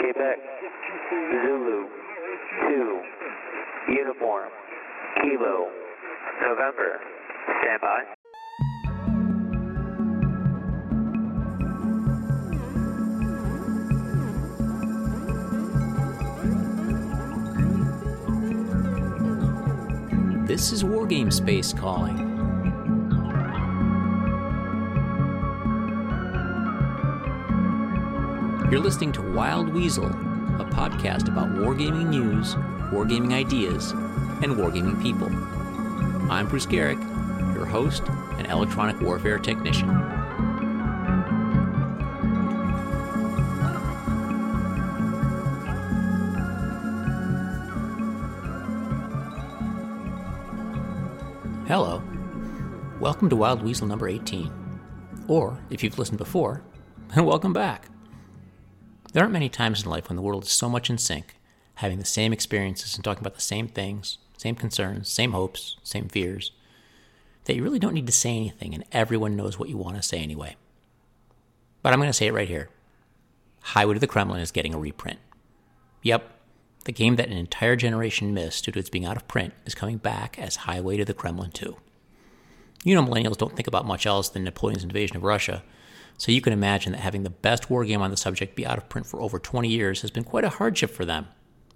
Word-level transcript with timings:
Quebec, 0.00 0.38
Zulu, 1.46 1.86
2, 2.68 3.02
Uniform, 3.88 4.48
Kilo, 5.22 5.70
November, 6.42 7.00
stand 7.60 7.80
by. 7.80 8.02
This 20.46 20.72
is 20.72 20.82
Wargame 20.82 21.32
Space 21.32 21.72
calling. 21.72 22.21
You're 28.72 28.80
listening 28.80 29.12
to 29.12 29.32
Wild 29.34 29.68
Weasel, 29.68 30.06
a 30.06 30.64
podcast 30.64 31.28
about 31.28 31.50
wargaming 31.50 32.06
news, 32.06 32.54
wargaming 32.90 33.34
ideas, 33.34 33.90
and 33.90 34.56
wargaming 34.56 35.02
people. 35.02 35.28
I'm 36.32 36.48
Bruce 36.48 36.64
Garrick, 36.64 36.98
your 37.52 37.66
host 37.66 38.02
and 38.38 38.46
electronic 38.46 38.98
warfare 39.02 39.38
technician. 39.38 39.90
Hello. 51.68 52.02
Welcome 53.00 53.28
to 53.28 53.36
Wild 53.36 53.62
Weasel 53.62 53.86
number 53.86 54.08
18. 54.08 54.50
Or, 55.28 55.58
if 55.68 55.84
you've 55.84 55.98
listened 55.98 56.16
before, 56.16 56.62
welcome 57.18 57.52
back. 57.52 57.91
There 59.12 59.22
aren't 59.22 59.32
many 59.32 59.48
times 59.48 59.82
in 59.82 59.90
life 59.90 60.08
when 60.08 60.16
the 60.16 60.22
world 60.22 60.44
is 60.44 60.50
so 60.50 60.68
much 60.68 60.88
in 60.88 60.98
sync, 60.98 61.36
having 61.76 61.98
the 61.98 62.04
same 62.04 62.32
experiences 62.32 62.94
and 62.94 63.04
talking 63.04 63.22
about 63.22 63.34
the 63.34 63.40
same 63.40 63.68
things, 63.68 64.18
same 64.36 64.54
concerns, 64.54 65.08
same 65.08 65.32
hopes, 65.32 65.76
same 65.82 66.08
fears, 66.08 66.52
that 67.44 67.56
you 67.56 67.62
really 67.62 67.78
don't 67.78 67.94
need 67.94 68.06
to 68.06 68.12
say 68.12 68.36
anything 68.36 68.74
and 68.74 68.84
everyone 68.92 69.36
knows 69.36 69.58
what 69.58 69.68
you 69.68 69.76
want 69.76 69.96
to 69.96 70.02
say 70.02 70.18
anyway. 70.18 70.56
But 71.82 71.92
I'm 71.92 71.98
going 71.98 72.08
to 72.08 72.14
say 72.14 72.26
it 72.26 72.34
right 72.34 72.48
here 72.48 72.70
Highway 73.60 73.94
to 73.94 74.00
the 74.00 74.06
Kremlin 74.06 74.40
is 74.40 74.50
getting 74.50 74.74
a 74.74 74.78
reprint. 74.78 75.20
Yep, 76.02 76.28
the 76.84 76.92
game 76.92 77.16
that 77.16 77.28
an 77.28 77.36
entire 77.36 77.76
generation 77.76 78.34
missed 78.34 78.64
due 78.64 78.72
to 78.72 78.78
its 78.78 78.90
being 78.90 79.04
out 79.04 79.16
of 79.16 79.28
print 79.28 79.54
is 79.64 79.74
coming 79.74 79.98
back 79.98 80.38
as 80.38 80.56
Highway 80.56 80.96
to 80.96 81.04
the 81.04 81.14
Kremlin 81.14 81.52
2. 81.52 81.76
You 82.84 82.94
know, 82.94 83.04
millennials 83.04 83.38
don't 83.38 83.54
think 83.54 83.68
about 83.68 83.86
much 83.86 84.06
else 84.06 84.28
than 84.28 84.42
Napoleon's 84.42 84.82
invasion 84.82 85.16
of 85.16 85.22
Russia, 85.22 85.62
so 86.18 86.32
you 86.32 86.40
can 86.40 86.52
imagine 86.52 86.92
that 86.92 87.00
having 87.00 87.22
the 87.22 87.30
best 87.30 87.70
war 87.70 87.84
game 87.84 88.02
on 88.02 88.10
the 88.10 88.16
subject 88.16 88.56
be 88.56 88.66
out 88.66 88.78
of 88.78 88.88
print 88.88 89.06
for 89.06 89.20
over 89.20 89.38
20 89.38 89.68
years 89.68 90.02
has 90.02 90.10
been 90.10 90.24
quite 90.24 90.44
a 90.44 90.50
hardship 90.50 90.90
for 90.90 91.04
them, 91.04 91.28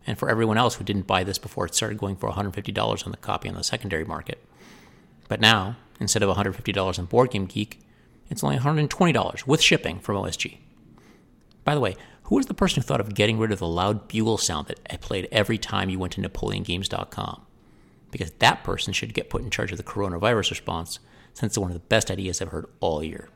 and 0.07 0.19
for 0.19 0.29
everyone 0.29 0.59
else 0.59 0.77
who 0.77 0.85
didn't 0.85 1.07
buy 1.07 1.25
this 1.25 1.39
before 1.39 1.67
it 1.67 1.75
started 1.75 1.99
going 1.99 2.17
for 2.17 2.31
$150 2.31 3.07
on 3.07 3.11
the 3.11 3.17
copy 3.17 3.49
on 3.49 3.55
the 3.55 3.65
secondary 3.65 4.05
market. 4.05 4.43
But 5.29 5.41
now, 5.41 5.77
instead 6.01 6.23
of 6.23 6.35
$150 6.37 6.99
on 6.99 7.05
Board 7.07 7.31
Game 7.31 7.47
Geek, 7.47 7.81
it's 8.29 8.45
only 8.45 8.59
$120 8.59 9.47
with 9.47 9.61
shipping 9.61 9.99
from 9.99 10.17
OSG. 10.17 10.59
By 11.65 11.75
the 11.75 11.81
way, 11.81 11.97
who 12.25 12.37
was 12.37 12.47
the 12.47 12.55
person 12.55 12.83
who 12.83 12.87
thought 12.87 13.01
of 13.01 13.15
getting 13.15 13.39
rid 13.39 13.53
of 13.53 13.59
the 13.59 13.67
loud 13.67 14.09
bugle 14.09 14.39
sound 14.39 14.67
that 14.69 14.81
I 14.91 14.97
played 14.97 15.29
every 15.31 15.59
time 15.59 15.89
you 15.89 15.99
went 15.99 16.13
to 16.15 16.21
NapoleonGames.com? 16.21 17.43
Because 18.11 18.33
that 18.33 18.65
person 18.65 18.93
should 18.93 19.15
get 19.15 19.31
put 19.31 19.43
in 19.43 19.51
charge 19.51 19.73
of 19.73 19.79
the 19.79 19.85
coronavirus 19.85 20.51
response, 20.51 20.99
since 21.35 21.53
it's 21.53 21.59
one 21.59 21.71
of 21.71 21.75
the 21.75 21.81
best 21.81 22.11
ideas 22.11 22.41
I've 22.41 22.49
heard 22.49 22.67
all 22.81 23.03
year. 23.03 23.29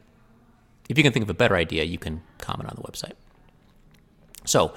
If 0.90 0.98
you 0.98 1.04
can 1.04 1.12
think 1.12 1.22
of 1.22 1.30
a 1.30 1.34
better 1.34 1.54
idea, 1.54 1.84
you 1.84 1.98
can 1.98 2.20
comment 2.38 2.68
on 2.68 2.74
the 2.74 2.82
website. 2.82 3.12
So, 4.44 4.74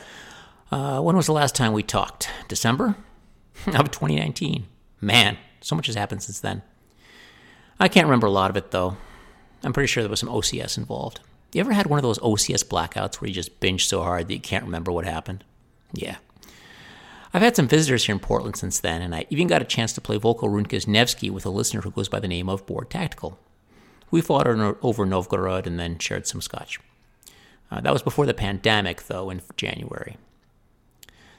uh, 0.71 1.01
when 1.01 1.17
was 1.17 1.25
the 1.25 1.33
last 1.33 1.55
time 1.55 1.73
we 1.73 1.81
talked? 1.81 2.29
December 2.47 2.95
of 3.65 3.89
2019. 3.89 4.67
Man, 5.01 5.37
so 5.59 5.75
much 5.75 5.87
has 5.87 5.95
happened 5.95 6.21
since 6.21 6.39
then. 6.39 6.61
I 7.79 7.87
can't 7.87 8.05
remember 8.05 8.27
a 8.27 8.31
lot 8.31 8.51
of 8.51 8.57
it, 8.57 8.69
though. 8.69 8.95
I'm 9.63 9.73
pretty 9.73 9.87
sure 9.87 10.03
there 10.03 10.09
was 10.09 10.19
some 10.19 10.29
OCS 10.29 10.77
involved. 10.77 11.19
You 11.51 11.61
ever 11.61 11.73
had 11.73 11.87
one 11.87 11.97
of 11.97 12.03
those 12.03 12.19
OCS 12.19 12.63
blackouts 12.63 13.15
where 13.15 13.27
you 13.27 13.33
just 13.33 13.59
binge 13.59 13.87
so 13.87 14.03
hard 14.03 14.27
that 14.27 14.35
you 14.35 14.39
can't 14.39 14.65
remember 14.65 14.91
what 14.91 15.05
happened? 15.05 15.43
Yeah. 15.93 16.17
I've 17.33 17.41
had 17.41 17.55
some 17.55 17.67
visitors 17.67 18.05
here 18.05 18.13
in 18.13 18.19
Portland 18.19 18.55
since 18.55 18.79
then, 18.79 19.01
and 19.01 19.15
I 19.15 19.25
even 19.31 19.47
got 19.47 19.63
a 19.63 19.65
chance 19.65 19.93
to 19.93 20.01
play 20.01 20.19
Volko 20.19 20.43
Ruhnke's 20.43 20.87
Nevsky 20.87 21.31
with 21.31 21.47
a 21.47 21.49
listener 21.49 21.81
who 21.81 21.89
goes 21.89 22.07
by 22.07 22.19
the 22.19 22.27
name 22.27 22.49
of 22.49 22.67
Board 22.67 22.91
Tactical. 22.91 23.39
We 24.13 24.21
fought 24.21 24.45
over 24.45 25.07
Novgorod 25.07 25.65
and 25.65 25.79
then 25.79 25.97
shared 25.97 26.27
some 26.27 26.39
scotch. 26.39 26.79
Uh, 27.71 27.81
that 27.81 27.91
was 27.91 28.03
before 28.03 28.27
the 28.27 28.33
pandemic, 28.35 29.07
though, 29.07 29.31
in 29.31 29.41
January. 29.57 30.17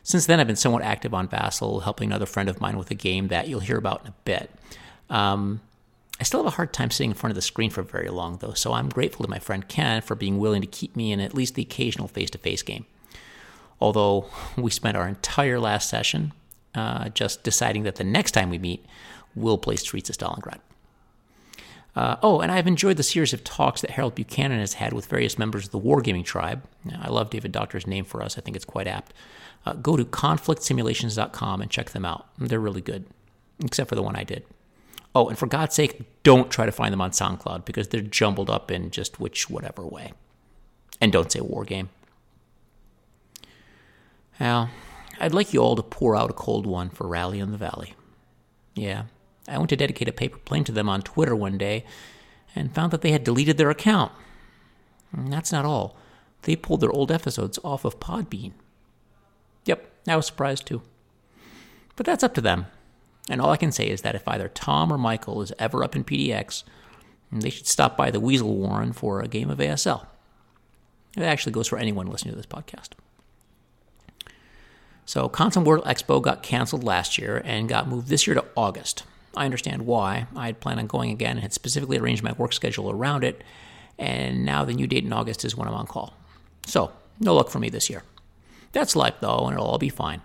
Since 0.02 0.26
then, 0.26 0.40
I've 0.40 0.48
been 0.48 0.56
somewhat 0.56 0.82
active 0.82 1.14
on 1.14 1.28
Vassal, 1.28 1.82
helping 1.82 2.08
another 2.08 2.26
friend 2.26 2.48
of 2.48 2.60
mine 2.60 2.76
with 2.76 2.90
a 2.90 2.96
game 2.96 3.28
that 3.28 3.46
you'll 3.46 3.60
hear 3.60 3.78
about 3.78 4.00
in 4.00 4.08
a 4.08 4.14
bit. 4.24 4.50
Um, 5.08 5.60
I 6.18 6.24
still 6.24 6.40
have 6.40 6.52
a 6.52 6.56
hard 6.56 6.72
time 6.72 6.90
sitting 6.90 7.12
in 7.12 7.16
front 7.16 7.30
of 7.30 7.36
the 7.36 7.42
screen 7.42 7.70
for 7.70 7.84
very 7.84 8.08
long, 8.08 8.38
though, 8.38 8.54
so 8.54 8.72
I'm 8.72 8.88
grateful 8.88 9.24
to 9.24 9.30
my 9.30 9.38
friend 9.38 9.68
Ken 9.68 10.02
for 10.02 10.16
being 10.16 10.40
willing 10.40 10.60
to 10.60 10.66
keep 10.66 10.96
me 10.96 11.12
in 11.12 11.20
at 11.20 11.32
least 11.32 11.54
the 11.54 11.62
occasional 11.62 12.08
face 12.08 12.30
to 12.30 12.38
face 12.38 12.62
game. 12.62 12.86
Although 13.80 14.26
we 14.56 14.72
spent 14.72 14.96
our 14.96 15.06
entire 15.06 15.60
last 15.60 15.88
session 15.88 16.32
uh, 16.74 17.10
just 17.10 17.44
deciding 17.44 17.84
that 17.84 17.94
the 17.94 18.02
next 18.02 18.32
time 18.32 18.50
we 18.50 18.58
meet, 18.58 18.84
we'll 19.36 19.58
play 19.58 19.76
Streets 19.76 20.10
of 20.10 20.16
Stalingrad. 20.16 20.58
Uh, 21.96 22.16
oh, 22.22 22.40
and 22.40 22.50
I've 22.50 22.66
enjoyed 22.66 22.96
the 22.96 23.04
series 23.04 23.32
of 23.32 23.44
talks 23.44 23.80
that 23.80 23.90
Harold 23.90 24.16
Buchanan 24.16 24.58
has 24.58 24.74
had 24.74 24.92
with 24.92 25.06
various 25.06 25.38
members 25.38 25.66
of 25.66 25.70
the 25.70 25.78
Wargaming 25.78 26.24
tribe. 26.24 26.64
I 27.00 27.08
love 27.08 27.30
David 27.30 27.52
Doctor's 27.52 27.86
name 27.86 28.04
for 28.04 28.22
us, 28.22 28.36
I 28.36 28.40
think 28.40 28.56
it's 28.56 28.64
quite 28.64 28.88
apt. 28.88 29.12
Uh, 29.64 29.74
go 29.74 29.96
to 29.96 30.04
conflictsimulations.com 30.04 31.62
and 31.62 31.70
check 31.70 31.90
them 31.90 32.04
out. 32.04 32.26
They're 32.36 32.60
really 32.60 32.80
good, 32.80 33.06
except 33.64 33.88
for 33.88 33.94
the 33.94 34.02
one 34.02 34.16
I 34.16 34.24
did. 34.24 34.44
Oh, 35.14 35.28
and 35.28 35.38
for 35.38 35.46
God's 35.46 35.76
sake, 35.76 36.22
don't 36.24 36.50
try 36.50 36.66
to 36.66 36.72
find 36.72 36.92
them 36.92 37.00
on 37.00 37.12
SoundCloud 37.12 37.64
because 37.64 37.88
they're 37.88 38.00
jumbled 38.00 38.50
up 38.50 38.70
in 38.70 38.90
just 38.90 39.20
which 39.20 39.48
whatever 39.48 39.86
way. 39.86 40.12
And 41.00 41.12
don't 41.12 41.30
say 41.30 41.40
Wargame. 41.40 41.88
Now, 44.40 44.70
I'd 45.20 45.34
like 45.34 45.52
you 45.54 45.60
all 45.60 45.76
to 45.76 45.82
pour 45.82 46.16
out 46.16 46.30
a 46.30 46.34
cold 46.34 46.66
one 46.66 46.90
for 46.90 47.06
Rally 47.06 47.38
in 47.38 47.52
the 47.52 47.56
Valley. 47.56 47.94
Yeah, 48.74 49.04
I 49.48 49.58
went 49.58 49.70
to 49.70 49.76
dedicate 49.76 50.08
a 50.08 50.12
paper 50.12 50.38
plane 50.38 50.64
to 50.64 50.72
them 50.72 50.88
on 50.88 51.02
Twitter 51.02 51.36
one 51.36 51.58
day 51.58 51.84
and 52.54 52.74
found 52.74 52.92
that 52.92 53.02
they 53.02 53.12
had 53.12 53.24
deleted 53.24 53.58
their 53.58 53.70
account. 53.70 54.12
And 55.12 55.32
that's 55.32 55.52
not 55.52 55.64
all. 55.64 55.96
They 56.42 56.56
pulled 56.56 56.80
their 56.80 56.92
old 56.92 57.10
episodes 57.10 57.58
off 57.64 57.84
of 57.84 58.00
Podbean. 58.00 58.52
Yep, 59.64 59.90
I 60.06 60.16
was 60.16 60.26
surprised 60.26 60.66
too. 60.66 60.82
But 61.96 62.06
that's 62.06 62.24
up 62.24 62.34
to 62.34 62.40
them. 62.40 62.66
And 63.30 63.40
all 63.40 63.50
I 63.50 63.56
can 63.56 63.72
say 63.72 63.88
is 63.88 64.02
that 64.02 64.14
if 64.14 64.26
either 64.28 64.48
Tom 64.48 64.92
or 64.92 64.98
Michael 64.98 65.40
is 65.40 65.52
ever 65.58 65.82
up 65.82 65.96
in 65.96 66.04
PDX, 66.04 66.64
they 67.32 67.50
should 67.50 67.66
stop 67.66 67.96
by 67.96 68.10
the 68.10 68.20
Weasel 68.20 68.54
Warren 68.54 68.92
for 68.92 69.20
a 69.20 69.28
game 69.28 69.50
of 69.50 69.58
ASL. 69.58 70.06
It 71.16 71.22
actually 71.22 71.52
goes 71.52 71.68
for 71.68 71.78
anyone 71.78 72.06
listening 72.06 72.32
to 72.32 72.36
this 72.36 72.46
podcast. 72.46 72.90
So, 75.06 75.28
Consim 75.28 75.64
World 75.64 75.84
Expo 75.84 76.20
got 76.20 76.42
canceled 76.42 76.82
last 76.82 77.18
year 77.18 77.42
and 77.44 77.68
got 77.68 77.88
moved 77.88 78.08
this 78.08 78.26
year 78.26 78.34
to 78.34 78.44
August. 78.56 79.04
I 79.36 79.44
understand 79.44 79.82
why. 79.86 80.26
I 80.36 80.46
had 80.46 80.60
planned 80.60 80.80
on 80.80 80.86
going 80.86 81.10
again 81.10 81.32
and 81.32 81.40
had 81.40 81.52
specifically 81.52 81.98
arranged 81.98 82.22
my 82.22 82.32
work 82.32 82.52
schedule 82.52 82.90
around 82.90 83.24
it, 83.24 83.42
and 83.98 84.44
now 84.44 84.64
the 84.64 84.74
new 84.74 84.86
date 84.86 85.04
in 85.04 85.12
August 85.12 85.44
is 85.44 85.56
when 85.56 85.68
I'm 85.68 85.74
on 85.74 85.86
call. 85.86 86.14
So, 86.66 86.92
no 87.20 87.34
luck 87.34 87.50
for 87.50 87.58
me 87.58 87.68
this 87.68 87.90
year. 87.90 88.02
That's 88.72 88.96
life, 88.96 89.14
though, 89.20 89.46
and 89.46 89.54
it'll 89.54 89.66
all 89.66 89.78
be 89.78 89.88
fine. 89.88 90.22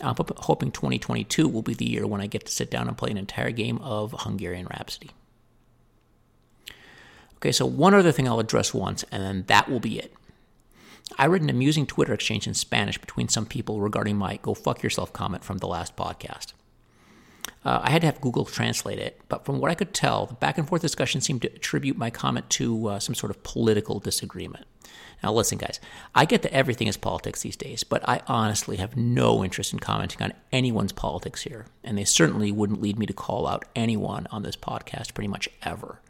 I'm 0.00 0.16
hoping 0.16 0.70
2022 0.70 1.48
will 1.48 1.62
be 1.62 1.74
the 1.74 1.88
year 1.88 2.06
when 2.06 2.20
I 2.20 2.26
get 2.26 2.46
to 2.46 2.52
sit 2.52 2.70
down 2.70 2.88
and 2.88 2.96
play 2.96 3.10
an 3.10 3.16
entire 3.16 3.50
game 3.50 3.78
of 3.78 4.14
Hungarian 4.18 4.66
Rhapsody. 4.66 5.10
Okay, 7.36 7.52
so 7.52 7.66
one 7.66 7.94
other 7.94 8.12
thing 8.12 8.26
I'll 8.26 8.40
address 8.40 8.74
once, 8.74 9.04
and 9.10 9.22
then 9.22 9.44
that 9.46 9.68
will 9.68 9.80
be 9.80 9.98
it. 9.98 10.12
I 11.18 11.26
read 11.26 11.42
an 11.42 11.50
amusing 11.50 11.86
Twitter 11.86 12.14
exchange 12.14 12.46
in 12.46 12.54
Spanish 12.54 12.98
between 12.98 13.28
some 13.28 13.46
people 13.46 13.80
regarding 13.80 14.16
my 14.16 14.38
go 14.42 14.54
fuck 14.54 14.82
yourself 14.82 15.12
comment 15.12 15.44
from 15.44 15.58
the 15.58 15.66
last 15.66 15.94
podcast. 15.96 16.54
Uh, 17.64 17.80
I 17.82 17.90
had 17.90 18.02
to 18.02 18.06
have 18.06 18.20
Google 18.20 18.44
translate 18.44 18.98
it, 18.98 19.20
but 19.28 19.46
from 19.46 19.58
what 19.58 19.70
I 19.70 19.74
could 19.74 19.94
tell, 19.94 20.26
the 20.26 20.34
back 20.34 20.58
and 20.58 20.68
forth 20.68 20.82
discussion 20.82 21.20
seemed 21.20 21.42
to 21.42 21.52
attribute 21.52 21.96
my 21.96 22.10
comment 22.10 22.50
to 22.50 22.88
uh, 22.88 22.98
some 22.98 23.14
sort 23.14 23.30
of 23.30 23.42
political 23.42 24.00
disagreement. 24.00 24.66
Now, 25.22 25.32
listen, 25.32 25.56
guys, 25.56 25.80
I 26.14 26.26
get 26.26 26.42
that 26.42 26.52
everything 26.52 26.88
is 26.88 26.98
politics 26.98 27.40
these 27.40 27.56
days, 27.56 27.82
but 27.82 28.06
I 28.06 28.20
honestly 28.26 28.76
have 28.76 28.96
no 28.96 29.42
interest 29.42 29.72
in 29.72 29.78
commenting 29.78 30.20
on 30.20 30.34
anyone's 30.52 30.92
politics 30.92 31.42
here, 31.42 31.64
and 31.82 31.96
they 31.96 32.04
certainly 32.04 32.52
wouldn't 32.52 32.82
lead 32.82 32.98
me 32.98 33.06
to 33.06 33.14
call 33.14 33.46
out 33.46 33.64
anyone 33.74 34.26
on 34.30 34.42
this 34.42 34.56
podcast 34.56 35.14
pretty 35.14 35.28
much 35.28 35.48
ever. 35.62 36.00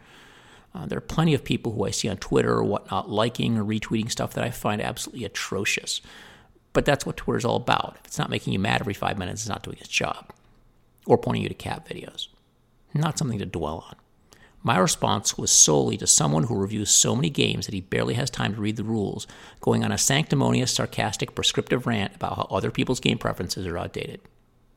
Uh, 0.75 0.87
there 0.87 0.99
are 0.99 1.03
plenty 1.03 1.35
of 1.35 1.45
people 1.45 1.71
who 1.71 1.87
I 1.87 1.93
see 1.93 2.09
on 2.09 2.17
Twitter 2.17 2.55
or 2.55 2.65
whatnot 2.65 3.09
liking 3.09 3.57
or 3.57 3.65
retweeting 3.65 4.11
stuff 4.11 4.35
that 4.35 4.43
I 4.43 4.51
find 4.51 4.83
absolutely 4.83 5.25
atrocious. 5.25 6.01
But 6.73 6.85
that's 6.85 7.07
what 7.07 7.17
Twitter's 7.17 7.45
all 7.45 7.55
about. 7.55 7.95
If 8.01 8.07
it's 8.07 8.19
not 8.19 8.31
making 8.31 8.53
you 8.53 8.59
mad 8.59 8.81
every 8.81 8.95
five 8.95 9.17
minutes, 9.17 9.43
it's 9.43 9.49
not 9.49 9.63
doing 9.63 9.77
its 9.79 9.87
job 9.87 10.33
or 11.07 11.19
pointing 11.19 11.43
you 11.43 11.49
to 11.49 11.55
cat 11.55 11.87
videos. 11.87 12.29
Not 12.93 13.19
something 13.19 13.39
to 13.39 13.47
dwell 13.47 13.85
on. 13.89 13.97
My 14.67 14.79
response 14.79 15.37
was 15.37 15.51
solely 15.51 15.99
to 15.99 16.07
someone 16.07 16.45
who 16.45 16.57
reviews 16.57 16.91
so 16.91 17.15
many 17.15 17.29
games 17.29 17.67
that 17.67 17.75
he 17.75 17.83
barely 17.83 18.15
has 18.15 18.31
time 18.31 18.55
to 18.55 18.61
read 18.61 18.77
the 18.77 18.85
rules, 18.85 19.27
going 19.61 19.85
on 19.85 19.93
a 19.93 19.99
sanctimonious, 19.99 20.73
sarcastic, 20.73 21.35
prescriptive 21.35 21.87
rant 21.87 22.17
about 22.17 22.37
how 22.37 22.49
other 22.51 22.71
people's 22.71 23.01
game 23.01 23.19
preferences 23.19 23.67
are 23.67 23.77
outdated, 23.77 24.23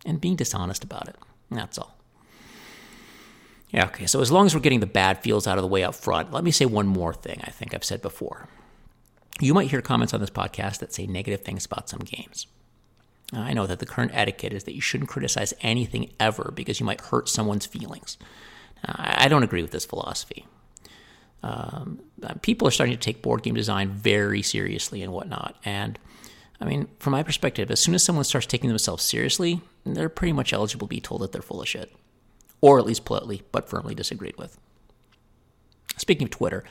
and 0.06 0.19
being 0.19 0.35
dishonest 0.35 0.83
about 0.83 1.07
it. 1.07 1.15
That's 1.50 1.77
all. 1.77 1.97
Yeah, 3.69 3.85
okay, 3.85 4.07
so 4.07 4.19
as 4.19 4.31
long 4.31 4.45
as 4.45 4.53
we're 4.53 4.62
getting 4.62 4.81
the 4.81 4.88
bad 4.88 5.21
feels 5.21 5.47
out 5.47 5.57
of 5.57 5.62
the 5.62 5.69
way 5.69 5.83
up 5.83 5.95
front, 5.95 6.33
let 6.33 6.44
me 6.44 6.51
say 6.51 6.65
one 6.65 6.88
more 6.88 7.13
thing 7.13 7.39
I 7.45 7.51
think 7.51 7.73
I've 7.73 7.83
said 7.85 8.01
before. 8.01 8.50
You 9.39 9.53
might 9.53 9.69
hear 9.69 9.81
comments 9.81 10.13
on 10.13 10.19
this 10.19 10.30
podcast 10.30 10.80
that 10.80 10.94
say 10.94 11.06
negative 11.06 11.41
things 11.41 11.65
about 11.65 11.88
some 11.88 12.00
games. 12.00 12.47
I 13.33 13.53
know 13.53 13.68
that 13.68 13.79
the 13.79 13.85
current 13.85 14.12
etiquette 14.13 14.53
is 14.53 14.63
that 14.63 14.75
you 14.75 14.81
shouldn't 14.81 15.09
criticize 15.09 15.53
anything 15.62 16.13
ever 16.19 16.51
because 16.56 16.79
you 16.79 16.85
might 16.85 17.01
hurt 17.01 17.27
someone's 17.27 17.65
feelings. 17.65 18.18
I 18.85 19.27
don't 19.27 19.44
agree 19.44 19.62
with 19.62 19.71
this 19.71 19.85
philosophy. 19.85 20.45
Um, 21.44 22.00
people 22.41 22.68
are 22.68 22.71
starting 22.71 22.95
to 22.95 23.00
take 23.00 23.21
board 23.21 23.44
game 23.44 23.56
design 23.56 23.89
very 23.89 24.41
seriously 24.41 25.01
and 25.01 25.12
whatnot. 25.12 25.56
And 25.65 26.00
I 26.59 26.65
mean, 26.65 26.88
from 27.00 27.12
my 27.12 27.24
perspective, 27.24 27.69
as 27.69 27.79
soon 27.79 27.95
as 27.95 28.03
someone 28.03 28.24
starts 28.24 28.47
taking 28.47 28.69
themselves 28.69 29.03
seriously, 29.03 29.62
they're 29.85 30.09
pretty 30.09 30.33
much 30.33 30.53
eligible 30.53 30.88
to 30.88 30.95
be 30.95 31.01
told 31.01 31.21
that 31.21 31.31
they're 31.31 31.41
full 31.41 31.62
of 31.62 31.68
shit, 31.68 31.94
or 32.62 32.80
at 32.80 32.85
least 32.85 33.06
politely 33.06 33.44
but 33.51 33.69
firmly 33.69 33.94
disagreed 33.94 34.38
with. 34.38 34.57
Speaking 35.97 36.25
of 36.25 36.31
Twitter, 36.31 36.63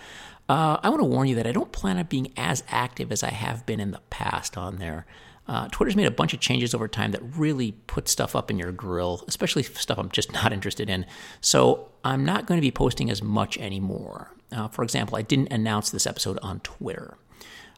uh, 0.48 0.78
I 0.82 0.88
want 0.88 1.00
to 1.00 1.06
warn 1.06 1.28
you 1.28 1.34
that 1.36 1.46
I 1.46 1.52
don't 1.52 1.72
plan 1.72 1.98
on 1.98 2.06
being 2.06 2.32
as 2.36 2.62
active 2.68 3.10
as 3.12 3.22
I 3.22 3.30
have 3.30 3.66
been 3.66 3.80
in 3.80 3.90
the 3.90 4.00
past 4.10 4.56
on 4.56 4.76
there. 4.76 5.06
Uh, 5.48 5.68
Twitter's 5.68 5.94
made 5.94 6.06
a 6.06 6.10
bunch 6.10 6.34
of 6.34 6.40
changes 6.40 6.74
over 6.74 6.88
time 6.88 7.12
that 7.12 7.22
really 7.36 7.72
put 7.86 8.08
stuff 8.08 8.34
up 8.34 8.50
in 8.50 8.58
your 8.58 8.72
grill, 8.72 9.24
especially 9.28 9.62
stuff 9.62 9.98
I'm 9.98 10.10
just 10.10 10.32
not 10.34 10.52
interested 10.52 10.90
in. 10.90 11.06
So 11.40 11.88
I'm 12.04 12.24
not 12.24 12.46
going 12.46 12.58
to 12.58 12.62
be 12.62 12.72
posting 12.72 13.10
as 13.10 13.22
much 13.22 13.56
anymore. 13.58 14.32
Uh, 14.52 14.68
for 14.68 14.82
example, 14.82 15.16
I 15.16 15.22
didn't 15.22 15.52
announce 15.52 15.90
this 15.90 16.06
episode 16.06 16.38
on 16.42 16.60
Twitter. 16.60 17.16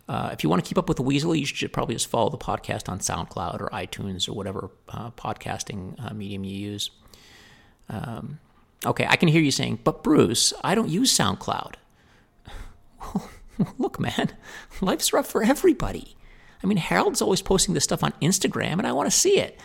Uh, 0.09 0.31
if 0.33 0.43
you 0.43 0.49
want 0.49 0.65
to 0.65 0.69
keep 0.69 0.79
up 0.79 0.89
with 0.89 0.97
the 0.97 1.03
Weasel, 1.03 1.35
you 1.35 1.45
should 1.45 1.73
probably 1.73 1.95
just 1.95 2.09
follow 2.09 2.31
the 2.31 2.39
podcast 2.39 2.89
on 2.89 2.99
SoundCloud 2.99 3.61
or 3.61 3.69
iTunes 3.69 4.27
or 4.29 4.33
whatever 4.33 4.71
uh, 4.89 5.11
podcasting 5.11 5.95
uh, 6.03 6.15
medium 6.15 6.45
you 6.45 6.57
use. 6.57 6.91
Um, 7.91 8.39
okay, 8.87 9.07
I 9.09 9.17
can 9.17 9.29
hear 9.29 9.43
you 9.43 9.51
saying, 9.51 9.81
but 9.85 10.03
Bruce, 10.03 10.55
I 10.65 10.75
don't 10.75 10.89
use 10.89 11.15
SoundCloud. 11.17 11.75
Look, 13.79 14.01
man, 14.01 14.33
life's 14.81 15.13
rough 15.13 15.27
for 15.27 15.43
everybody. 15.43 16.17
I 16.63 16.67
mean, 16.67 16.79
Harold's 16.79 17.23
always 17.23 17.43
posting 17.43 17.75
this 17.75 17.85
stuff 17.85 18.03
on 18.03 18.13
Instagram, 18.23 18.79
and 18.79 18.87
I 18.87 18.93
want 18.93 19.11
to 19.11 19.17
see 19.17 19.39
it. 19.39 19.59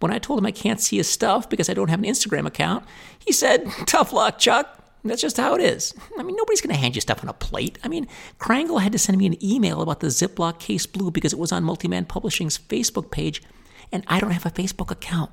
When 0.00 0.12
I 0.12 0.18
told 0.18 0.38
him 0.38 0.46
I 0.46 0.50
can't 0.50 0.80
see 0.80 0.96
his 0.96 1.08
stuff 1.08 1.48
because 1.48 1.68
I 1.68 1.74
don't 1.74 1.90
have 1.90 2.00
an 2.00 2.06
Instagram 2.06 2.46
account, 2.46 2.84
he 3.18 3.32
said, 3.32 3.70
Tough 3.86 4.12
luck, 4.12 4.38
Chuck. 4.38 4.76
That's 5.04 5.22
just 5.22 5.38
how 5.38 5.54
it 5.54 5.62
is. 5.62 5.94
I 6.18 6.22
mean, 6.22 6.36
nobody's 6.36 6.60
going 6.60 6.74
to 6.74 6.80
hand 6.80 6.94
you 6.94 7.00
stuff 7.00 7.22
on 7.22 7.30
a 7.30 7.34
plate. 7.34 7.78
I 7.82 7.88
mean, 7.88 8.06
Krangle 8.38 8.82
had 8.82 8.92
to 8.92 8.98
send 8.98 9.16
me 9.16 9.24
an 9.24 9.42
email 9.42 9.80
about 9.80 10.00
the 10.00 10.08
Ziploc 10.08 10.58
case 10.58 10.84
blue 10.84 11.10
because 11.10 11.32
it 11.32 11.38
was 11.38 11.52
on 11.52 11.64
Multiman 11.64 12.06
Publishing's 12.06 12.58
Facebook 12.58 13.10
page, 13.10 13.42
and 13.90 14.04
I 14.06 14.20
don't 14.20 14.32
have 14.32 14.44
a 14.44 14.50
Facebook 14.50 14.90
account. 14.90 15.30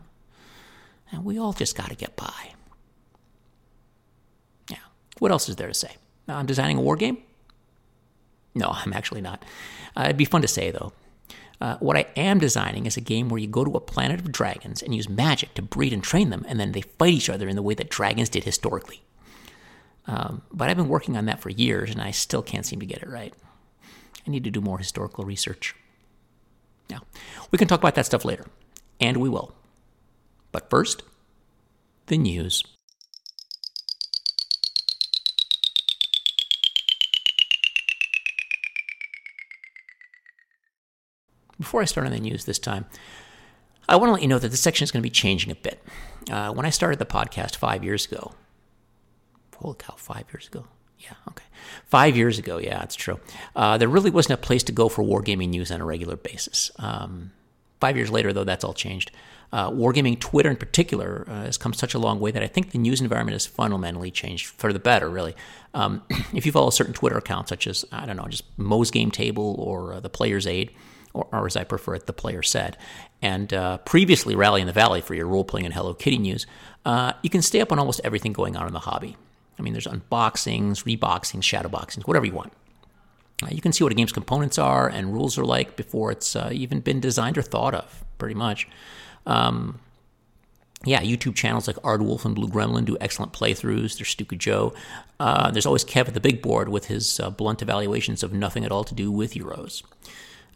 And 1.11 1.25
we 1.25 1.37
all 1.37 1.51
just 1.53 1.75
got 1.75 1.89
to 1.89 1.95
get 1.95 2.15
by. 2.15 2.51
Yeah. 4.69 4.77
What 5.19 5.31
else 5.31 5.49
is 5.49 5.57
there 5.57 5.67
to 5.67 5.73
say? 5.73 5.95
I'm 6.29 6.45
designing 6.45 6.77
a 6.77 6.81
war 6.81 6.95
game? 6.95 7.17
No, 8.55 8.69
I'm 8.69 8.93
actually 8.93 9.21
not. 9.21 9.43
Uh, 9.95 10.03
it'd 10.05 10.17
be 10.17 10.25
fun 10.25 10.41
to 10.41 10.47
say, 10.47 10.71
though. 10.71 10.93
Uh, 11.59 11.77
what 11.77 11.97
I 11.97 12.05
am 12.15 12.39
designing 12.39 12.85
is 12.85 12.97
a 12.97 13.01
game 13.01 13.29
where 13.29 13.39
you 13.39 13.47
go 13.47 13.65
to 13.65 13.71
a 13.71 13.79
planet 13.79 14.19
of 14.19 14.31
dragons 14.31 14.83
and 14.83 14.93
use 14.93 15.09
magic 15.09 15.55
to 15.55 15.61
breed 15.61 15.91
and 15.91 16.03
train 16.03 16.29
them, 16.29 16.45
and 16.47 16.59
then 16.59 16.71
they 16.71 16.81
fight 16.81 17.13
each 17.13 17.29
other 17.29 17.47
in 17.47 17.55
the 17.55 17.63
way 17.63 17.73
that 17.73 17.89
dragons 17.89 18.29
did 18.29 18.43
historically. 18.43 19.01
Um, 20.05 20.43
but 20.51 20.69
I've 20.69 20.77
been 20.77 20.87
working 20.87 21.17
on 21.17 21.25
that 21.25 21.41
for 21.41 21.49
years, 21.49 21.89
and 21.89 22.01
I 22.01 22.11
still 22.11 22.43
can't 22.43 22.65
seem 22.65 22.79
to 22.79 22.85
get 22.85 23.01
it 23.01 23.09
right. 23.09 23.33
I 24.25 24.29
need 24.29 24.43
to 24.43 24.51
do 24.51 24.61
more 24.61 24.77
historical 24.77 25.25
research. 25.25 25.75
Now, 26.89 27.01
we 27.51 27.57
can 27.57 27.67
talk 27.67 27.79
about 27.79 27.95
that 27.95 28.05
stuff 28.05 28.23
later, 28.23 28.45
and 28.99 29.17
we 29.17 29.29
will. 29.29 29.53
But 30.51 30.69
first, 30.69 31.03
the 32.05 32.17
news. 32.17 32.63
Before 41.59 41.81
I 41.81 41.85
start 41.85 42.05
on 42.05 42.13
the 42.13 42.19
news 42.19 42.45
this 42.45 42.59
time, 42.59 42.85
I 43.89 43.95
want 43.95 44.09
to 44.09 44.13
let 44.13 44.21
you 44.21 44.27
know 44.27 44.39
that 44.39 44.49
this 44.49 44.61
section 44.61 44.83
is 44.83 44.91
going 44.91 45.01
to 45.01 45.05
be 45.05 45.09
changing 45.09 45.51
a 45.51 45.55
bit. 45.55 45.81
Uh, 46.29 46.51
when 46.51 46.65
I 46.65 46.69
started 46.69 46.99
the 46.99 47.05
podcast 47.05 47.55
five 47.55 47.83
years 47.83 48.05
ago, 48.05 48.33
holy 49.55 49.75
cow, 49.77 49.95
five 49.97 50.25
years 50.31 50.47
ago. 50.47 50.65
Yeah, 50.99 51.13
okay. 51.29 51.45
Five 51.85 52.17
years 52.17 52.39
ago, 52.39 52.57
yeah, 52.57 52.83
it's 52.83 52.95
true. 52.95 53.19
Uh, 53.55 53.77
there 53.77 53.87
really 53.87 54.09
wasn't 54.09 54.39
a 54.39 54.43
place 54.43 54.63
to 54.63 54.71
go 54.71 54.89
for 54.89 55.03
wargaming 55.03 55.49
news 55.49 55.71
on 55.71 55.79
a 55.79 55.85
regular 55.85 56.15
basis. 56.15 56.71
Um, 56.79 57.31
five 57.79 57.95
years 57.95 58.09
later, 58.09 58.33
though, 58.33 58.43
that's 58.43 58.63
all 58.63 58.73
changed. 58.73 59.11
Uh, 59.53 59.69
wargaming 59.69 60.19
Twitter 60.19 60.49
in 60.49 60.57
particular 60.57 61.25
uh, 61.29 61.45
has 61.45 61.57
come 61.57 61.71
such 61.71 61.93
a 61.93 61.99
long 61.99 62.19
way 62.19 62.31
that 62.31 62.43
I 62.43 62.47
think 62.47 62.71
the 62.71 62.79
news 62.79 62.99
environment 62.99 63.33
has 63.33 63.45
fundamentally 63.45 64.11
changed 64.11 64.47
for 64.47 64.73
the 64.73 64.79
better, 64.79 65.09
really. 65.09 65.35
Um, 65.73 66.03
if 66.33 66.45
you 66.45 66.51
follow 66.51 66.69
certain 66.71 66.93
Twitter 66.93 67.17
accounts, 67.17 67.49
such 67.49 67.67
as, 67.67 67.85
I 67.91 68.05
don't 68.05 68.17
know, 68.17 68.27
just 68.27 68.43
Moe's 68.57 68.91
Game 68.91 69.11
Table 69.11 69.55
or 69.59 69.93
uh, 69.93 69.99
the 69.99 70.09
Player's 70.09 70.45
Aid, 70.45 70.71
or, 71.17 71.27
or, 71.31 71.45
as 71.47 71.55
I 71.55 71.63
prefer 71.63 71.95
it, 71.95 72.05
the 72.05 72.13
player 72.13 72.43
said, 72.43 72.77
and 73.21 73.51
uh, 73.53 73.77
previously 73.79 74.35
Rally 74.35 74.61
in 74.61 74.67
the 74.67 74.73
Valley 74.73 75.01
for 75.01 75.13
your 75.15 75.27
role 75.27 75.43
playing 75.43 75.65
and 75.65 75.73
Hello 75.73 75.93
Kitty 75.93 76.17
news, 76.17 76.45
uh, 76.85 77.13
you 77.21 77.29
can 77.29 77.41
stay 77.41 77.61
up 77.61 77.71
on 77.71 77.79
almost 77.79 78.01
everything 78.03 78.33
going 78.33 78.55
on 78.55 78.67
in 78.67 78.73
the 78.73 78.79
hobby. 78.79 79.17
I 79.59 79.61
mean, 79.61 79.73
there's 79.73 79.87
unboxings, 79.87 80.83
reboxings, 80.83 81.41
shadowboxings, 81.41 82.07
whatever 82.07 82.25
you 82.25 82.33
want. 82.33 82.53
Uh, 83.43 83.47
you 83.51 83.61
can 83.61 83.71
see 83.71 83.83
what 83.83 83.91
a 83.91 83.95
game's 83.95 84.11
components 84.11 84.57
are 84.57 84.87
and 84.87 85.13
rules 85.13 85.37
are 85.37 85.45
like 85.45 85.75
before 85.75 86.11
it's 86.11 86.35
uh, 86.35 86.49
even 86.51 86.79
been 86.79 86.99
designed 86.99 87.37
or 87.37 87.41
thought 87.41 87.73
of, 87.73 88.03
pretty 88.17 88.35
much. 88.35 88.67
Um, 89.25 89.79
yeah, 90.85 91.01
YouTube 91.01 91.35
channels 91.35 91.67
like 91.67 91.75
Aardwolf 91.77 92.23
and 92.23 92.35
Blue 92.35 92.47
Gremlin 92.47 92.85
do 92.85 92.97
excellent 93.01 93.33
playthroughs. 93.33 93.97
There's 93.97 94.09
Stuka 94.09 94.35
Joe. 94.35 94.73
Uh, 95.19 95.49
there's 95.51 95.65
always 95.65 95.83
Kev 95.83 96.07
at 96.07 96.13
the 96.13 96.19
big 96.19 96.41
board 96.41 96.69
with 96.69 96.85
his 96.85 97.19
uh, 97.19 97.29
blunt 97.29 97.61
evaluations 97.61 98.21
of 98.23 98.31
nothing 98.31 98.63
at 98.63 98.71
all 98.71 98.83
to 98.83 98.93
do 98.93 99.11
with 99.11 99.33
Heroes. 99.33 99.83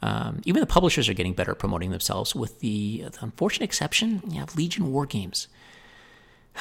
Um, 0.02 0.42
even 0.46 0.62
the 0.62 0.68
publishers 0.68 1.08
are 1.08 1.14
getting 1.14 1.34
better 1.34 1.52
at 1.52 1.60
promoting 1.60 1.92
themselves, 1.92 2.36
with 2.36 2.60
the, 2.60 3.06
the 3.12 3.20
unfortunate 3.22 3.66
exception 3.66 4.22
yeah, 4.28 4.44
of 4.44 4.56
Legion 4.56 4.92
War 4.92 5.06
Games. 5.06 5.48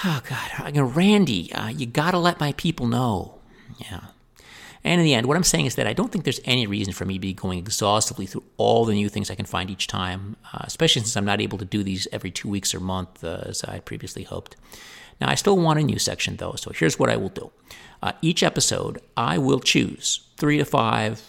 Oh 0.05 0.21
God, 0.29 0.77
Randy, 0.97 1.53
uh, 1.53 1.69
you 1.69 1.87
gotta 1.87 2.19
let 2.19 2.39
my 2.39 2.53
people 2.53 2.87
know. 2.87 3.39
Yeah. 3.79 4.01
And 4.83 5.01
in 5.01 5.05
the 5.05 5.15
end, 5.15 5.27
what 5.27 5.37
I'm 5.37 5.45
saying 5.45 5.67
is 5.67 5.75
that 5.75 5.87
I 5.87 5.93
don't 5.93 6.11
think 6.11 6.25
there's 6.25 6.41
any 6.45 6.67
reason 6.67 6.95
for 6.95 7.05
me 7.05 7.15
to 7.15 7.21
be 7.21 7.35
going 7.35 7.59
exhaustively 7.59 8.27
through 8.27 8.45
all 8.57 8.85
the 8.87 8.95
new 8.95 9.11
things 9.11 9.31
I 9.31 9.35
can 9.35 9.45
find 9.45 9.71
each 9.71 9.87
time, 9.87 10.37
uh, 10.55 10.61
especially 10.63 11.03
since 11.03 11.17
I'm 11.17 11.25
not 11.27 11.41
able 11.41 11.59
to 11.59 11.67
do 11.67 11.83
these 11.83 12.09
every 12.13 12.31
two 12.31 12.49
weeks 12.49 12.75
or 12.75 12.81
month 12.81 13.23
uh, 13.23 13.43
as 13.45 13.63
I 13.65 13.81
previously 13.81 14.23
hoped. 14.23 14.57
Now, 15.21 15.29
I 15.29 15.35
still 15.35 15.59
want 15.59 15.79
a 15.79 15.83
new 15.83 15.99
section 15.99 16.37
though, 16.37 16.55
so 16.57 16.71
here's 16.71 16.99
what 16.99 17.11
I 17.11 17.17
will 17.17 17.29
do. 17.29 17.51
Uh, 18.03 18.13
each 18.23 18.43
episode, 18.43 19.03
I 19.17 19.37
will 19.37 19.61
choose 19.61 20.21
three 20.39 20.57
to 20.57 20.65
five 20.65 21.23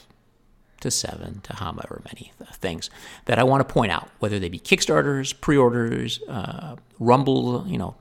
to 0.82 0.92
seven 0.92 1.42
to 1.42 1.56
however 1.56 2.02
many 2.06 2.32
things 2.54 2.90
that 3.26 3.40
I 3.40 3.44
want 3.44 3.68
to 3.68 3.74
point 3.74 3.92
out, 3.92 4.10
whether 4.20 4.40
they 4.40 4.50
be 4.50 4.60
Kickstarters, 4.60 5.40
pre-orders, 5.40 6.22
uh, 6.28 6.76
Rumble, 7.00 7.66
you 7.68 7.78
know, 7.78 7.96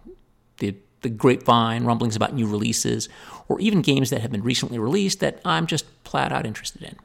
the 0.59 0.75
the 1.03 1.09
grapevine, 1.09 1.85
rumblings 1.85 2.15
about 2.15 2.35
new 2.35 2.47
releases, 2.47 3.09
or 3.49 3.59
even 3.61 3.81
games 3.81 4.11
that 4.11 4.21
have 4.21 4.31
been 4.31 4.43
recently 4.43 4.79
released 4.79 5.21
that 5.21 5.41
I'm 5.45 5.67
just 5.67 5.87
flat 6.05 6.31
out 6.31 6.45
interested 6.45 6.83
in. 6.83 6.97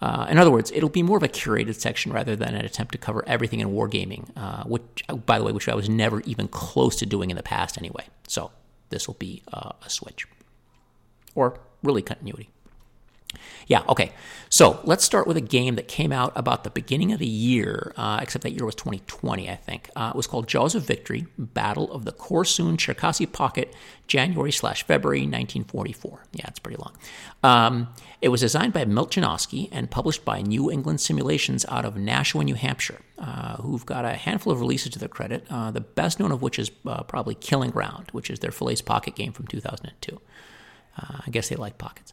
Uh, 0.00 0.26
in 0.30 0.38
other 0.38 0.50
words, 0.50 0.70
it'll 0.72 0.90
be 0.90 1.02
more 1.02 1.16
of 1.16 1.22
a 1.22 1.28
curated 1.28 1.74
section 1.74 2.12
rather 2.12 2.36
than 2.36 2.54
an 2.54 2.64
attempt 2.64 2.92
to 2.92 2.98
cover 2.98 3.24
everything 3.26 3.60
in 3.60 3.70
wargaming, 3.70 4.30
uh, 4.36 4.62
which, 4.64 5.02
by 5.24 5.38
the 5.38 5.44
way, 5.44 5.52
which 5.52 5.68
I 5.68 5.74
was 5.74 5.88
never 5.88 6.20
even 6.20 6.48
close 6.48 6.96
to 6.96 7.06
doing 7.06 7.30
in 7.30 7.36
the 7.36 7.42
past 7.42 7.78
anyway. 7.78 8.04
So 8.28 8.52
this 8.90 9.08
will 9.08 9.14
be 9.14 9.42
uh, 9.52 9.72
a 9.84 9.90
switch, 9.90 10.26
or 11.34 11.58
really 11.82 12.02
continuity. 12.02 12.50
Yeah, 13.66 13.82
okay. 13.88 14.12
So 14.48 14.80
let's 14.84 15.04
start 15.04 15.26
with 15.26 15.36
a 15.36 15.40
game 15.40 15.74
that 15.74 15.88
came 15.88 16.12
out 16.12 16.32
about 16.36 16.62
the 16.62 16.70
beginning 16.70 17.12
of 17.12 17.18
the 17.18 17.26
year, 17.26 17.92
uh, 17.96 18.20
except 18.22 18.44
that 18.44 18.52
year 18.52 18.64
was 18.64 18.76
2020, 18.76 19.50
I 19.50 19.56
think. 19.56 19.90
Uh, 19.96 20.12
it 20.14 20.16
was 20.16 20.28
called 20.28 20.46
Jaws 20.46 20.76
of 20.76 20.84
Victory 20.84 21.26
Battle 21.36 21.90
of 21.92 22.04
the 22.04 22.12
Korsun 22.12 22.76
Cherkasy 22.76 23.30
Pocket, 23.30 23.74
January 24.06 24.52
slash 24.52 24.84
February 24.84 25.20
1944. 25.20 26.26
Yeah, 26.32 26.44
it's 26.46 26.60
pretty 26.60 26.80
long. 26.80 26.96
Um, 27.42 27.88
it 28.22 28.28
was 28.28 28.40
designed 28.40 28.72
by 28.72 28.84
Milt 28.84 29.10
Janowski 29.10 29.68
and 29.72 29.90
published 29.90 30.24
by 30.24 30.42
New 30.42 30.70
England 30.70 31.00
Simulations 31.00 31.66
out 31.68 31.84
of 31.84 31.96
Nashua, 31.96 32.44
New 32.44 32.54
Hampshire, 32.54 33.00
uh, 33.18 33.56
who've 33.56 33.84
got 33.84 34.04
a 34.04 34.12
handful 34.12 34.52
of 34.52 34.60
releases 34.60 34.90
to 34.92 35.00
their 35.00 35.08
credit, 35.08 35.44
uh, 35.50 35.72
the 35.72 35.80
best 35.80 36.20
known 36.20 36.30
of 36.30 36.40
which 36.40 36.60
is 36.60 36.70
uh, 36.86 37.02
probably 37.02 37.34
Killing 37.34 37.70
Ground, 37.70 38.10
which 38.12 38.30
is 38.30 38.38
their 38.38 38.52
Falaise 38.52 38.80
Pocket 38.80 39.16
game 39.16 39.32
from 39.32 39.48
2002. 39.48 40.20
Uh, 40.98 41.18
I 41.26 41.30
guess 41.30 41.48
they 41.48 41.56
like 41.56 41.78
pockets. 41.78 42.12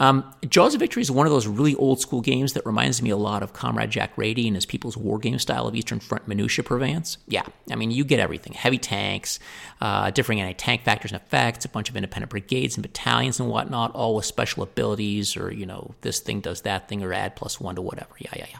Um, 0.00 0.24
Jaws 0.48 0.74
of 0.74 0.80
Victory 0.80 1.02
is 1.02 1.10
one 1.10 1.26
of 1.26 1.32
those 1.32 1.46
really 1.46 1.74
old 1.76 2.00
school 2.00 2.20
games 2.20 2.54
that 2.54 2.66
reminds 2.66 3.00
me 3.02 3.10
a 3.10 3.16
lot 3.16 3.42
of 3.42 3.52
Comrade 3.52 3.90
Jack 3.90 4.16
Radey 4.16 4.46
and 4.46 4.56
his 4.56 4.66
People's 4.66 4.96
War 4.96 5.18
Game 5.18 5.38
style 5.38 5.68
of 5.68 5.76
Eastern 5.76 6.00
Front 6.00 6.26
minutia 6.26 6.64
purveyance. 6.64 7.18
Yeah, 7.28 7.44
I 7.70 7.76
mean, 7.76 7.90
you 7.90 8.04
get 8.04 8.18
everything 8.18 8.52
heavy 8.52 8.78
tanks, 8.78 9.38
uh, 9.80 10.10
differing 10.10 10.40
anti 10.40 10.54
tank 10.54 10.82
factors 10.82 11.12
and 11.12 11.20
effects, 11.20 11.64
a 11.64 11.68
bunch 11.68 11.88
of 11.88 11.96
independent 11.96 12.30
brigades 12.30 12.76
and 12.76 12.82
battalions 12.82 13.38
and 13.38 13.48
whatnot, 13.48 13.94
all 13.94 14.16
with 14.16 14.24
special 14.24 14.62
abilities 14.62 15.36
or, 15.36 15.52
you 15.52 15.66
know, 15.66 15.94
this 16.00 16.20
thing 16.20 16.40
does 16.40 16.62
that 16.62 16.88
thing 16.88 17.02
or 17.02 17.12
add 17.12 17.36
plus 17.36 17.60
one 17.60 17.76
to 17.76 17.82
whatever. 17.82 18.14
Yeah, 18.18 18.32
yeah, 18.36 18.46
yeah. 18.50 18.58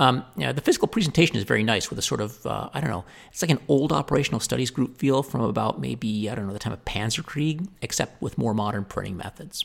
Um, 0.00 0.24
the 0.36 0.60
physical 0.60 0.86
presentation 0.86 1.36
is 1.36 1.42
very 1.42 1.64
nice 1.64 1.90
with 1.90 1.98
a 1.98 2.02
sort 2.02 2.20
of, 2.20 2.46
uh, 2.46 2.70
I 2.72 2.80
don't 2.80 2.90
know, 2.90 3.04
it's 3.32 3.42
like 3.42 3.50
an 3.50 3.60
old 3.66 3.92
operational 3.92 4.40
studies 4.40 4.70
group 4.70 4.96
feel 4.96 5.22
from 5.24 5.40
about 5.40 5.80
maybe, 5.80 6.30
I 6.30 6.36
don't 6.36 6.46
know, 6.46 6.52
the 6.52 6.60
time 6.60 6.72
of 6.72 6.84
Panzerkrieg, 6.84 7.66
except 7.82 8.22
with 8.22 8.38
more 8.38 8.54
modern 8.54 8.84
printing 8.84 9.16
methods. 9.16 9.64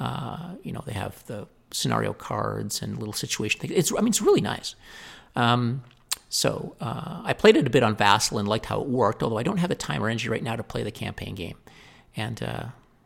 Uh, 0.00 0.54
you 0.62 0.72
know, 0.72 0.82
they 0.86 0.92
have 0.92 1.24
the 1.26 1.46
scenario 1.70 2.12
cards 2.12 2.82
and 2.82 2.98
little 2.98 3.12
situation 3.12 3.60
things. 3.60 3.72
It's, 3.74 3.92
I 3.92 4.00
mean, 4.00 4.08
it's 4.08 4.22
really 4.22 4.40
nice. 4.40 4.74
Um, 5.36 5.82
so 6.28 6.76
uh, 6.80 7.22
I 7.24 7.32
played 7.32 7.56
it 7.56 7.66
a 7.66 7.70
bit 7.70 7.82
on 7.82 7.96
Vassal 7.96 8.38
and 8.38 8.46
liked 8.46 8.66
how 8.66 8.80
it 8.80 8.88
worked, 8.88 9.22
although 9.22 9.38
I 9.38 9.42
don't 9.42 9.58
have 9.58 9.68
the 9.68 9.74
time 9.74 10.02
or 10.02 10.08
energy 10.08 10.28
right 10.28 10.42
now 10.42 10.56
to 10.56 10.62
play 10.62 10.82
the 10.82 10.90
campaign 10.90 11.34
game. 11.34 11.56
And 12.16 12.42
uh, 12.42 12.64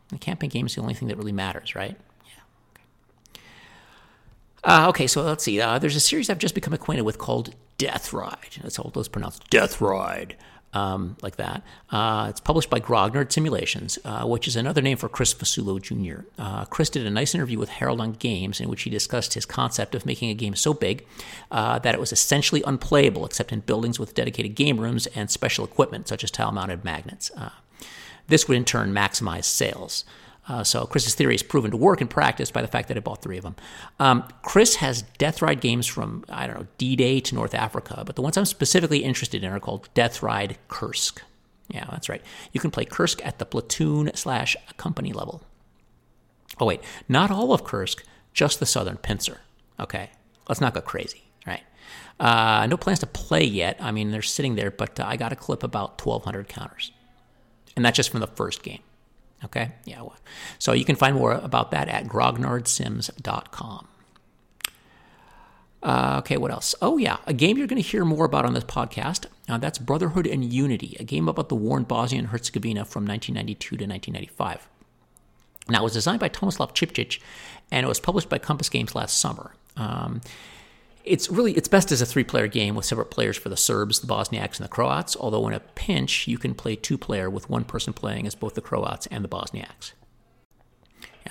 the 0.09 0.17
campaign 0.17 0.49
game 0.49 0.65
is 0.65 0.75
the 0.75 0.81
only 0.81 0.93
thing 0.93 1.07
that 1.07 1.17
really 1.17 1.31
matters, 1.31 1.75
right? 1.75 1.97
Yeah. 2.25 3.41
Okay, 4.65 4.83
uh, 4.83 4.89
okay 4.89 5.07
so 5.07 5.21
let's 5.21 5.43
see. 5.43 5.61
Uh, 5.61 5.79
there's 5.79 5.95
a 5.95 6.01
series 6.01 6.29
I've 6.29 6.37
just 6.37 6.55
become 6.55 6.73
acquainted 6.73 7.03
with 7.03 7.17
called 7.17 7.55
Death 7.77 8.13
Ride. 8.13 8.57
That's 8.61 8.77
how 8.77 8.91
it's 8.93 9.07
pronounced. 9.07 9.49
Death 9.49 9.79
Ride 9.79 10.35
um, 10.73 11.17
like 11.21 11.37
that. 11.37 11.63
Uh, 11.89 12.27
it's 12.29 12.39
published 12.39 12.69
by 12.69 12.79
Grognard 12.79 13.31
Simulations, 13.31 13.99
uh, 14.05 14.25
which 14.25 14.47
is 14.47 14.55
another 14.55 14.81
name 14.81 14.97
for 14.97 15.09
Chris 15.09 15.33
Fasulo 15.33 15.81
Jr. 15.81 16.25
Uh, 16.37 16.65
Chris 16.65 16.89
did 16.89 17.05
a 17.05 17.09
nice 17.09 17.35
interview 17.35 17.59
with 17.59 17.69
Harold 17.69 18.01
on 18.01 18.13
Games 18.13 18.59
in 18.59 18.69
which 18.69 18.83
he 18.83 18.89
discussed 18.89 19.33
his 19.33 19.45
concept 19.45 19.95
of 19.95 20.05
making 20.05 20.29
a 20.29 20.33
game 20.33 20.55
so 20.55 20.73
big 20.73 21.05
uh, 21.51 21.79
that 21.79 21.93
it 21.93 21.99
was 21.99 22.11
essentially 22.11 22.63
unplayable 22.65 23.25
except 23.25 23.51
in 23.51 23.59
buildings 23.61 23.99
with 23.99 24.15
dedicated 24.15 24.55
game 24.55 24.79
rooms 24.79 25.05
and 25.07 25.29
special 25.29 25.63
equipment 25.63 26.07
such 26.07 26.23
as 26.23 26.31
tile 26.31 26.51
mounted 26.51 26.83
magnets. 26.83 27.31
Uh, 27.37 27.49
this 28.27 28.47
would 28.47 28.57
in 28.57 28.65
turn 28.65 28.93
maximize 28.93 29.45
sales. 29.45 30.05
Uh, 30.47 30.63
so 30.63 30.85
Chris's 30.85 31.15
theory 31.15 31.35
is 31.35 31.43
proven 31.43 31.71
to 31.71 31.77
work 31.77 32.01
in 32.01 32.07
practice 32.07 32.51
by 32.51 32.61
the 32.61 32.67
fact 32.67 32.89
that 32.89 32.97
I 32.97 32.99
bought 32.99 33.21
three 33.21 33.37
of 33.37 33.43
them. 33.43 33.55
Um, 33.99 34.27
Chris 34.41 34.75
has 34.75 35.03
Death 35.17 35.41
Ride 35.41 35.61
games 35.61 35.87
from 35.87 36.25
I 36.29 36.47
don't 36.47 36.59
know 36.59 36.67
D-Day 36.77 37.21
to 37.21 37.35
North 37.35 37.53
Africa, 37.53 38.03
but 38.05 38.15
the 38.15 38.21
ones 38.21 38.37
I'm 38.37 38.45
specifically 38.45 38.99
interested 39.03 39.43
in 39.43 39.51
are 39.51 39.59
called 39.59 39.89
Death 39.93 40.21
Ride 40.21 40.57
Kursk. 40.67 41.21
Yeah, 41.69 41.85
that's 41.89 42.09
right. 42.09 42.21
You 42.51 42.59
can 42.59 42.71
play 42.71 42.83
Kursk 42.83 43.25
at 43.25 43.39
the 43.39 43.45
platoon 43.45 44.11
slash 44.15 44.57
company 44.75 45.13
level. 45.13 45.43
Oh 46.59 46.65
wait, 46.65 46.81
not 47.07 47.31
all 47.31 47.53
of 47.53 47.63
Kursk, 47.63 48.03
just 48.33 48.59
the 48.59 48.65
southern 48.65 48.97
pincer. 48.97 49.41
Okay, 49.79 50.11
let's 50.49 50.61
not 50.61 50.73
go 50.73 50.81
crazy, 50.81 51.23
right? 51.47 51.63
Uh, 52.19 52.67
no 52.67 52.77
plans 52.77 52.99
to 52.99 53.07
play 53.07 53.43
yet. 53.43 53.77
I 53.79 53.91
mean, 53.91 54.11
they're 54.11 54.21
sitting 54.21 54.55
there, 54.55 54.71
but 54.71 54.99
uh, 54.99 55.05
I 55.07 55.15
got 55.17 55.31
a 55.31 55.35
clip 55.35 55.63
about 55.63 56.05
1,200 56.05 56.47
counters, 56.47 56.91
and 57.75 57.83
that's 57.83 57.95
just 57.95 58.11
from 58.11 58.19
the 58.19 58.27
first 58.27 58.61
game. 58.61 58.81
Okay, 59.45 59.71
yeah. 59.85 60.01
So 60.59 60.73
you 60.73 60.85
can 60.85 60.95
find 60.95 61.15
more 61.15 61.33
about 61.33 61.71
that 61.71 61.89
at 61.89 62.05
grognardsims.com. 62.05 63.87
Uh, 65.83 66.15
okay, 66.19 66.37
what 66.37 66.49
else? 66.49 66.73
Oh, 66.81 66.97
yeah, 66.97 67.17
a 67.27 67.33
game 67.33 67.57
you're 67.57 67.67
going 67.67 67.81
to 67.81 67.87
hear 67.87 68.05
more 68.05 68.23
about 68.23 68.45
on 68.45 68.53
this 68.53 68.63
podcast. 68.63 69.25
Uh, 69.49 69.57
that's 69.57 69.77
Brotherhood 69.77 70.25
and 70.25 70.53
Unity, 70.53 70.95
a 70.99 71.03
game 71.03 71.27
about 71.27 71.49
the 71.49 71.55
war 71.55 71.77
in 71.77 71.83
Bosnia 71.83 72.19
and 72.19 72.29
Herzegovina 72.29 72.85
from 72.85 73.05
1992 73.05 73.75
to 73.75 73.85
1995. 73.85 74.69
Now, 75.67 75.81
it 75.81 75.83
was 75.83 75.93
designed 75.93 76.21
by 76.21 76.29
Tomislav 76.29 76.73
Čizmić, 76.73 77.19
and 77.69 77.85
it 77.85 77.89
was 77.89 77.99
published 77.99 78.29
by 78.29 78.37
Compass 78.37 78.69
Games 78.69 78.95
last 78.95 79.19
summer. 79.19 79.55
Um, 79.75 80.21
it's 81.03 81.29
really 81.29 81.53
it's 81.53 81.67
best 81.67 81.91
as 81.91 82.01
a 82.01 82.05
three-player 82.05 82.47
game 82.47 82.75
with 82.75 82.85
separate 82.85 83.11
players 83.11 83.37
for 83.37 83.49
the 83.49 83.57
Serbs, 83.57 83.99
the 83.99 84.07
Bosniaks, 84.07 84.57
and 84.57 84.65
the 84.65 84.69
Croats. 84.69 85.15
Although 85.19 85.47
in 85.47 85.53
a 85.53 85.59
pinch, 85.59 86.27
you 86.27 86.37
can 86.37 86.53
play 86.53 86.75
two-player 86.75 87.29
with 87.29 87.49
one 87.49 87.65
person 87.65 87.93
playing 87.93 88.25
as 88.27 88.35
both 88.35 88.55
the 88.55 88.61
Croats 88.61 89.07
and 89.07 89.23
the 89.23 89.29
Bosniaks. 89.29 89.93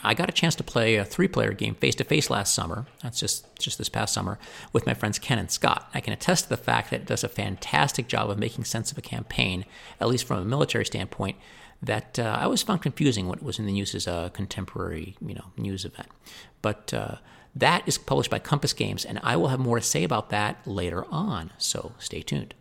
I 0.02 0.14
got 0.14 0.28
a 0.28 0.32
chance 0.32 0.54
to 0.56 0.64
play 0.64 0.96
a 0.96 1.04
three-player 1.04 1.52
game 1.52 1.74
face-to-face 1.74 2.30
last 2.30 2.54
summer. 2.54 2.86
That's 3.02 3.20
just 3.20 3.46
just 3.58 3.78
this 3.78 3.88
past 3.88 4.12
summer 4.14 4.38
with 4.72 4.86
my 4.86 4.94
friends 4.94 5.18
Ken 5.18 5.38
and 5.38 5.50
Scott. 5.50 5.88
I 5.94 6.00
can 6.00 6.12
attest 6.12 6.44
to 6.44 6.50
the 6.50 6.56
fact 6.56 6.90
that 6.90 7.02
it 7.02 7.06
does 7.06 7.24
a 7.24 7.28
fantastic 7.28 8.08
job 8.08 8.30
of 8.30 8.38
making 8.38 8.64
sense 8.64 8.90
of 8.90 8.98
a 8.98 9.02
campaign, 9.02 9.64
at 10.00 10.08
least 10.08 10.26
from 10.26 10.38
a 10.38 10.44
military 10.44 10.84
standpoint. 10.84 11.36
That 11.82 12.18
uh, 12.18 12.36
I 12.38 12.44
always 12.44 12.62
found 12.62 12.80
confusing 12.80 13.26
when 13.26 13.38
it 13.38 13.44
was 13.44 13.58
in 13.58 13.66
the 13.66 13.72
news 13.72 13.94
as 13.94 14.06
a 14.06 14.30
contemporary, 14.32 15.16
you 15.20 15.34
know, 15.34 15.46
news 15.56 15.84
event. 15.84 16.08
But 16.62 16.94
uh, 16.94 17.16
that 17.54 17.82
is 17.87 17.99
published 17.99 18.30
by 18.30 18.38
Compass 18.38 18.73
Games, 18.73 19.04
and 19.04 19.21
I 19.23 19.37
will 19.37 19.49
have 19.49 19.61
more 19.61 19.78
to 19.78 19.85
say 19.85 20.04
about 20.04 20.30
that 20.30 20.66
later 20.66 21.04
on, 21.11 21.50
so 21.59 21.92
stay 21.99 22.23
tuned. 22.23 22.54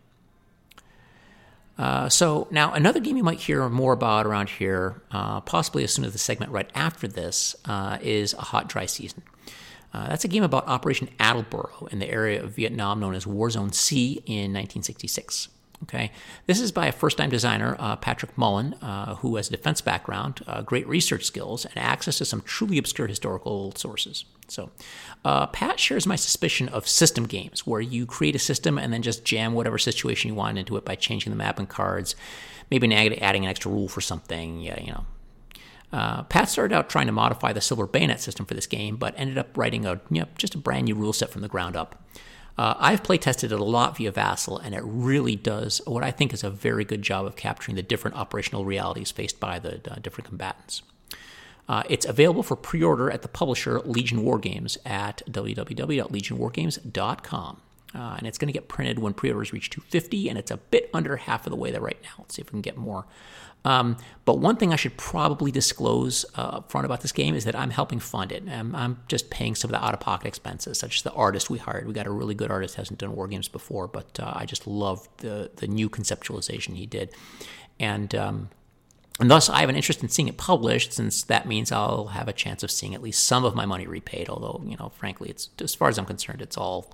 Uh, 1.78 2.08
so, 2.08 2.46
now 2.50 2.72
another 2.74 3.00
game 3.00 3.16
you 3.16 3.24
might 3.24 3.40
hear 3.40 3.66
more 3.68 3.94
about 3.94 4.26
around 4.26 4.50
here, 4.50 5.02
uh, 5.10 5.40
possibly 5.40 5.82
as 5.82 5.92
soon 5.92 6.04
as 6.04 6.12
the 6.12 6.18
segment 6.18 6.52
right 6.52 6.70
after 6.74 7.08
this, 7.08 7.56
uh, 7.64 7.98
is 8.02 8.34
A 8.34 8.42
Hot 8.42 8.68
Dry 8.68 8.84
Season. 8.84 9.22
Uh, 9.94 10.08
that's 10.08 10.24
a 10.24 10.28
game 10.28 10.42
about 10.42 10.66
Operation 10.68 11.08
Attleboro 11.18 11.88
in 11.90 11.98
the 11.98 12.08
area 12.08 12.42
of 12.42 12.54
Vietnam 12.54 13.00
known 13.00 13.14
as 13.14 13.26
War 13.26 13.50
Zone 13.50 13.72
C 13.72 14.22
in 14.26 14.52
1966. 14.52 15.48
Okay, 15.84 16.12
this 16.46 16.60
is 16.60 16.70
by 16.70 16.86
a 16.86 16.92
first-time 16.92 17.30
designer, 17.30 17.74
uh, 17.78 17.96
Patrick 17.96 18.38
Mullen, 18.38 18.74
uh, 18.74 19.16
who 19.16 19.34
has 19.34 19.48
a 19.48 19.50
defense 19.50 19.80
background, 19.80 20.40
uh, 20.46 20.62
great 20.62 20.86
research 20.86 21.24
skills, 21.24 21.64
and 21.64 21.76
access 21.76 22.18
to 22.18 22.24
some 22.24 22.40
truly 22.42 22.78
obscure 22.78 23.08
historical 23.08 23.72
sources. 23.74 24.24
So, 24.46 24.70
uh, 25.24 25.46
Pat 25.48 25.80
shares 25.80 26.06
my 26.06 26.14
suspicion 26.14 26.68
of 26.68 26.86
system 26.86 27.26
games, 27.26 27.66
where 27.66 27.80
you 27.80 28.06
create 28.06 28.36
a 28.36 28.38
system 28.38 28.78
and 28.78 28.92
then 28.92 29.02
just 29.02 29.24
jam 29.24 29.54
whatever 29.54 29.76
situation 29.76 30.28
you 30.28 30.34
want 30.36 30.56
into 30.56 30.76
it 30.76 30.84
by 30.84 30.94
changing 30.94 31.30
the 31.30 31.36
map 31.36 31.58
and 31.58 31.68
cards, 31.68 32.14
maybe 32.70 32.94
adding 32.94 33.44
an 33.44 33.50
extra 33.50 33.70
rule 33.70 33.88
for 33.88 34.00
something. 34.00 34.60
Yeah, 34.60 34.80
you 34.80 34.92
know. 34.92 35.04
Uh, 35.92 36.22
Pat 36.22 36.48
started 36.48 36.74
out 36.74 36.88
trying 36.88 37.06
to 37.06 37.12
modify 37.12 37.52
the 37.52 37.60
Silver 37.60 37.86
Bayonet 37.86 38.20
system 38.20 38.46
for 38.46 38.54
this 38.54 38.66
game, 38.66 38.96
but 38.96 39.14
ended 39.16 39.36
up 39.36 39.56
writing 39.56 39.84
a 39.84 40.00
you 40.10 40.20
know, 40.20 40.28
just 40.38 40.54
a 40.54 40.58
brand 40.58 40.84
new 40.84 40.94
rule 40.94 41.12
set 41.12 41.30
from 41.30 41.42
the 41.42 41.48
ground 41.48 41.76
up. 41.76 42.02
Uh, 42.58 42.74
I've 42.78 43.02
play 43.02 43.18
tested 43.18 43.50
it 43.50 43.58
a 43.58 43.64
lot 43.64 43.96
via 43.96 44.12
Vassal, 44.12 44.58
and 44.58 44.74
it 44.74 44.82
really 44.84 45.36
does 45.36 45.80
what 45.86 46.04
I 46.04 46.10
think 46.10 46.34
is 46.34 46.44
a 46.44 46.50
very 46.50 46.84
good 46.84 47.00
job 47.02 47.24
of 47.24 47.36
capturing 47.36 47.76
the 47.76 47.82
different 47.82 48.16
operational 48.16 48.64
realities 48.64 49.10
faced 49.10 49.40
by 49.40 49.58
the 49.58 49.80
uh, 49.90 49.96
different 50.00 50.28
combatants. 50.28 50.82
Uh, 51.68 51.82
it's 51.88 52.04
available 52.04 52.42
for 52.42 52.56
pre 52.56 52.82
order 52.82 53.08
at 53.10 53.22
the 53.22 53.28
publisher 53.28 53.80
Legion 53.80 54.24
Wargames 54.24 54.76
at 54.84 55.22
www.legionwargames.com. 55.30 57.60
Uh, 57.94 58.14
and 58.16 58.26
it's 58.26 58.38
going 58.38 58.48
to 58.48 58.52
get 58.52 58.68
printed 58.68 58.98
when 58.98 59.14
pre 59.14 59.30
orders 59.30 59.52
reach 59.52 59.70
250, 59.70 60.28
and 60.28 60.36
it's 60.38 60.50
a 60.50 60.56
bit 60.56 60.90
under 60.92 61.16
half 61.16 61.46
of 61.46 61.50
the 61.50 61.56
way 61.56 61.70
there 61.70 61.80
right 61.80 62.00
now. 62.02 62.10
Let's 62.18 62.34
see 62.34 62.42
if 62.42 62.48
we 62.48 62.52
can 62.52 62.62
get 62.62 62.76
more. 62.76 63.06
Um, 63.64 63.96
but 64.24 64.38
one 64.38 64.56
thing 64.56 64.72
I 64.72 64.76
should 64.76 64.96
probably 64.96 65.52
disclose 65.52 66.24
uh, 66.36 66.40
up 66.40 66.70
front 66.70 66.84
about 66.84 67.00
this 67.00 67.12
game 67.12 67.34
is 67.34 67.44
that 67.44 67.54
I'm 67.54 67.70
helping 67.70 68.00
fund 68.00 68.32
it. 68.32 68.42
I'm, 68.48 68.74
I'm 68.74 68.98
just 69.08 69.30
paying 69.30 69.54
some 69.54 69.72
of 69.72 69.80
the 69.80 69.84
out 69.84 69.94
of 69.94 70.00
pocket 70.00 70.26
expenses, 70.26 70.78
such 70.78 70.96
as 70.96 71.02
the 71.02 71.12
artist 71.12 71.48
we 71.48 71.58
hired. 71.58 71.86
We 71.86 71.92
got 71.92 72.06
a 72.06 72.10
really 72.10 72.34
good 72.34 72.50
artist, 72.50 72.74
hasn't 72.74 72.98
done 72.98 73.14
war 73.14 73.28
games 73.28 73.48
before, 73.48 73.86
but 73.86 74.18
uh, 74.18 74.32
I 74.34 74.46
just 74.46 74.66
love 74.66 75.08
the, 75.18 75.50
the 75.56 75.68
new 75.68 75.88
conceptualization 75.88 76.74
he 76.74 76.86
did. 76.86 77.14
And, 77.78 78.14
um, 78.14 78.50
and 79.20 79.30
thus, 79.30 79.48
I 79.48 79.60
have 79.60 79.68
an 79.68 79.76
interest 79.76 80.02
in 80.02 80.08
seeing 80.08 80.28
it 80.28 80.38
published, 80.38 80.92
since 80.92 81.22
that 81.24 81.46
means 81.46 81.70
I'll 81.70 82.08
have 82.08 82.26
a 82.26 82.32
chance 82.32 82.62
of 82.62 82.70
seeing 82.70 82.94
at 82.94 83.02
least 83.02 83.24
some 83.24 83.44
of 83.44 83.54
my 83.54 83.66
money 83.66 83.86
repaid. 83.86 84.28
Although, 84.28 84.62
you 84.66 84.76
know, 84.76 84.90
frankly, 84.96 85.30
it's 85.30 85.50
as 85.60 85.74
far 85.74 85.88
as 85.88 85.98
I'm 85.98 86.06
concerned, 86.06 86.42
it's 86.42 86.56
all 86.56 86.92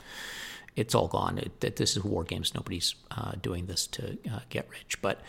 it's 0.77 0.95
all 0.95 1.09
gone. 1.09 1.39
It, 1.39 1.77
this 1.77 1.97
is 1.97 2.05
war 2.05 2.25
games. 2.25 2.55
Nobody's 2.55 2.95
uh, 3.11 3.33
doing 3.41 3.67
this 3.67 3.87
to 3.89 4.19
uh, 4.31 4.41
get 4.49 4.69
rich. 4.71 5.01
But 5.01 5.21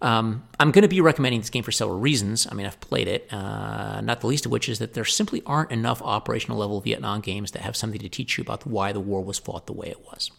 um, 0.00 0.44
I'm 0.60 0.70
going 0.70 0.82
to 0.82 0.88
be 0.88 1.00
recommending 1.00 1.40
this 1.40 1.50
game 1.50 1.64
for 1.64 1.72
several 1.72 1.98
reasons. 1.98 2.46
I 2.50 2.54
mean, 2.54 2.66
I've 2.66 2.80
played 2.80 3.08
it, 3.08 3.32
uh, 3.32 4.00
not 4.00 4.20
the 4.20 4.28
least 4.28 4.46
of 4.46 4.52
which 4.52 4.68
is 4.68 4.78
that 4.78 4.94
there 4.94 5.04
simply 5.04 5.42
aren't 5.44 5.72
enough 5.72 6.00
operational 6.02 6.58
level 6.58 6.80
Vietnam 6.80 7.20
games 7.20 7.50
that 7.52 7.62
have 7.62 7.76
something 7.76 8.00
to 8.00 8.08
teach 8.08 8.38
you 8.38 8.42
about 8.42 8.64
why 8.66 8.92
the 8.92 9.00
war 9.00 9.22
was 9.22 9.38
fought 9.38 9.66
the 9.66 9.72
way 9.72 9.88
it 9.88 10.04
was. 10.06 10.30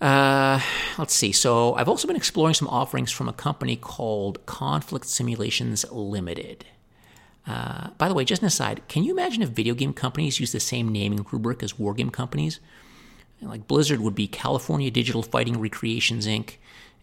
Uh, 0.00 0.60
let's 0.96 1.12
see. 1.12 1.32
So, 1.32 1.74
I've 1.74 1.88
also 1.88 2.06
been 2.06 2.16
exploring 2.16 2.54
some 2.54 2.68
offerings 2.68 3.12
from 3.12 3.28
a 3.28 3.34
company 3.34 3.76
called 3.76 4.44
Conflict 4.46 5.06
Simulations 5.06 5.84
Limited. 5.90 6.64
Uh, 7.46 7.88
by 7.98 8.08
the 8.08 8.14
way, 8.14 8.24
just 8.24 8.42
an 8.42 8.46
aside, 8.46 8.80
can 8.88 9.02
you 9.02 9.12
imagine 9.12 9.42
if 9.42 9.50
video 9.50 9.74
game 9.74 9.92
companies 9.92 10.40
use 10.40 10.52
the 10.52 10.60
same 10.60 10.90
naming 10.90 11.26
rubric 11.32 11.62
as 11.62 11.78
war 11.78 11.94
game 11.94 12.10
companies? 12.10 12.60
Like 13.42 13.66
Blizzard 13.66 14.00
would 14.00 14.14
be 14.14 14.26
California 14.26 14.90
Digital 14.90 15.22
Fighting 15.22 15.58
Recreations 15.58 16.26
Inc 16.26 16.56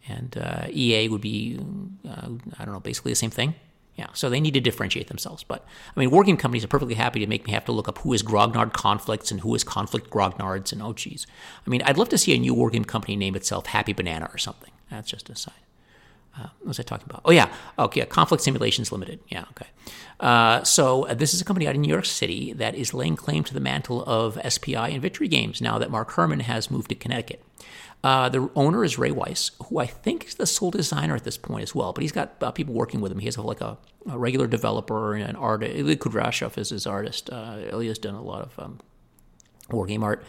and 0.07 0.37
uh, 0.37 0.67
EA 0.69 1.09
would 1.09 1.21
be, 1.21 1.59
uh, 2.07 2.29
I 2.59 2.65
don't 2.65 2.73
know, 2.73 2.79
basically 2.79 3.11
the 3.11 3.17
same 3.17 3.31
thing. 3.31 3.55
Yeah, 3.95 4.07
so 4.13 4.29
they 4.29 4.39
need 4.39 4.53
to 4.53 4.59
differentiate 4.59 5.07
themselves. 5.07 5.43
But 5.43 5.65
I 5.95 5.99
mean, 5.99 6.11
working 6.11 6.37
companies 6.37 6.63
are 6.63 6.67
perfectly 6.67 6.93
happy 6.93 7.19
to 7.19 7.25
make 7.25 7.47
me 7.47 7.53
have 7.53 7.65
to 7.65 7.71
look 7.71 7.89
up 7.89 7.97
who 7.99 8.13
is 8.13 8.21
Grognard 8.21 8.71
Conflicts 8.71 9.31
and 9.31 9.41
who 9.41 9.55
is 9.55 9.63
Conflict 9.63 10.11
Grognards 10.11 10.71
and 10.71 10.83
oh, 10.83 10.93
geez. 10.93 11.25
I 11.65 11.69
mean, 11.69 11.81
I'd 11.81 11.97
love 11.97 12.09
to 12.09 12.17
see 12.17 12.35
a 12.35 12.37
new 12.37 12.53
working 12.53 12.85
company 12.85 13.15
name 13.15 13.35
itself 13.35 13.65
Happy 13.65 13.93
Banana 13.93 14.29
or 14.31 14.37
something. 14.37 14.71
That's 14.91 15.09
just 15.09 15.31
a 15.31 15.35
side. 15.35 15.53
Uh, 16.37 16.49
what 16.59 16.67
was 16.67 16.79
I 16.79 16.83
talking 16.83 17.07
about? 17.09 17.21
Oh 17.25 17.31
yeah, 17.31 17.51
okay. 17.79 18.05
Conflict 18.05 18.43
Simulations 18.43 18.91
Limited. 18.91 19.19
Yeah, 19.27 19.45
okay. 19.51 19.67
Uh, 20.19 20.63
so 20.63 21.07
uh, 21.07 21.13
this 21.13 21.33
is 21.33 21.41
a 21.41 21.45
company 21.45 21.67
out 21.67 21.75
in 21.75 21.81
New 21.81 21.91
York 21.91 22.05
City 22.05 22.53
that 22.53 22.75
is 22.75 22.93
laying 22.93 23.15
claim 23.15 23.43
to 23.43 23.53
the 23.53 23.59
mantle 23.59 24.03
of 24.05 24.37
SPI 24.47 24.75
and 24.75 25.01
Victory 25.01 25.27
Games 25.27 25.61
now 25.61 25.77
that 25.79 25.89
Mark 25.89 26.11
Herman 26.11 26.41
has 26.41 26.69
moved 26.69 26.89
to 26.89 26.95
Connecticut. 26.95 27.43
Uh, 28.03 28.29
the 28.29 28.49
owner 28.55 28.83
is 28.83 28.97
Ray 28.97 29.11
Weiss, 29.11 29.51
who 29.65 29.79
I 29.79 29.87
think 29.87 30.25
is 30.25 30.35
the 30.35 30.45
sole 30.45 30.69
designer 30.69 31.15
at 31.15 31.23
this 31.23 31.37
point 31.37 31.63
as 31.63 31.73
well. 31.73 31.93
But 31.93 32.03
he's 32.03 32.11
got 32.11 32.35
uh, 32.41 32.51
people 32.51 32.73
working 32.73 33.01
with 33.01 33.11
him. 33.11 33.19
He 33.19 33.25
has 33.25 33.37
a, 33.37 33.41
like 33.41 33.61
a, 33.61 33.77
a, 34.09 34.17
regular 34.17 34.45
developer 34.47 35.15
and 35.15 35.27
an 35.27 35.35
artist. 35.35 35.75
Ilya 35.75 35.97
Kudrashov 35.97 36.57
is 36.57 36.69
his 36.69 36.85
artist. 36.85 37.29
Uh, 37.31 37.57
Ilya's 37.71 37.97
done 37.97 38.13
a 38.13 38.21
lot 38.21 38.43
of 38.43 38.59
um, 38.59 38.79
wargame 39.69 40.03
art. 40.03 40.23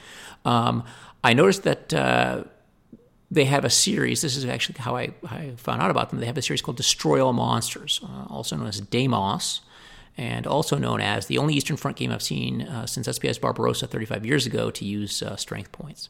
Um, 0.44 0.84
I 1.22 1.34
noticed 1.34 1.64
that 1.64 1.92
uh, 1.92 2.44
they 3.30 3.44
have 3.44 3.64
a 3.64 3.70
series. 3.70 4.22
This 4.22 4.36
is 4.36 4.44
actually 4.44 4.76
how 4.78 4.96
I, 4.96 5.10
I, 5.28 5.52
found 5.56 5.82
out 5.82 5.90
about 5.90 6.10
them. 6.10 6.20
They 6.20 6.26
have 6.26 6.38
a 6.38 6.42
series 6.42 6.62
called 6.62 6.76
Destroy 6.76 7.24
All 7.24 7.32
Monsters, 7.32 8.00
uh, 8.02 8.24
also 8.30 8.56
known 8.56 8.66
as 8.66 8.80
Deimos, 8.80 9.60
and 10.16 10.46
also 10.46 10.78
known 10.78 11.00
as 11.00 11.26
the 11.26 11.38
only 11.38 11.54
Eastern 11.54 11.76
Front 11.76 11.96
game 11.96 12.10
I've 12.10 12.22
seen 12.22 12.62
uh, 12.62 12.86
since 12.86 13.06
SPI's 13.06 13.38
Barbarossa 13.38 13.86
35 13.86 14.24
years 14.24 14.46
ago 14.46 14.70
to 14.70 14.84
use 14.84 15.22
uh, 15.22 15.36
strength 15.36 15.72
points. 15.72 16.08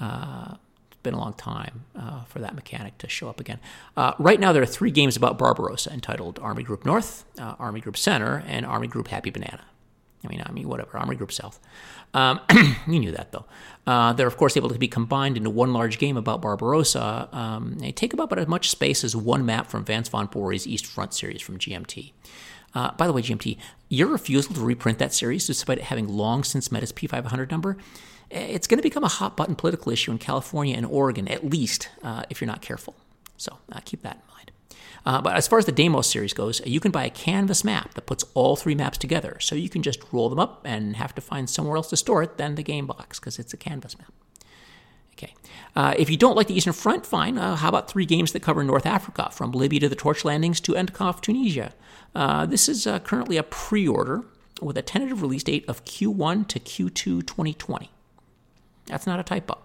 Uh, 0.00 0.56
it's 0.90 1.00
been 1.02 1.14
a 1.14 1.18
long 1.18 1.34
time 1.34 1.84
uh, 1.94 2.24
for 2.24 2.40
that 2.40 2.54
mechanic 2.54 2.98
to 2.98 3.08
show 3.08 3.28
up 3.28 3.38
again. 3.38 3.60
Uh, 3.96 4.14
right 4.18 4.40
now, 4.40 4.52
there 4.52 4.62
are 4.62 4.66
three 4.66 4.90
games 4.90 5.16
about 5.16 5.38
Barbarossa 5.38 5.92
entitled 5.92 6.40
Army 6.40 6.64
Group 6.64 6.84
North, 6.84 7.24
Army 7.38 7.80
Group 7.80 7.96
Center, 7.96 8.42
and 8.46 8.66
Army 8.66 8.88
Group 8.88 9.08
Happy 9.08 9.30
Banana. 9.30 9.64
I 10.24 10.28
mean, 10.28 10.42
I 10.44 10.52
mean, 10.52 10.68
whatever. 10.68 10.98
Army 10.98 11.16
Group 11.16 11.32
South. 11.32 11.58
Um, 12.14 12.40
you 12.86 12.98
knew 12.98 13.12
that, 13.12 13.32
though. 13.32 13.46
Uh, 13.86 14.12
they're, 14.12 14.26
of 14.26 14.36
course, 14.36 14.56
able 14.56 14.68
to 14.68 14.78
be 14.78 14.88
combined 14.88 15.36
into 15.36 15.50
one 15.50 15.72
large 15.72 15.98
game 15.98 16.16
about 16.16 16.42
Barbarossa. 16.42 17.28
Um, 17.32 17.78
they 17.78 17.92
take 17.92 18.12
about 18.12 18.36
as 18.38 18.46
much 18.46 18.70
space 18.70 19.02
as 19.04 19.16
one 19.16 19.44
map 19.44 19.68
from 19.68 19.84
Vance 19.84 20.08
Von 20.08 20.28
Borries' 20.28 20.66
East 20.66 20.86
Front 20.86 21.14
series 21.14 21.40
from 21.40 21.58
GMT. 21.58 22.12
Uh, 22.74 22.92
by 22.92 23.06
the 23.06 23.12
way, 23.12 23.22
GMT, 23.22 23.58
your 23.88 24.08
refusal 24.08 24.54
to 24.54 24.60
reprint 24.60 24.98
that 24.98 25.12
series, 25.12 25.46
despite 25.46 25.78
it 25.78 25.84
having 25.84 26.06
long 26.06 26.44
since 26.44 26.70
met 26.70 26.82
its 26.82 26.92
P500 26.92 27.50
number, 27.50 27.76
eh, 28.30 28.40
it's 28.40 28.66
going 28.66 28.78
to 28.78 28.82
become 28.82 29.02
a 29.02 29.08
hot 29.08 29.36
button 29.36 29.56
political 29.56 29.90
issue 29.90 30.12
in 30.12 30.18
California 30.18 30.76
and 30.76 30.86
Oregon, 30.86 31.26
at 31.26 31.44
least, 31.44 31.88
uh, 32.02 32.22
if 32.30 32.40
you're 32.40 32.46
not 32.46 32.62
careful. 32.62 32.94
So 33.36 33.58
uh, 33.72 33.80
keep 33.84 34.02
that 34.02 34.16
in 34.16 34.34
mind. 34.34 34.52
Uh, 35.06 35.20
but 35.20 35.34
as 35.34 35.48
far 35.48 35.58
as 35.58 35.66
the 35.66 35.72
Deimos 35.72 36.10
series 36.10 36.32
goes, 36.32 36.60
you 36.66 36.80
can 36.80 36.90
buy 36.90 37.04
a 37.04 37.10
canvas 37.10 37.64
map 37.64 37.94
that 37.94 38.06
puts 38.06 38.24
all 38.34 38.56
three 38.56 38.74
maps 38.74 38.98
together. 38.98 39.38
So 39.40 39.54
you 39.54 39.68
can 39.68 39.82
just 39.82 40.00
roll 40.12 40.28
them 40.28 40.38
up 40.38 40.62
and 40.64 40.96
have 40.96 41.14
to 41.14 41.20
find 41.20 41.48
somewhere 41.48 41.76
else 41.76 41.88
to 41.90 41.96
store 41.96 42.22
it 42.22 42.36
than 42.36 42.54
the 42.54 42.62
game 42.62 42.86
box 42.86 43.18
because 43.18 43.38
it's 43.38 43.54
a 43.54 43.56
canvas 43.56 43.98
map. 43.98 44.12
Okay. 45.14 45.34
Uh, 45.76 45.94
if 45.98 46.10
you 46.10 46.16
don't 46.16 46.36
like 46.36 46.46
the 46.46 46.54
Eastern 46.54 46.72
Front, 46.72 47.06
fine. 47.06 47.38
Uh, 47.38 47.56
how 47.56 47.68
about 47.68 47.90
three 47.90 48.06
games 48.06 48.32
that 48.32 48.40
cover 48.40 48.64
North 48.64 48.86
Africa, 48.86 49.28
from 49.32 49.52
Libya 49.52 49.80
to 49.80 49.88
the 49.88 49.96
Torch 49.96 50.24
Landings 50.24 50.60
to 50.60 50.72
Endkov, 50.72 51.20
Tunisia? 51.20 51.72
Uh, 52.14 52.46
this 52.46 52.68
is 52.68 52.86
uh, 52.86 52.98
currently 53.00 53.36
a 53.36 53.42
pre 53.42 53.86
order 53.86 54.24
with 54.60 54.76
a 54.76 54.82
tentative 54.82 55.22
release 55.22 55.42
date 55.42 55.64
of 55.68 55.84
Q1 55.84 56.48
to 56.48 56.60
Q2 56.60 57.26
2020. 57.26 57.90
That's 58.86 59.06
not 59.06 59.20
a 59.20 59.22
typo. 59.22 59.58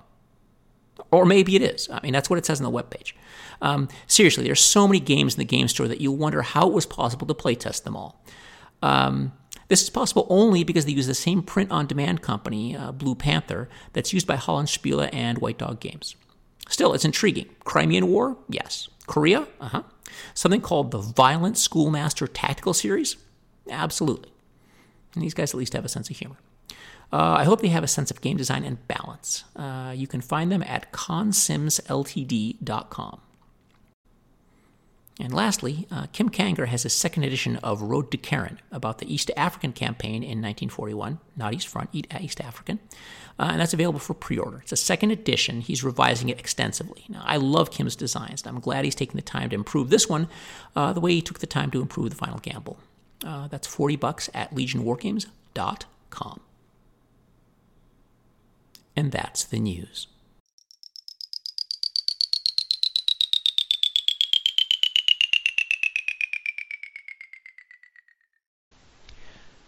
Or 1.12 1.26
maybe 1.26 1.56
it 1.56 1.62
is. 1.62 1.90
I 1.92 2.00
mean, 2.02 2.14
that's 2.14 2.30
what 2.30 2.40
it 2.40 2.46
says 2.46 2.62
on 2.62 2.72
the 2.72 2.84
webpage. 2.84 3.14
Um, 3.62 3.88
seriously, 4.08 4.44
there's 4.44 4.64
so 4.64 4.88
many 4.88 5.00
games 5.00 5.36
in 5.36 5.40
the 5.40 5.46
game 5.46 5.68
store 5.68 5.88
that 5.88 6.02
you 6.02 6.12
wonder 6.12 6.42
how 6.42 6.68
it 6.68 6.74
was 6.74 6.86
possible 6.86 7.28
to 7.28 7.34
playtest 7.34 7.84
them 7.84 7.96
all. 7.96 8.24
Um, 8.82 9.34
this 9.68 9.82
is 9.82 9.90
possible 9.90 10.28
only 10.30 10.64
because 10.64 10.86
they 10.86 10.92
use 10.92 11.08
the 11.08 11.14
same 11.16 11.42
print 11.42 11.72
on 11.72 11.88
demand 11.88 12.22
company, 12.22 12.76
uh, 12.76 12.92
Blue 12.92 13.16
Panther, 13.16 13.68
that's 13.94 14.14
used 14.14 14.28
by 14.28 14.36
Holland 14.36 14.68
Spiele 14.68 15.10
and 15.12 15.40
White 15.40 15.58
Dog 15.58 15.80
Games. 15.80 16.16
Still, 16.70 16.94
it's 16.94 17.06
intriguing. 17.06 17.48
Crimean 17.64 18.08
War? 18.08 18.38
Yes. 18.50 18.90
Korea? 19.08 19.48
Uh 19.60 19.68
huh. 19.68 19.84
Something 20.34 20.62
called 20.62 20.92
the 20.92 21.00
Violent 21.00 21.58
Schoolmaster 21.58 22.28
Tactical 22.28 22.74
Series? 22.74 23.18
Absolutely. 23.70 24.30
And 25.14 25.24
these 25.24 25.34
guys 25.34 25.52
at 25.52 25.58
least 25.58 25.74
have 25.74 25.86
a 25.86 25.90
sense 25.90 26.10
of 26.10 26.18
humor. 26.18 26.38
Uh, 27.12 27.38
I 27.40 27.44
hope 27.44 27.62
they 27.62 27.70
have 27.70 27.84
a 27.84 27.88
sense 27.88 28.12
of 28.12 28.22
game 28.22 28.38
design 28.38 28.64
and 28.64 28.88
balance. 28.88 29.44
Uh, 29.56 29.94
you 29.96 30.06
can 30.08 30.22
find 30.22 30.52
them 30.52 30.62
at 30.64 30.92
consimsltd.com. 30.92 33.22
And 35.18 35.34
lastly, 35.34 35.88
uh, 35.90 36.08
Kim 36.12 36.30
Kanger 36.30 36.68
has 36.68 36.84
a 36.84 36.90
second 36.90 37.24
edition 37.24 37.56
of 37.58 37.82
Road 37.82 38.12
to 38.12 38.18
Keren 38.18 38.60
about 38.70 38.98
the 38.98 39.14
East 39.14 39.32
African 39.38 39.72
campaign 39.72 40.24
in 40.24 40.42
1941, 40.42 41.20
not 41.38 41.54
East 41.54 41.70
Front, 41.70 41.90
East 41.94 42.42
African. 42.42 42.80
Uh, 43.40 43.48
and 43.52 43.62
that's 43.62 43.74
available 43.74 44.00
for 44.00 44.14
pre 44.14 44.38
order. 44.38 44.60
It's 44.62 44.74
a 44.74 44.78
second 44.78 45.12
edition. 45.12 45.62
He's 45.62 45.86
revising 45.86 46.28
it 46.28 46.40
extensively. 46.40 47.06
Now, 47.08 47.24
I 47.26 47.38
love 47.38 47.72
Kim's 47.72 47.96
designs, 47.96 48.42
and 48.42 48.56
I'm 48.56 48.62
glad 48.62 48.84
he's 48.84 48.96
taking 48.96 49.16
the 49.16 49.22
time 49.22 49.50
to 49.50 49.56
improve 49.56 49.90
this 49.90 50.10
one 50.10 50.28
uh, 50.76 50.92
the 50.92 51.00
way 51.00 51.14
he 51.14 51.22
took 51.22 51.40
the 51.40 51.48
time 51.48 51.72
to 51.72 51.82
improve 51.82 52.10
the 52.10 52.16
Final 52.16 52.40
Gamble. 52.40 52.78
Uh, 53.26 53.48
that's 53.48 53.68
40 53.68 53.96
bucks 53.96 54.30
at 54.34 54.54
legionwargames.com. 54.54 56.40
And 58.96 59.12
that's 59.12 59.44
the 59.44 59.60
news. 59.60 60.08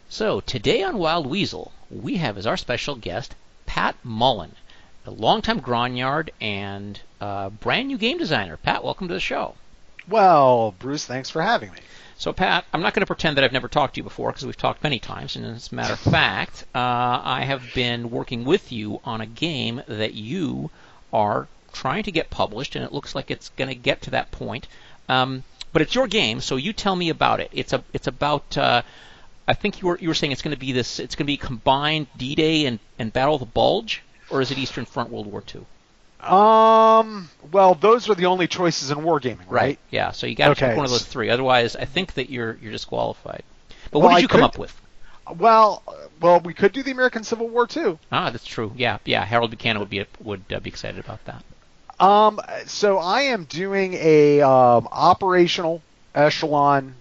So, 0.10 0.40
today 0.40 0.82
on 0.82 0.98
Wild 0.98 1.28
Weasel, 1.28 1.74
we 1.92 2.18
have 2.18 2.38
as 2.38 2.48
our 2.48 2.58
special 2.58 2.96
guest 2.96 3.36
Pat 3.66 3.96
Mullen, 4.04 4.56
a 5.06 5.12
longtime 5.12 5.62
Grognard 5.62 6.30
and 6.40 7.00
uh, 7.22 7.50
brand 7.50 7.90
new 7.90 7.98
game 7.98 8.18
designer. 8.18 8.58
Pat, 8.58 8.84
welcome 8.84 9.10
to 9.10 9.14
the 9.14 9.20
show. 9.20 9.56
Well, 10.08 10.74
Bruce, 10.80 11.06
thanks 11.06 11.30
for 11.30 11.42
having 11.42 11.72
me. 11.72 11.80
So, 12.18 12.34
Pat, 12.34 12.66
I'm 12.74 12.82
not 12.82 12.94
going 12.94 13.02
to 13.02 13.08
pretend 13.08 13.38
that 13.38 13.44
I've 13.44 13.52
never 13.52 13.68
talked 13.68 13.96
to 13.96 14.00
you 14.00 14.04
before 14.04 14.30
because 14.30 14.46
we've 14.46 14.58
talked 14.58 14.84
many 14.84 15.00
times. 15.00 15.36
And 15.36 15.46
as 15.46 15.72
a 15.72 15.76
matter 15.76 15.94
of 15.94 16.00
fact, 16.00 16.66
uh, 16.74 17.22
I 17.24 17.44
have 17.46 17.64
been 17.76 18.10
working 18.10 18.44
with 18.44 18.72
you 18.72 19.02
on 19.04 19.22
a 19.22 19.28
game 19.28 19.84
that 19.88 20.14
you 20.14 20.72
are 21.14 21.48
trying 21.74 22.04
to 22.04 22.12
get 22.12 22.30
published, 22.30 22.76
and 22.76 22.84
it 22.84 22.92
looks 22.92 23.14
like 23.14 23.30
it's 23.30 23.50
going 23.50 23.68
to 23.68 23.76
get 23.76 24.02
to 24.04 24.12
that 24.12 24.32
point. 24.32 24.68
Um, 25.08 25.44
but 25.74 25.82
it's 25.84 25.94
your 25.94 26.08
game, 26.08 26.42
so 26.42 26.56
you 26.56 26.74
tell 26.74 26.96
me 26.96 27.10
about 27.10 27.40
it. 27.40 27.50
It's 27.52 27.72
a 27.72 27.84
it's 27.94 28.08
about 28.08 28.58
uh, 28.58 28.82
I 29.48 29.54
think 29.54 29.82
you 29.82 29.90
were 29.90 30.00
you 30.00 30.08
were 30.08 30.16
saying 30.16 30.32
it's 30.32 30.42
going 30.42 30.56
to 30.56 30.60
be 30.60 30.72
this. 30.72 31.00
It's 31.00 31.16
going 31.16 31.26
to 31.26 31.32
be 31.32 31.38
combined 31.38 32.08
D-Day 32.18 32.66
and, 32.66 32.80
and 32.98 33.14
Battle 33.14 33.36
of 33.36 33.42
the 33.42 33.46
Bulge, 33.46 34.02
or 34.32 34.42
is 34.42 34.50
it 34.50 34.58
Eastern 34.58 34.86
Front 34.86 35.12
World 35.12 35.28
War 35.28 35.44
II? 35.54 35.66
Um. 36.28 37.30
Well, 37.52 37.76
those 37.76 38.10
are 38.10 38.16
the 38.16 38.26
only 38.26 38.48
choices 38.48 38.92
in 38.92 38.98
wargaming, 38.98 39.40
right? 39.40 39.50
right. 39.50 39.80
Yeah. 39.90 40.12
So 40.12 40.28
you 40.28 40.36
got 40.36 40.46
to 40.46 40.52
okay. 40.52 40.68
pick 40.68 40.78
one 40.78 40.86
of 40.86 40.92
those 40.92 41.06
three. 41.06 41.30
Otherwise, 41.30 41.76
I 41.76 41.86
think 41.86 42.16
that 42.16 42.30
you're 42.30 42.58
you're 42.62 42.72
disqualified. 42.72 43.44
But 43.92 44.00
well, 44.00 44.10
what 44.10 44.16
did 44.16 44.22
you 44.24 44.28
I 44.28 44.32
come 44.32 44.42
could, 44.42 44.46
up 44.46 44.58
with? 44.58 44.82
Well, 45.38 45.84
well, 46.22 46.40
we 46.40 46.54
could 46.54 46.74
do 46.74 46.84
the 46.84 46.92
American 46.92 47.24
Civil 47.24 47.50
War 47.50 47.68
too. 47.68 48.00
Ah, 48.12 48.30
that's 48.30 48.46
true. 48.46 48.74
Yeah, 48.76 48.98
yeah. 49.06 49.24
Harold 49.26 49.52
Buchanan 49.52 49.80
would 49.80 49.90
be 49.90 50.06
would 50.22 50.44
uh, 50.52 50.60
be 50.60 50.70
excited 50.70 51.00
about 51.00 51.24
that. 51.26 51.44
Um. 52.00 52.40
So 52.66 52.98
I 52.98 53.22
am 53.22 53.46
doing 53.46 53.94
a 53.96 54.42
um, 54.42 54.88
operational 54.92 55.82
echelon 56.14 56.96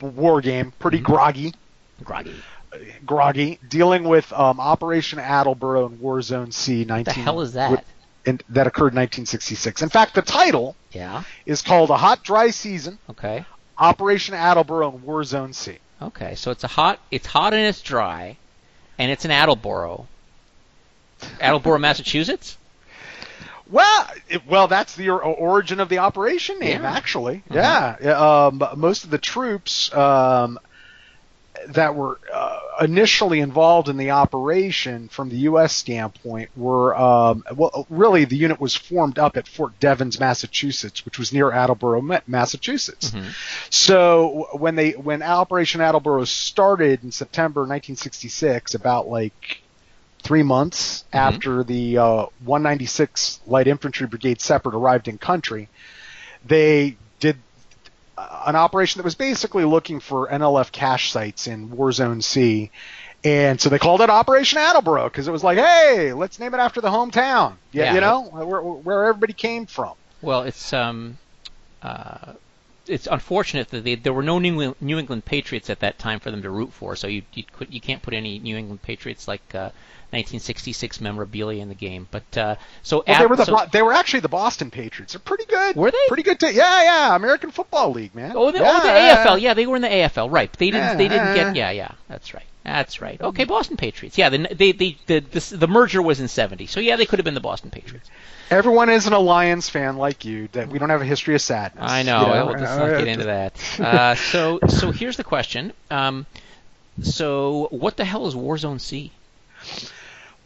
war 0.00 0.40
game, 0.40 0.72
pretty 0.78 0.98
mm-hmm. 0.98 1.06
groggy. 1.06 1.54
Groggy. 2.04 2.34
Groggy, 3.04 3.58
dealing 3.68 4.04
with 4.04 4.32
um, 4.32 4.60
Operation 4.60 5.18
Attleboro 5.18 5.86
and 5.86 6.00
Warzone 6.00 6.52
C. 6.52 6.84
19. 6.84 7.04
the 7.04 7.12
hell 7.12 7.40
is 7.40 7.54
that? 7.54 7.84
In, 8.24 8.40
that 8.50 8.66
occurred 8.66 8.92
in 8.92 8.98
1966. 8.98 9.82
In 9.82 9.88
fact, 9.88 10.14
the 10.14 10.22
title 10.22 10.76
yeah. 10.92 11.24
is 11.46 11.62
called 11.62 11.90
A 11.90 11.96
Hot 11.96 12.22
Dry 12.22 12.50
Season. 12.50 12.98
Okay. 13.08 13.44
Operation 13.78 14.34
Attleboro 14.34 14.92
and 14.92 15.02
Warzone 15.02 15.54
C. 15.54 15.78
Okay, 16.02 16.34
so 16.34 16.50
it's 16.50 16.64
a 16.64 16.68
hot, 16.68 16.98
it's 17.10 17.26
hot 17.26 17.52
and 17.52 17.66
it's 17.66 17.82
dry, 17.82 18.36
and 18.98 19.10
it's 19.10 19.24
in 19.24 19.30
Attleboro. 19.30 20.06
Attleboro, 21.40 21.78
Massachusetts. 21.80 22.56
Well, 23.70 24.08
it, 24.28 24.46
well, 24.46 24.66
that's 24.66 24.96
the 24.96 25.10
origin 25.10 25.78
of 25.80 25.88
the 25.88 25.98
operation 25.98 26.58
name, 26.58 26.82
yeah. 26.82 26.92
actually. 26.92 27.42
Mm-hmm. 27.50 27.54
Yeah, 27.54 28.46
um, 28.46 28.62
most 28.76 29.04
of 29.04 29.10
the 29.10 29.18
troops 29.18 29.92
um, 29.94 30.58
that 31.68 31.94
were 31.94 32.18
initially 32.80 33.40
involved 33.40 33.88
in 33.88 33.96
the 33.96 34.10
operation, 34.10 35.08
from 35.08 35.28
the 35.28 35.36
U.S. 35.36 35.74
standpoint, 35.74 36.50
were 36.56 36.96
um, 36.96 37.44
well, 37.54 37.86
really 37.90 38.24
the 38.24 38.36
unit 38.36 38.60
was 38.60 38.74
formed 38.74 39.18
up 39.18 39.36
at 39.36 39.46
Fort 39.46 39.78
Devens, 39.80 40.18
Massachusetts, 40.18 41.04
which 41.04 41.18
was 41.18 41.32
near 41.32 41.52
Attleboro, 41.52 42.00
Massachusetts. 42.26 43.10
Mm-hmm. 43.10 43.28
So 43.68 44.48
when 44.52 44.76
they 44.76 44.92
when 44.92 45.22
Operation 45.22 45.80
Attleboro 45.80 46.24
started 46.24 47.04
in 47.04 47.12
September 47.12 47.60
1966, 47.60 48.74
about 48.74 49.08
like 49.08 49.62
three 50.22 50.42
months 50.42 51.04
mm-hmm. 51.04 51.16
after 51.16 51.64
the 51.64 51.98
uh, 51.98 52.26
196 52.44 53.40
Light 53.46 53.66
Infantry 53.66 54.06
Brigade 54.06 54.40
Separate 54.40 54.74
arrived 54.74 55.08
in 55.08 55.18
country, 55.18 55.68
they 56.44 56.96
an 58.46 58.56
operation 58.56 58.98
that 58.98 59.04
was 59.04 59.14
basically 59.14 59.64
looking 59.64 60.00
for 60.00 60.28
NLF 60.28 60.72
cache 60.72 61.10
sites 61.10 61.46
in 61.46 61.70
Warzone 61.70 62.22
C. 62.22 62.70
And 63.22 63.60
so 63.60 63.68
they 63.68 63.78
called 63.78 64.00
it 64.00 64.08
Operation 64.08 64.58
Attleboro 64.58 65.04
because 65.04 65.28
it 65.28 65.30
was 65.30 65.44
like, 65.44 65.58
hey, 65.58 66.12
let's 66.12 66.38
name 66.38 66.54
it 66.54 66.58
after 66.58 66.80
the 66.80 66.88
hometown. 66.88 67.56
Yeah, 67.72 67.84
yeah. 67.84 67.94
you 67.94 68.00
know, 68.00 68.22
where, 68.22 68.62
where 68.62 69.04
everybody 69.04 69.34
came 69.34 69.66
from. 69.66 69.92
Well, 70.22 70.42
it's 70.42 70.72
um, 70.72 71.18
uh, 71.82 72.32
it's 72.90 73.06
unfortunate 73.10 73.68
that 73.70 73.84
they, 73.84 73.94
there 73.94 74.12
were 74.12 74.22
no 74.22 74.38
New 74.38 74.48
England, 74.48 74.74
New 74.80 74.98
England 74.98 75.24
Patriots 75.24 75.70
at 75.70 75.80
that 75.80 75.98
time 75.98 76.20
for 76.20 76.30
them 76.30 76.42
to 76.42 76.50
root 76.50 76.72
for. 76.72 76.96
So 76.96 77.06
you 77.06 77.22
you, 77.32 77.44
could, 77.44 77.72
you 77.72 77.80
can't 77.80 78.02
put 78.02 78.14
any 78.14 78.38
New 78.38 78.56
England 78.56 78.82
Patriots 78.82 79.28
like 79.28 79.42
uh, 79.54 79.70
1966 80.10 81.00
memorabilia 81.00 81.62
in 81.62 81.68
the 81.68 81.74
game. 81.74 82.08
But 82.10 82.36
uh, 82.36 82.56
so, 82.82 83.04
well, 83.06 83.18
they 83.20 83.26
were 83.26 83.36
the 83.36 83.44
so, 83.44 83.66
they 83.72 83.82
were 83.82 83.92
actually 83.92 84.20
the 84.20 84.28
Boston 84.28 84.70
Patriots. 84.70 85.12
They're 85.12 85.20
pretty 85.20 85.46
good. 85.46 85.76
Were 85.76 85.90
they 85.90 85.98
pretty 86.08 86.24
good? 86.24 86.40
T- 86.40 86.50
yeah, 86.50 86.82
yeah. 86.82 87.16
American 87.16 87.52
Football 87.52 87.92
League, 87.92 88.14
man. 88.14 88.32
Oh, 88.34 88.50
the, 88.50 88.58
yeah, 88.58 88.72
oh, 88.74 88.82
the. 88.82 88.88
AFL. 88.88 89.40
Yeah, 89.40 89.54
they 89.54 89.66
were 89.66 89.76
in 89.76 89.82
the 89.82 89.88
AFL. 89.88 90.30
Right. 90.30 90.52
They 90.52 90.70
didn't. 90.70 90.82
Yeah, 90.82 90.94
they 90.96 91.08
didn't 91.08 91.34
get. 91.34 91.56
Yeah, 91.56 91.70
yeah. 91.70 91.92
That's 92.08 92.34
right. 92.34 92.44
That's 92.64 93.00
right. 93.00 93.20
Okay, 93.20 93.44
Boston 93.44 93.76
Patriots. 93.76 94.18
Yeah, 94.18 94.28
the 94.28 94.48
they, 94.52 94.72
they, 94.72 94.98
the, 95.06 95.20
the 95.20 95.56
the 95.56 95.68
merger 95.68 96.02
was 96.02 96.20
in 96.20 96.28
'70, 96.28 96.66
so 96.66 96.80
yeah, 96.80 96.96
they 96.96 97.06
could 97.06 97.18
have 97.18 97.24
been 97.24 97.34
the 97.34 97.40
Boston 97.40 97.70
Patriots. 97.70 98.10
Everyone 98.50 98.90
is 98.90 99.06
an 99.06 99.12
Alliance 99.12 99.68
fan 99.68 99.96
like 99.96 100.24
you. 100.24 100.48
That 100.52 100.68
we 100.68 100.78
don't 100.78 100.90
have 100.90 101.02
a 101.02 101.06
history 101.06 101.34
of 101.36 101.40
sadness. 101.40 101.84
I 101.88 102.02
know. 102.02 102.20
you 102.20 102.30
well, 102.32 102.46
let's 102.46 102.62
not 102.62 102.98
get 102.98 103.08
into 103.08 103.24
that. 103.24 103.52
Uh, 103.80 104.14
so, 104.14 104.58
so 104.68 104.90
here's 104.90 105.16
the 105.16 105.24
question. 105.24 105.72
Um, 105.90 106.26
so, 107.02 107.68
what 107.70 107.96
the 107.96 108.04
hell 108.04 108.26
is 108.26 108.34
Warzone 108.34 108.80
C? 108.80 109.12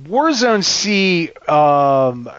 Warzone 0.03 0.65
C, 0.65 1.31
um, 1.49 2.31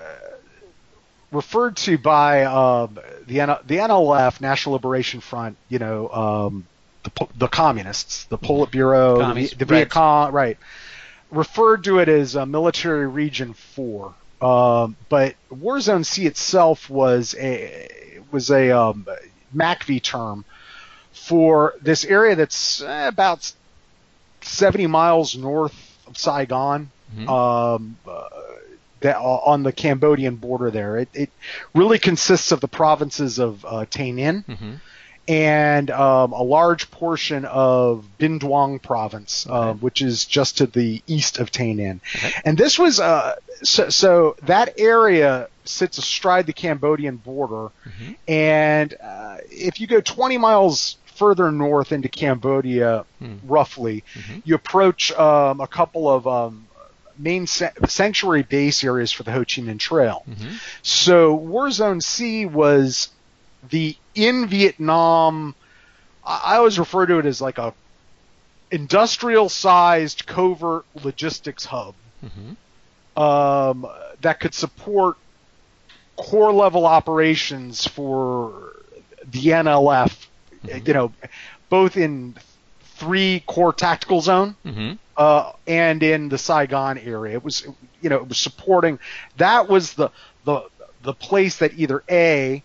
referred 1.32 1.78
to 1.78 1.98
by 1.98 2.44
um, 2.44 3.00
the 3.28 3.42
N- 3.42 3.58
the 3.66 3.78
NLF, 3.78 4.42
National 4.42 4.74
Liberation 4.74 5.20
Front, 5.20 5.58
you 5.70 5.80
know, 5.80 6.10
um, 6.10 6.68
the 7.04 7.28
the 7.38 7.48
communists, 7.48 8.26
the 8.26 8.38
Politburo, 8.38 9.34
the, 9.34 9.56
the 9.56 9.66
Viet 9.66 9.70
right. 9.70 9.90
Cong, 9.90 10.32
right, 10.32 10.58
referred 11.32 11.84
to 11.86 12.00
it 12.00 12.10
as 12.10 12.36
uh, 12.36 12.46
Military 12.46 13.08
Region 13.08 13.54
Four. 13.54 14.14
Um, 14.46 14.96
but 15.10 15.36
Warzone 15.52 16.06
C 16.06 16.26
itself 16.28 16.90
was 16.90 17.36
a 17.40 17.88
was 18.32 18.50
a 18.52 18.72
um, 18.72 19.08
MACV 19.56 20.02
term 20.04 20.46
for 21.14 21.74
this 21.82 22.04
area 22.06 22.36
that's 22.36 22.82
eh, 22.82 23.08
about 23.08 23.52
70 24.42 24.88
miles 24.88 25.36
north 25.36 25.76
of 26.08 26.18
Saigon 26.18 26.92
Mhm. 27.16 27.30
um, 27.30 27.98
uh, 28.08 28.30
that 29.02 29.18
on 29.18 29.64
the 29.64 29.72
Cambodian 29.72 30.36
border 30.36 30.72
there. 30.72 30.98
It, 30.98 31.10
it 31.14 31.30
really 31.74 32.00
consists 32.00 32.52
of 32.52 32.62
the 32.62 32.68
provinces 32.68 33.38
of 33.40 33.64
uh, 33.66 33.86
Tay 33.90 34.12
Ninh 34.12 34.44
hmm 34.46 34.74
and 35.28 35.90
um, 35.90 36.34
a 36.34 36.44
large 36.44 36.92
portion 36.92 37.46
of 37.46 38.06
Binh 38.20 38.40
Duong 38.40 38.82
province, 38.82 39.48
uh, 39.50 39.74
which 39.74 40.02
is 40.02 40.26
just 40.26 40.58
to 40.60 40.68
the 40.68 41.02
east 41.08 41.40
of 41.40 41.50
Tay 41.52 41.74
Ninh. 41.74 42.00
Okay. 42.16 42.32
And 42.46 42.58
this 42.58 42.78
was 42.78 43.00
uh, 43.00 43.36
so, 43.64 43.90
so 43.90 44.36
that 44.44 44.80
area 44.80 45.48
sits 45.64 45.98
astride 45.98 46.46
the 46.46 46.54
Cambodian 46.54 47.18
border, 47.18 47.72
hmm 47.84 48.12
and 48.28 48.94
uh, 49.04 49.38
if 49.50 49.80
you 49.80 49.88
go 49.88 50.00
20 50.02 50.38
miles 50.38 50.98
further 51.16 51.52
north 51.52 51.92
into 51.92 52.10
Cambodia, 52.10 53.06
Hmm. 53.20 53.36
roughly, 53.46 54.04
Mhm. 54.16 54.42
you 54.46 54.54
approach 54.56 55.12
um, 55.14 55.62
a 55.62 55.68
couple 55.68 56.10
of 56.10 56.28
um, 56.28 56.68
main 57.18 57.48
sa- 57.48 57.70
sanctuary 57.88 58.44
base 58.44 58.84
areas 58.84 59.12
for 59.14 59.24
the 59.24 59.32
Ho 59.32 59.40
Chi 59.40 59.62
Minh 59.62 59.80
Trail. 59.80 60.24
hmm 60.28 60.56
So 60.84 61.36
Warzone 61.38 62.04
C 62.04 62.46
was 62.46 63.10
the 63.70 63.96
in 64.16 64.48
Vietnam. 64.48 65.56
I 66.24 66.56
always 66.58 66.80
refer 66.80 67.06
to 67.06 67.20
it 67.20 67.26
as 67.26 67.42
like 67.42 67.58
a 67.58 67.74
industrial 68.72 69.50
sized 69.50 70.26
covert 70.26 70.86
logistics 71.04 71.66
hub 71.66 71.96
hmm 72.22 72.54
um, 73.22 73.88
that 74.22 74.40
could 74.40 74.54
support 74.54 75.16
corps 76.18 76.52
level 76.54 76.86
operations 76.86 77.88
for 77.88 78.74
the 79.26 79.52
NLF. 79.52 80.28
Mhm. 80.66 80.88
You 80.88 80.94
know, 80.94 81.12
both 81.70 81.98
in 81.98 82.36
three 82.98 83.42
corps 83.46 83.74
tactical 83.74 84.22
zone 84.22 84.56
hmm 84.64 84.94
uh, 85.18 85.54
and 85.66 86.04
in 86.04 86.28
the 86.30 86.38
Saigon 86.38 86.98
area. 86.98 87.36
It 87.36 87.44
was, 87.44 87.66
you 88.02 88.10
know, 88.10 88.18
it 88.18 88.28
was 88.28 88.38
supporting. 88.38 89.00
That 89.38 89.70
was 89.70 89.94
the 89.94 90.10
the 90.44 90.64
the 91.04 91.14
place 91.14 91.58
that 91.58 91.74
either 91.78 92.04
a 92.10 92.64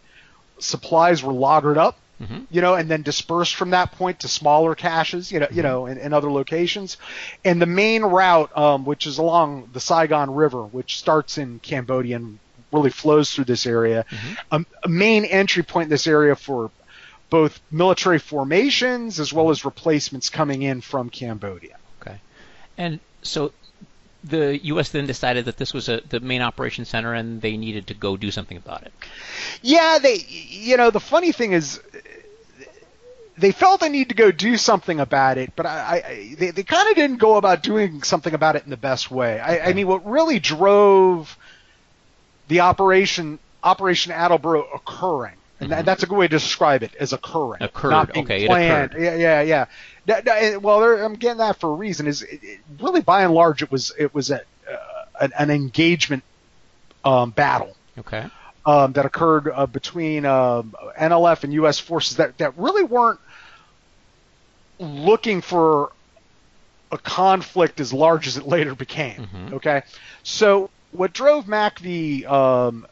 supplies 0.63 1.23
were 1.23 1.33
lagered 1.33 1.77
up, 1.77 1.99
hmm 2.19 2.45
you 2.51 2.61
know, 2.61 2.75
and 2.75 2.91
then 2.91 3.03
dispersed 3.03 3.55
from 3.55 3.71
that 3.71 3.93
point 3.93 4.21
to 4.21 4.29
smaller 4.29 4.75
caches, 4.75 5.31
you 5.33 5.41
know, 5.41 5.47
you 5.53 5.63
know, 5.63 5.87
in, 5.87 5.99
in 5.99 6.13
other 6.13 6.31
locations. 6.31 6.97
And 7.45 7.63
the 7.63 7.67
main 7.67 8.03
route, 8.03 8.57
um, 8.57 8.85
which 8.85 9.07
is 9.07 9.19
along 9.19 9.71
the 9.73 9.81
Saigon 9.81 10.35
River, 10.35 10.65
which 10.65 10.99
starts 10.99 11.39
in 11.39 11.61
Cambodia 11.61 12.17
and 12.17 12.39
really 12.73 12.91
flows 12.91 13.33
through 13.33 13.45
this 13.47 13.67
area, 13.67 14.05
Mhm. 14.11 14.37
a, 14.51 14.65
a 14.85 14.89
main 14.89 15.25
entry 15.25 15.63
point 15.63 15.85
in 15.85 15.91
this 15.91 16.07
area 16.07 16.37
for 16.37 16.71
both 17.31 17.61
military 17.71 18.19
formations 18.19 19.21
as 19.21 19.33
well 19.33 19.51
as 19.51 19.65
replacements 19.65 20.29
coming 20.31 20.63
in 20.63 20.81
from 20.81 21.09
Cambodia. 21.09 21.77
Okay. 22.01 22.21
And 22.77 23.01
so 23.23 23.53
the 24.25 24.59
U.S. 24.65 24.91
then 24.91 25.07
decided 25.07 25.47
that 25.47 25.57
this 25.57 25.73
was 25.73 25.89
a, 25.89 26.01
the 26.09 26.21
main 26.21 26.43
operation 26.43 26.85
center, 26.85 27.15
and 27.15 27.41
they 27.41 27.57
needed 27.57 27.87
to 27.89 27.95
go 27.95 28.17
do 28.17 28.31
something 28.31 28.57
about 28.57 28.83
it. 28.83 28.93
Yeah, 29.63 29.99
they. 30.01 30.25
You 30.27 30.77
know, 30.77 30.91
the 30.91 31.01
funny 31.01 31.33
thing 31.33 31.53
is, 31.53 31.81
they 33.39 33.53
felt 33.53 33.81
they 33.81 33.89
need 33.89 34.11
to 34.11 34.15
go 34.15 34.31
do 34.31 34.57
something 34.57 35.01
about 35.01 35.39
it, 35.39 35.53
but 35.57 35.67
I, 35.67 36.03
I 36.05 36.35
they, 36.39 36.51
they 36.51 36.63
kind 36.63 36.89
of 36.91 36.97
didn't 36.97 37.19
go 37.19 37.37
about 37.37 37.63
doing 37.63 38.03
something 38.03 38.35
about 38.35 38.57
it 38.57 38.65
in 38.65 38.71
the 38.71 38.77
best 38.77 39.11
way. 39.11 39.41
I, 39.41 39.71
I 39.71 39.73
mean, 39.73 39.87
what 39.87 40.07
really 40.07 40.39
drove 40.39 41.37
the 42.49 42.61
operation 42.61 43.39
Operation 43.63 44.13
Attleboro 44.13 44.67
occurring, 44.75 45.37
and 45.61 45.71
that, 45.73 45.85
that's 45.85 46.03
a 46.03 46.07
good 46.07 46.17
way 46.19 46.27
to 46.27 46.37
describe 46.37 46.83
it 46.83 46.95
as 46.97 47.13
occurring, 47.13 47.63
Occurred, 47.63 47.91
not 47.91 48.13
being 48.13 48.25
okay, 48.27 48.47
planned. 48.47 48.95
Yeah, 48.99 49.15
yeah, 49.17 49.41
yeah. 49.43 49.65
That- 50.07 50.25
that- 50.25 50.63
well, 50.63 50.81
there- 50.81 51.03
I'm 51.05 51.15
getting 51.15 51.39
that 51.39 51.61
for 51.61 51.71
a 51.71 51.75
reason. 51.75 52.07
Is 52.07 52.23
it, 52.23 52.41
it, 52.43 52.61
really 52.81 53.01
by 53.03 53.23
and 53.23 53.35
large, 53.35 53.63
it 53.63 53.71
was 53.71 53.93
it 53.99 54.15
was 54.15 54.31
a, 54.31 54.41
uh, 54.69 55.05
an, 55.21 55.33
an 55.39 55.51
engagement 55.51 56.23
um, 57.05 57.31
battle 57.31 57.77
Okay. 57.99 58.27
um, 58.67 58.93
that 58.95 59.05
occurred 59.07 59.49
uh, 59.55 59.67
between 59.67 60.25
um, 60.27 60.75
NLF 60.99 61.45
and 61.45 61.53
U.S. 61.55 61.79
forces 61.79 62.17
that, 62.17 62.37
that 62.39 62.57
really 62.59 62.85
weren't 62.85 63.21
looking 64.79 65.41
for 65.43 65.93
a 66.93 66.99
conflict 66.99 67.81
as 67.81 67.93
large 67.93 68.27
as 68.27 68.37
it 68.37 68.47
later 68.47 68.75
became. 68.75 69.29
Mhm. 69.33 69.53
Okay, 69.55 69.83
so 70.23 70.71
what 70.93 71.13
drove 71.13 71.45
MACV 71.47 72.27
um, 72.27 72.87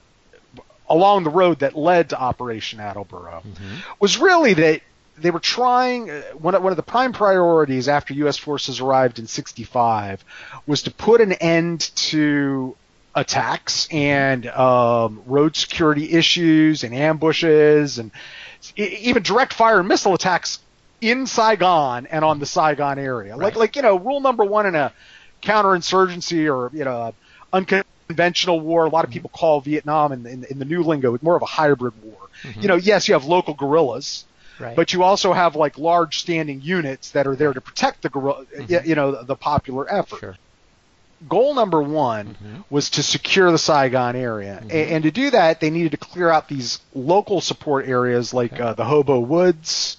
along 0.88 1.24
the 1.24 1.31
road 1.31 1.61
that 1.61 1.77
led 1.77 2.11
to 2.11 2.20
Operation 2.20 2.81
Attleboro 2.81 3.42
hmm 3.42 3.74
was 4.01 4.18
really 4.18 4.55
that 4.55 4.81
they 5.16 5.31
were 5.31 5.40
trying 5.40 6.11
uh, 6.11 6.22
one 6.35 6.55
of, 6.55 6.62
one 6.62 6.72
of 6.72 6.77
the 6.77 6.83
prime 6.83 7.12
priorities 7.12 7.88
after 7.88 8.14
U.S. 8.14 8.37
forces 8.38 8.81
arrived 8.81 9.18
in 9.18 9.27
'65 9.27 10.24
was 10.66 10.83
to 10.85 10.90
put 10.92 11.20
an 11.20 11.33
end 11.33 11.81
to 11.96 12.77
attacks 13.14 13.88
and 13.90 14.46
um, 14.46 15.22
road 15.27 15.57
security 15.57 16.12
issues 16.12 16.85
and 16.85 16.94
ambushes 16.94 17.98
and 17.98 18.12
even 18.77 19.22
direct 19.22 19.53
fire 19.53 19.81
and 19.81 19.88
missile 19.88 20.14
attacks 20.14 20.61
in 21.01 21.27
Saigon 21.27 22.07
and 22.07 22.24
on 22.24 22.38
the 22.38 22.46
Saigon 22.46 22.98
area. 22.98 23.37
Like 23.37 23.55
Right. 23.55 23.57
like 23.57 23.77
you 23.77 23.83
know 23.83 23.98
rule 23.98 24.20
number 24.20 24.44
one 24.44 24.66
in 24.66 24.74
a 24.77 24.92
counterinsurgency 25.42 26.53
or 26.53 26.70
you 26.77 26.85
know 26.85 27.12
unconventional 27.53 27.87
war. 28.12 28.85
A 28.87 28.88
lot 28.88 29.05
of 29.05 29.11
people 29.11 29.31
call 29.33 29.61
Vietnam 29.61 30.12
in, 30.12 30.27
in, 30.27 30.44
in 30.44 30.59
the 30.59 30.64
new 30.64 30.83
lingo 30.83 31.16
more 31.23 31.37
of 31.37 31.42
a 31.42 31.47
hybrid 31.47 31.94
war. 32.03 32.16
Mhm. 32.42 32.62
You 32.62 32.68
know, 32.68 32.77
yes, 32.77 33.09
you 33.09 33.14
have 33.14 33.25
local 33.25 33.55
guerrillas, 33.55 34.25
Right. 34.59 34.75
but 34.77 34.92
you 34.92 35.03
also 35.03 35.33
have 35.33 35.57
like 35.57 35.79
large 35.79 36.18
standing 36.21 36.61
units 36.62 37.11
that 37.12 37.27
are 37.27 37.37
there 37.37 37.53
to 37.53 37.61
protect 37.61 38.03
the 38.03 38.09
guerrilla, 38.09 38.44
Mhm. 38.57 38.87
you 38.87 38.94
know, 38.94 39.12
the, 39.12 39.23
the 39.25 39.37
popular 39.37 39.92
effort. 39.92 40.21
sure. 40.21 40.37
Goal 41.29 41.53
number 41.55 41.83
one 41.83 42.37
Mhm. 42.42 42.64
was 42.71 42.90
to 42.90 43.03
secure 43.03 43.51
the 43.51 43.59
Saigon 43.59 44.14
area, 44.14 44.62
Mhm. 44.64 44.92
And, 44.92 45.03
to 45.03 45.11
do 45.11 45.31
that, 45.31 45.61
they 45.61 45.68
needed 45.71 45.90
to 45.90 45.97
clear 45.97 46.31
out 46.31 46.49
these 46.49 46.79
local 46.94 47.40
support 47.40 47.88
areas 47.88 48.33
like 48.33 48.53
Okay. 48.53 48.62
uh, 48.62 48.75
the 48.75 48.85
Hobo 48.85 49.18
Woods. 49.18 49.97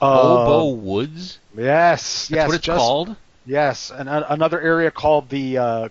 Hobo 0.00 0.68
Uh, 0.70 0.74
Woods. 0.74 1.38
yes, 1.56 2.28
That's 2.28 2.30
yes, 2.30 2.46
what 2.48 2.54
it's 2.56 2.64
just- 2.66 2.78
called. 2.78 3.16
Yes, 3.46 3.90
and 3.90 4.10
a- 4.10 4.30
another 4.30 4.60
area 4.60 4.90
called 4.90 5.30
the 5.30 5.56
uh, 5.56 5.88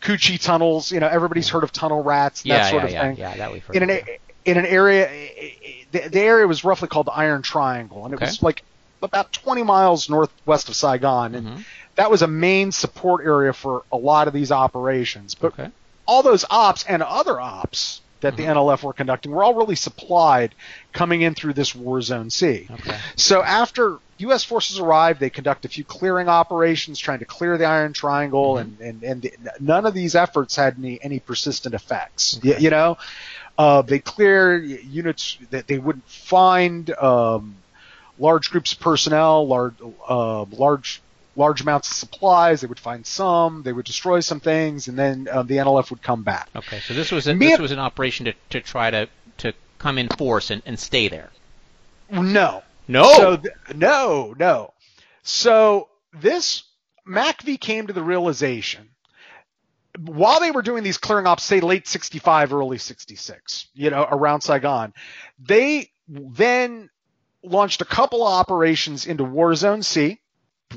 Cu 0.00 0.16
Chi 0.16 0.36
tunnels. 0.36 0.90
You 0.90 1.00
know, 1.00 1.08
everybody's 1.08 1.48
heard 1.48 1.64
of 1.64 1.72
tunnel 1.72 2.02
rats, 2.02 2.42
that 2.42 2.48
Yeah, 2.48 2.70
sort 2.70 2.82
yeah, 2.82 2.86
of 2.86 2.92
yeah, 2.92 3.02
thing. 3.08 3.16
yeah. 3.18 3.36
That 3.36 3.52
we've 3.52 3.64
heard. 3.64 3.76
in 3.76 3.82
an 3.84 3.90
a- 3.90 4.18
in 4.46 4.56
an 4.56 4.64
area 4.66 5.06
the, 5.92 6.08
the 6.08 6.20
area 6.20 6.46
was 6.46 6.64
roughly 6.64 6.88
called 6.88 7.06
the 7.06 7.12
Iron 7.12 7.42
Triangle 7.42 8.06
and 8.06 8.14
it 8.14 8.16
Okay. 8.16 8.24
was 8.26 8.42
like 8.42 8.62
about 9.02 9.32
20 9.34 9.62
miles 9.64 10.08
northwest 10.08 10.68
of 10.70 10.76
Saigon 10.76 11.34
and 11.34 11.46
Mhm. 11.46 11.64
that 11.96 12.10
was 12.10 12.22
a 12.22 12.26
main 12.26 12.72
support 12.72 13.22
area 13.24 13.52
for 13.52 13.82
a 13.92 13.98
lot 13.98 14.28
of 14.28 14.32
these 14.32 14.50
operations 14.50 15.34
but 15.34 15.48
Okay. 15.52 15.70
all 16.06 16.22
those 16.22 16.46
ops 16.48 16.84
and 16.88 17.02
other 17.02 17.38
ops 17.38 18.00
that 18.20 18.36
the 18.36 18.44
Mhm. 18.44 18.50
NLF 18.56 18.82
were 18.82 18.92
conducting 18.92 19.32
were 19.32 19.42
all 19.42 19.54
really 19.54 19.74
supplied 19.76 20.54
coming 20.92 21.22
in 21.22 21.34
through 21.34 21.54
this 21.54 21.74
war 21.74 22.00
zone 22.02 22.30
C 22.30 22.68
Okay. 22.70 22.96
so 23.16 23.42
after 23.42 23.98
U.S. 24.18 24.44
forces 24.44 24.78
arrived, 24.78 25.18
they 25.20 25.30
conduct 25.30 25.64
a 25.64 25.68
few 25.68 25.82
clearing 25.82 26.28
operations, 26.28 26.98
trying 26.98 27.20
to 27.20 27.24
clear 27.24 27.56
the 27.56 27.64
Iron 27.64 27.94
Triangle, 27.94 28.56
Mhm. 28.56 28.60
and, 28.60 28.80
and, 28.80 29.02
and 29.02 29.22
the, 29.22 29.32
none 29.60 29.86
of 29.86 29.94
these 29.94 30.14
efforts 30.14 30.56
had 30.56 30.76
any, 30.78 31.02
any 31.02 31.20
persistent 31.20 31.74
effects. 31.74 32.36
Okay. 32.38 32.50
Y- 32.52 32.58
You, 32.58 32.70
know, 32.70 32.98
Uh, 33.58 33.82
they 33.82 33.98
clear 33.98 34.56
units 34.58 35.36
that 35.50 35.66
they 35.66 35.76
wouldn't 35.78 36.08
find 36.08 36.90
um, 36.98 37.56
large 38.18 38.50
groups 38.50 38.72
of 38.72 38.80
personnel, 38.80 39.46
large 39.46 39.74
uh, 40.08 40.44
large 40.44 41.02
large 41.40 41.60
amounts 41.60 41.90
of 41.90 41.96
supplies. 41.96 42.60
They 42.60 42.66
would 42.66 42.78
find 42.78 43.04
some. 43.04 43.62
They 43.62 43.72
would 43.72 43.86
destroy 43.86 44.20
some 44.20 44.40
things, 44.40 44.88
and 44.88 44.98
then 44.98 45.28
uh, 45.30 45.42
the 45.42 45.56
NLF 45.56 45.90
would 45.90 46.02
come 46.02 46.22
back. 46.22 46.48
Okay, 46.54 46.80
so 46.80 46.94
this 46.94 47.10
was 47.10 47.26
a, 47.26 47.34
this 47.34 47.58
was 47.58 47.72
an 47.72 47.78
operation 47.78 48.26
to, 48.26 48.34
to 48.50 48.60
try 48.60 48.90
to 48.90 49.08
to 49.38 49.52
come 49.78 49.98
in 49.98 50.08
force 50.08 50.50
and, 50.50 50.62
and 50.66 50.78
stay 50.78 51.08
there. 51.08 51.30
No. 52.10 52.62
No. 52.86 53.12
So 53.14 53.36
th- 53.36 53.54
no, 53.74 54.34
no. 54.38 54.74
So 55.22 55.88
this 56.12 56.64
MACV 57.06 57.58
came 57.60 57.86
to 57.86 57.92
the 57.92 58.02
realization 58.02 58.90
while 59.98 60.40
they 60.40 60.50
were 60.50 60.62
doing 60.62 60.82
these 60.82 60.98
clearing 60.98 61.26
ops, 61.26 61.44
say 61.44 61.60
late 61.60 61.88
65, 61.88 62.52
early 62.52 62.78
66, 62.78 63.68
you 63.74 63.90
know, 63.90 64.06
around 64.08 64.42
Saigon, 64.42 64.94
they 65.38 65.90
then 66.08 66.90
launched 67.42 67.80
a 67.80 67.84
couple 67.84 68.26
of 68.26 68.32
operations 68.32 69.06
into 69.06 69.24
War 69.24 69.54
Zone 69.54 69.82
C, 69.82 70.19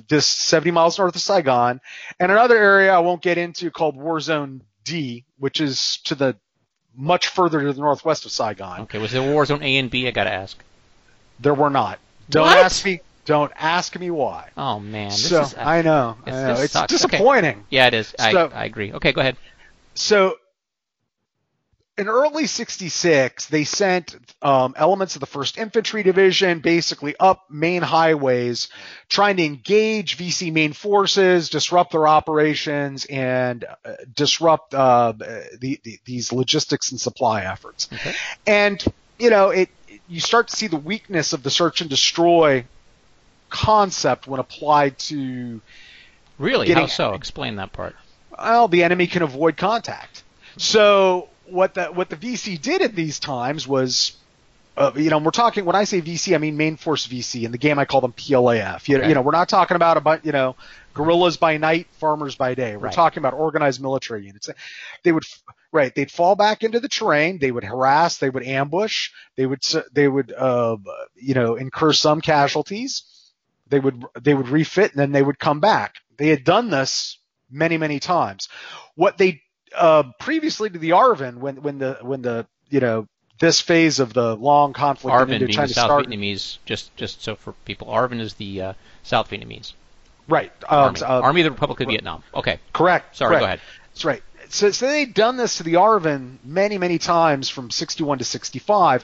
this 0.08 0.28
70 0.28 0.72
miles 0.72 0.98
north 0.98 1.16
of 1.16 1.22
Saigon, 1.22 1.80
and 2.20 2.32
another 2.32 2.58
area 2.58 2.94
I 2.94 3.00
won't 3.00 3.22
get 3.22 3.38
into 3.38 3.72
called 3.72 3.96
War 3.96 4.20
Zone 4.20 4.62
D, 4.84 5.24
which 5.40 5.62
is 5.62 5.98
to 6.06 6.16
the 6.16 6.36
much 6.96 7.28
further 7.28 7.62
to 7.62 7.74
the 7.74 7.82
northwest 7.82 8.26
of 8.26 8.32
Saigon. 8.32 8.82
Okay, 8.82 8.98
was 9.00 9.12
there 9.12 9.22
War 9.22 9.46
Zone 9.46 9.64
A 9.64 9.78
and 9.78 9.90
B? 9.90 10.08
I 10.08 10.12
got 10.12 10.26
to 10.26 10.32
ask. 10.34 10.62
There 11.40 11.54
were 11.54 11.70
not. 11.70 12.00
Don't 12.30 12.46
What? 12.48 12.58
ask 12.58 12.86
me. 12.86 13.02
Don't 13.26 13.52
ask 13.56 13.98
me 13.98 14.12
why. 14.12 14.50
Oh 14.58 14.80
man, 14.80 15.10
this 15.10 15.30
so 15.30 15.42
is, 15.42 15.54
uh, 15.56 15.60
I 15.62 15.82
know. 15.82 16.18
I 16.26 16.32
know. 16.32 16.54
It's 16.60 16.74
sucks. 16.74 16.94
Okay. 16.94 17.08
disappointing. 17.18 17.64
Yeah, 17.70 17.88
it 17.88 17.94
is. 17.94 18.14
I, 18.20 18.32
So- 18.34 18.52
I 18.54 18.66
agree. 18.66 18.92
Okay, 18.94 19.14
go 19.14 19.22
ahead. 19.22 19.38
So 19.96 20.36
in 21.98 22.08
early 22.08 22.48
66, 22.48 23.46
they 23.48 23.64
sent 23.64 24.16
um, 24.42 24.74
elements 24.78 25.16
of 25.16 25.20
the 25.20 25.28
1st 25.28 25.58
Infantry 25.58 26.02
Division 26.02 26.60
basically 26.60 27.16
up 27.20 27.46
main 27.52 27.84
highways, 27.84 28.70
trying 29.10 29.38
to 29.38 29.44
engage 29.44 30.18
VC 30.18 30.52
main 30.52 30.74
forces, 30.74 31.50
disrupt 31.50 31.92
their 31.92 32.08
operations, 32.08 33.06
and 33.06 33.66
uh, 33.86 33.94
disrupt 34.16 34.74
uh, 34.74 35.14
the, 35.18 35.80
the, 35.84 36.00
these 36.06 36.32
logistics 36.34 36.90
and 36.92 37.00
supply 37.00 37.44
efforts. 37.44 37.88
Okay. 37.94 38.14
And, 38.48 38.84
you 39.20 39.30
know, 39.30 39.50
it 39.50 39.70
you 40.10 40.20
start 40.20 40.48
to 40.48 40.56
see 40.56 40.68
the 40.68 40.78
weakness 40.78 41.34
of 41.34 41.44
the 41.44 41.52
search 41.52 41.82
and 41.82 41.90
destroy 41.90 42.66
concept 43.50 44.28
when 44.28 44.40
applied 44.40 44.98
to 44.98 45.62
Really? 46.40 46.66
Getting- 46.66 46.84
How 46.84 46.88
so? 46.88 47.14
Explain 47.14 47.58
that 47.58 47.72
part. 47.72 47.96
well, 48.38 48.68
the 48.68 48.84
enemy 48.84 49.06
can 49.06 49.22
avoid 49.22 49.56
contact. 49.58 50.24
So 50.58 51.30
what 51.54 51.76
the 51.76 51.86
what 51.86 52.10
the 52.10 52.18
VC 52.18 52.62
did 52.62 52.82
at 52.82 52.96
these 52.96 53.20
times 53.20 53.68
was, 53.68 54.18
uh, 54.76 54.92
you 54.96 55.10
know, 55.10 55.20
we're 55.20 55.32
talking 55.32 55.66
when 55.66 55.76
I 55.76 55.84
say 55.86 56.02
VC, 56.02 56.36
I 56.36 56.38
mean 56.40 56.58
main 56.58 56.76
force 56.78 57.08
VC. 57.08 57.44
In 57.44 57.52
the 57.52 57.58
game, 57.58 57.80
I 57.80 57.86
call 57.86 58.02
them 58.02 58.14
PLAF. 58.14 58.88
You, 58.90 58.98
Okay. 58.98 59.08
you 59.10 59.14
know, 59.16 59.22
we're 59.22 59.32
not 59.32 59.50
talking 59.50 59.76
about 59.76 59.98
about 59.98 60.26
you 60.26 60.32
know 60.32 60.56
guerrillas 60.94 61.38
by 61.38 61.58
night, 61.58 61.88
farmers 62.00 62.36
by 62.36 62.56
day. 62.56 62.76
We're 62.76 62.86
Right. 62.86 62.94
talking 62.94 63.20
about 63.20 63.34
organized 63.34 63.82
military 63.82 64.26
units. 64.26 64.50
They 65.04 65.12
would 65.12 65.24
right, 65.72 65.94
they'd 65.96 66.12
fall 66.12 66.36
back 66.36 66.64
into 66.64 66.80
the 66.80 66.90
terrain. 66.90 67.38
They 67.40 67.52
would 67.52 67.64
harass. 67.64 68.18
They 68.18 68.30
would 68.30 68.44
ambush. 68.44 69.12
They 69.38 69.46
would 69.46 69.62
they 69.94 70.08
would 70.08 70.34
uh, 70.34 70.78
you 71.16 71.36
know 71.36 71.56
incur 71.56 71.94
some 71.94 72.20
casualties. 72.22 73.04
They 73.70 73.80
would 73.80 74.04
they 74.20 74.34
would 74.34 74.50
refit 74.50 74.92
and 74.92 75.00
then 75.00 75.12
they 75.12 75.24
would 75.24 75.40
come 75.40 75.60
back. 75.60 75.96
They 76.18 76.30
had 76.30 76.44
done 76.44 76.70
this 76.70 77.20
many 77.50 77.78
many 77.78 78.00
times. 78.00 78.50
What 78.96 79.18
they 79.18 79.42
uh, 79.76 80.04
previously 80.20 80.70
to 80.70 80.78
the 80.80 80.92
Arvin 80.92 81.38
when 81.38 81.62
when 81.62 81.80
the 81.80 81.98
when 82.02 82.22
the 82.22 82.46
you 82.70 82.80
know 82.80 83.08
this 83.40 83.60
phase 83.60 84.00
of 84.00 84.14
the 84.14 84.36
long 84.36 84.74
conflict 84.74 85.14
in 85.14 85.28
Arvin 85.28 85.40
being 85.48 85.60
the 85.60 85.68
South 85.68 85.86
started. 85.88 86.10
Vietnamese. 86.10 86.58
Just 86.66 86.96
just 86.96 87.22
so 87.24 87.36
for 87.36 87.54
people, 87.66 87.88
Arvin 87.88 88.20
is 88.20 88.36
the 88.36 88.62
uh, 88.62 88.74
South 89.04 89.30
Vietnamese 89.30 89.74
Right. 90.28 90.52
Um, 90.70 90.80
army. 90.96 91.02
uh, 91.02 91.22
army 91.22 91.42
of 91.42 91.46
the 91.46 91.52
Republic 91.52 91.82
of 91.82 91.88
Vietnam. 91.90 92.24
Okay. 92.34 92.60
Correct. 92.72 93.16
Sorry. 93.18 93.30
correct. 93.32 93.42
Go 93.42 93.46
ahead. 93.46 93.60
That's 93.90 94.06
right. 94.06 94.24
So, 94.50 94.72
so 94.72 94.88
they'd 94.88 95.14
done 95.14 95.36
this 95.36 95.58
to 95.58 95.64
the 95.64 95.74
Arvin 95.74 96.38
many, 96.46 96.78
many 96.78 96.98
times 96.98 97.50
from 97.50 97.70
61 97.72 98.20
to 98.20 98.24
65. 98.24 99.04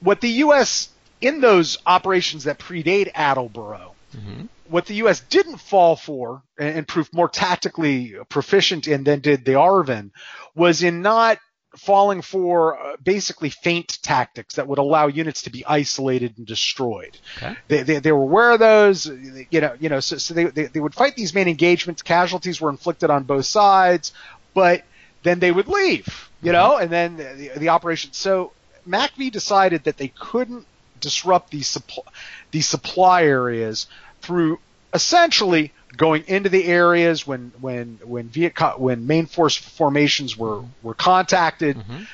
What 0.00 0.20
the 0.22 0.28
U.S. 0.28 0.88
in 1.20 1.40
those 1.40 1.76
operations 1.86 2.44
that 2.44 2.58
predate 2.58 3.10
Attleboro, 3.14 3.94
Mhm. 4.16 4.48
What 4.68 4.86
the 4.86 4.94
U.S. 4.94 5.20
didn't 5.20 5.58
fall 5.58 5.96
for 5.96 6.42
and, 6.58 6.78
and 6.78 6.88
proved 6.88 7.14
more 7.14 7.28
tactically 7.28 8.14
proficient 8.28 8.88
in 8.88 9.04
than 9.04 9.20
did 9.20 9.44
the 9.44 9.52
Arvin 9.52 10.10
was 10.54 10.82
in 10.82 11.02
not 11.02 11.38
falling 11.76 12.22
for 12.22 12.78
uh, 12.78 12.96
basically 13.02 13.50
feint 13.50 13.98
tactics 14.02 14.54
that 14.54 14.66
would 14.66 14.78
allow 14.78 15.06
units 15.06 15.42
to 15.42 15.50
be 15.50 15.64
isolated 15.66 16.36
and 16.38 16.46
destroyed. 16.46 17.16
Okay. 17.36 17.56
They, 17.68 17.82
they, 17.82 17.98
they 17.98 18.12
were 18.12 18.22
aware 18.22 18.52
of 18.52 18.58
those, 18.58 19.06
you 19.06 19.60
know, 19.60 19.76
you 19.78 19.88
know, 19.88 20.00
so, 20.00 20.16
so 20.16 20.34
they, 20.34 20.44
they, 20.44 20.64
they 20.66 20.80
would 20.80 20.94
fight 20.94 21.16
these 21.16 21.34
main 21.34 21.48
engagements. 21.48 22.02
Casualties 22.02 22.60
were 22.60 22.70
inflicted 22.70 23.10
on 23.10 23.24
both 23.24 23.44
sides, 23.46 24.12
but 24.54 24.84
then 25.22 25.38
they 25.38 25.52
would 25.52 25.68
leave, 25.68 26.30
you 26.42 26.52
know, 26.52 26.76
and 26.76 26.90
then 26.90 27.16
the, 27.16 27.52
the 27.58 27.68
operation. 27.68 28.12
So 28.12 28.52
MACV 28.88 29.30
decided 29.30 29.84
that 29.84 29.96
they 29.96 30.08
couldn't 30.08 30.66
disrupt 31.00 31.50
these 31.50 31.68
supply, 31.68 32.04
these 32.50 32.66
supply 32.66 33.24
areas 33.24 33.86
through 34.26 34.58
essentially 34.92 35.72
going 35.96 36.24
into 36.26 36.48
the 36.48 36.64
areas 36.64 37.26
when 37.26 37.52
when 37.60 37.98
when 38.04 38.28
Viet 38.28 38.54
Cong, 38.54 38.80
when 38.80 39.06
main 39.06 39.26
force 39.26 39.56
formations 39.56 40.36
were 40.36 40.62
were 40.82 40.94
contacted, 40.94 41.76
Mhm. 41.76 42.06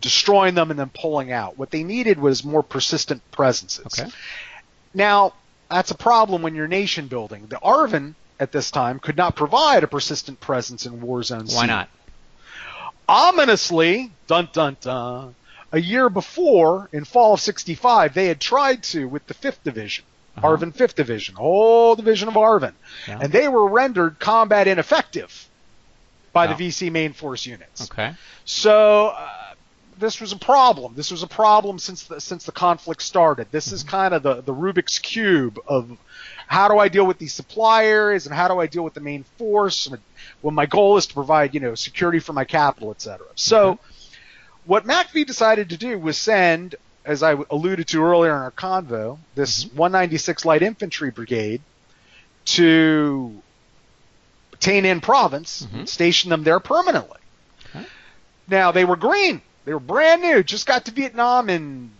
destroying 0.00 0.54
them 0.54 0.70
and 0.70 0.78
then 0.78 0.90
pulling 0.90 1.30
out. 1.32 1.56
What 1.58 1.70
they 1.70 1.82
needed 1.84 2.18
was 2.18 2.44
more 2.44 2.62
persistent 2.62 3.22
presences. 3.30 3.98
Okay. 3.98 4.10
Now, 4.94 5.34
that's 5.70 5.90
a 5.90 5.94
problem 5.94 6.42
when 6.42 6.54
you're 6.54 6.68
nation 6.68 7.06
building. 7.06 7.46
The 7.48 7.56
Arvin 7.62 8.14
at 8.38 8.52
this 8.52 8.70
time 8.70 8.98
could 8.98 9.16
not 9.16 9.36
provide 9.36 9.84
a 9.84 9.86
persistent 9.86 10.40
presence 10.40 10.86
in 10.86 11.00
war 11.00 11.22
zones. 11.22 11.54
Why 11.54 11.66
not? 11.66 11.88
Ominously, 13.08 14.10
dun 14.26 14.48
dun 14.52 14.76
dun, 14.80 15.34
a 15.72 15.80
year 15.80 16.08
before, 16.08 16.88
in 16.92 17.04
fall 17.04 17.34
of 17.34 17.40
65, 17.40 18.14
they 18.14 18.26
had 18.26 18.40
tried 18.40 18.82
to 18.84 19.06
with 19.08 19.26
the 19.26 19.34
5th 19.34 19.62
Division. 19.64 20.04
Uh-huh. 20.42 20.56
Arvin 20.56 20.74
5th 20.74 20.94
Division, 20.94 21.34
whole 21.34 21.94
division 21.96 22.28
of 22.28 22.34
Arvin. 22.34 22.72
Yeah. 23.06 23.18
And 23.20 23.32
they 23.32 23.48
were 23.48 23.68
rendered 23.68 24.18
combat 24.18 24.68
ineffective 24.68 25.48
by 26.32 26.46
the 26.46 26.54
VC 26.54 26.90
main 26.92 27.12
force 27.12 27.46
units. 27.46 27.90
Okay. 27.90 28.12
So 28.44 29.08
uh, 29.08 29.28
this 29.98 30.20
was 30.20 30.32
a 30.32 30.36
problem. 30.36 30.94
This 30.94 31.10
was 31.10 31.22
a 31.22 31.26
problem 31.26 31.78
since 31.78 32.04
the, 32.04 32.20
since 32.20 32.44
the 32.44 32.52
conflict 32.52 33.02
started. 33.02 33.48
This 33.50 33.72
is 33.72 33.82
kind 33.82 34.14
of 34.14 34.22
the, 34.22 34.40
the 34.40 34.54
Rubik's 34.54 34.98
cube 34.98 35.58
of 35.66 35.96
how 36.46 36.68
do 36.68 36.78
I 36.78 36.88
deal 36.88 37.06
with 37.06 37.18
these 37.18 37.34
supply 37.34 37.84
areas 37.84 38.26
and 38.26 38.34
how 38.34 38.48
do 38.48 38.58
I 38.58 38.66
deal 38.66 38.82
with 38.82 38.94
the 38.94 39.00
main 39.00 39.24
force 39.38 39.90
when 40.40 40.54
my 40.54 40.66
goal 40.66 40.96
is 40.96 41.06
to 41.06 41.14
provide 41.14 41.54
you 41.54 41.60
know 41.60 41.74
security 41.74 42.18
for 42.18 42.32
my 42.32 42.44
capital, 42.44 42.90
et 42.90 43.00
cetera. 43.00 43.26
So 43.34 43.78
what 44.66 44.84
MACV 44.84 45.26
decided 45.26 45.70
to 45.70 45.76
do 45.76 45.98
was 45.98 46.16
send, 46.16 46.74
as 47.04 47.22
I 47.22 47.32
alluded 47.50 47.88
to 47.88 48.04
earlier 48.04 48.34
in 48.34 48.42
our 48.42 48.50
convo, 48.50 49.18
this 49.34 49.64
196 49.74 50.44
Light 50.44 50.62
Infantry 50.62 51.10
Brigade 51.10 51.62
to 52.46 53.42
Tay 54.58 54.80
Ninh 54.82 55.00
Province, 55.02 55.66
Mhm. 55.72 55.88
station 55.88 56.30
them 56.30 56.44
there 56.44 56.60
permanently. 56.60 57.18
Okay. 57.74 57.86
Now 58.48 58.72
they 58.72 58.84
were 58.84 58.96
green. 58.96 59.40
They 59.64 59.72
were 59.72 59.80
brand 59.80 60.22
new. 60.22 60.42
Just 60.42 60.66
got 60.66 60.84
to 60.86 60.90
Vietnam 60.90 61.48
in 61.48 61.90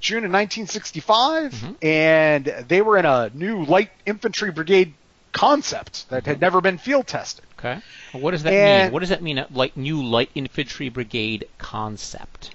June 0.00 0.24
of 0.24 0.30
1965, 0.30 1.52
Mhm. 1.52 1.76
and 1.82 2.44
they 2.68 2.82
were 2.82 2.98
in 2.98 3.06
a 3.06 3.30
new 3.34 3.64
light 3.64 3.90
infantry 4.06 4.50
brigade 4.50 4.94
concept 5.32 6.08
that 6.10 6.26
had 6.26 6.40
never 6.40 6.60
been 6.60 6.76
field 6.78 7.06
tested. 7.06 7.44
Okay. 7.58 7.80
Well, 8.12 8.22
what 8.22 8.30
does 8.32 8.42
that 8.42 8.52
mean? 8.52 8.92
What 8.92 9.00
does 9.00 9.08
that 9.10 9.22
mean? 9.22 9.38
A 9.38 9.46
light 9.50 9.76
new 9.76 10.02
light 10.04 10.30
infantry 10.34 10.88
brigade 10.88 11.48
concept. 11.58 12.50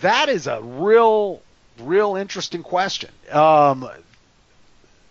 That 0.00 0.28
is 0.28 0.46
a 0.46 0.60
real, 0.62 1.40
real 1.80 2.16
interesting 2.16 2.62
question. 2.62 3.10
Um, 3.30 3.88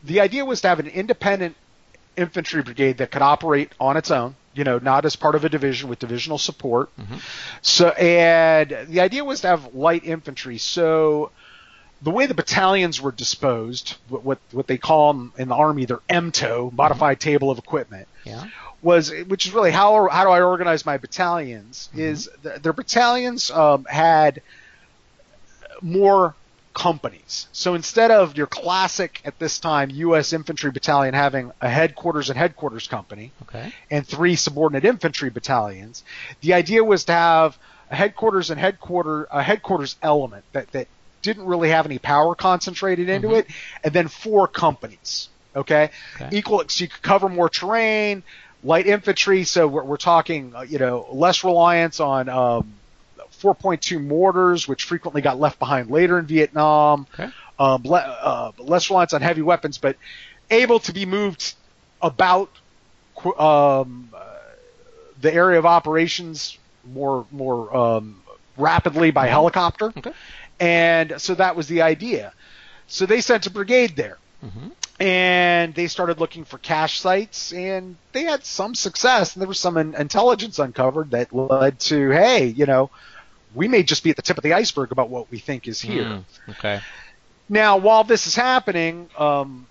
the 0.03 0.21
idea 0.21 0.45
was 0.45 0.61
to 0.61 0.67
have 0.67 0.79
an 0.79 0.87
independent 0.87 1.55
infantry 2.15 2.61
brigade 2.63 2.97
that 2.99 3.11
could 3.11 3.21
operate 3.21 3.71
on 3.79 3.97
its 3.97 4.11
own, 4.11 4.35
you 4.53 4.63
know, 4.63 4.77
not 4.77 5.05
as 5.05 5.15
part 5.15 5.35
of 5.35 5.43
a 5.43 5.49
division 5.49 5.89
with 5.89 5.99
divisional 5.99 6.37
support. 6.37 6.89
Mhm. 6.97 7.19
So, 7.61 7.89
and 7.89 8.87
the 8.87 9.01
idea 9.01 9.25
was 9.25 9.41
to 9.41 9.47
have 9.47 9.73
light 9.73 10.03
infantry. 10.05 10.57
So, 10.57 11.31
the 12.01 12.11
way 12.11 12.25
the 12.27 12.33
battalions 12.35 13.01
were 13.01 13.11
disposed, 13.11 13.95
what 14.09 14.23
what, 14.23 14.39
what 14.51 14.67
they 14.67 14.77
call 14.77 15.11
them 15.13 15.33
in 15.37 15.47
the 15.49 15.55
army, 15.55 15.85
their 15.85 16.01
MTO, 16.09 16.71
modified 16.71 17.19
table 17.19 17.49
of 17.49 17.57
equipment, 17.57 18.07
Yeah. 18.23 18.45
was 18.81 19.11
which 19.27 19.47
is 19.47 19.53
really 19.53 19.71
how 19.71 20.07
how 20.09 20.23
do 20.23 20.29
I 20.29 20.41
organize 20.41 20.85
my 20.85 20.97
battalions? 20.97 21.89
Is 21.95 22.29
th- 22.43 22.61
their 22.61 22.73
battalions 22.73 23.49
um, 23.49 23.85
had 23.85 24.41
more 25.81 26.35
companies. 26.73 27.47
So 27.53 27.73
instead 27.73 28.11
of 28.11 28.35
your 28.37 28.47
classic 28.47 29.21
at 29.23 29.39
this 29.39 29.59
time 29.59 29.89
U.S. 29.91 30.33
infantry 30.33 30.71
battalion 30.71 31.13
having 31.13 31.51
a 31.61 31.69
headquarters 31.69 32.29
and 32.29 32.37
headquarters 32.37 32.87
company 32.87 33.31
Okay. 33.43 33.73
and 33.89 34.05
three 34.05 34.35
subordinate 34.35 34.83
infantry 34.83 35.29
battalions, 35.29 36.03
the 36.41 36.53
idea 36.53 36.83
was 36.83 37.05
to 37.05 37.13
have 37.13 37.57
a 37.89 37.95
headquarters 37.95 38.49
and 38.49 38.59
headquarter 38.59 39.25
a 39.31 39.41
headquarters 39.41 39.95
element 40.01 40.43
that 40.51 40.69
that 40.71 40.87
didn't 41.21 41.45
really 41.45 41.69
have 41.69 41.85
any 41.85 41.97
power 41.97 42.35
concentrated 42.35 43.09
into 43.09 43.29
Mhm. 43.29 43.39
it, 43.39 43.47
and 43.83 43.93
then 43.93 44.07
four 44.07 44.47
companies. 44.47 45.29
Okay, 45.55 45.89
Okay. 46.15 46.37
equal 46.37 46.61
so 46.67 46.83
you 46.83 46.89
could 46.89 47.01
cover 47.01 47.29
more 47.29 47.47
terrain, 47.47 48.23
light 48.63 48.85
infantry. 48.85 49.45
So 49.45 49.65
we're, 49.67 49.83
we're 49.85 49.97
talking, 49.97 50.53
uh, 50.53 50.61
you 50.61 50.77
know, 50.77 51.07
less 51.13 51.43
reliance 51.45 51.99
on 52.01 52.27
um, 52.27 52.73
4.2 53.53 54.03
mortars, 54.03 54.67
which 54.67 54.83
frequently 54.85 55.21
got 55.21 55.39
left 55.39 55.59
behind 55.59 55.89
later 55.89 56.17
in 56.17 56.25
Vietnam. 56.25 57.05
Okay. 57.13 57.29
Um, 57.59 57.83
le- 57.83 57.99
uh, 57.99 58.51
less 58.57 58.89
reliance 58.89 59.13
on 59.13 59.21
heavy 59.21 59.41
weapons, 59.41 59.77
but 59.77 59.95
able 60.49 60.79
to 60.79 60.93
be 60.93 61.05
moved 61.05 61.53
about 62.01 62.49
um, 63.37 64.09
uh, 64.13 64.23
the 65.21 65.33
area 65.33 65.59
of 65.59 65.65
operations 65.65 66.57
more 66.93 67.25
more 67.31 67.75
um, 67.75 68.21
rapidly 68.57 69.11
by 69.11 69.27
helicopter. 69.27 69.93
Okay. 69.95 70.11
And 70.59 71.21
so 71.21 71.35
that 71.35 71.55
was 71.55 71.67
the 71.67 71.81
idea. 71.81 72.33
So 72.87 73.05
they 73.05 73.21
sent 73.21 73.45
a 73.47 73.49
brigade 73.49 73.95
there 73.95 74.17
hmm 74.41 74.69
and 74.99 75.75
they 75.75 75.87
started 75.87 76.19
looking 76.19 76.45
for 76.45 76.57
cache 76.57 76.99
sites 77.01 77.51
and 77.51 77.97
they 78.13 78.23
had 78.23 78.45
some 78.45 78.73
success 78.73 79.35
and 79.35 79.41
there 79.41 79.47
was 79.47 79.59
some 79.59 79.77
in- 79.77 79.93
intelligence 79.95 80.57
uncovered 80.57 81.11
that 81.11 81.33
led 81.33 81.79
to 81.79 82.11
hey 82.11 82.45
you 82.45 82.65
know 82.65 82.89
we 83.55 83.67
may 83.67 83.83
just 83.83 84.03
be 84.03 84.09
at 84.11 84.15
the 84.17 84.21
tip 84.21 84.37
of 84.37 84.43
the 84.43 84.53
iceberg 84.53 84.91
about 84.91 85.09
what 85.09 85.29
we 85.31 85.39
think 85.39 85.67
is 85.67 85.81
here 85.81 86.17
Mm, 86.17 86.25
okay. 86.51 86.81
now 87.49 87.77
while 87.77 88.03
this 88.03 88.27
is 88.27 88.35
happening 88.35 89.09
um, 89.17 89.67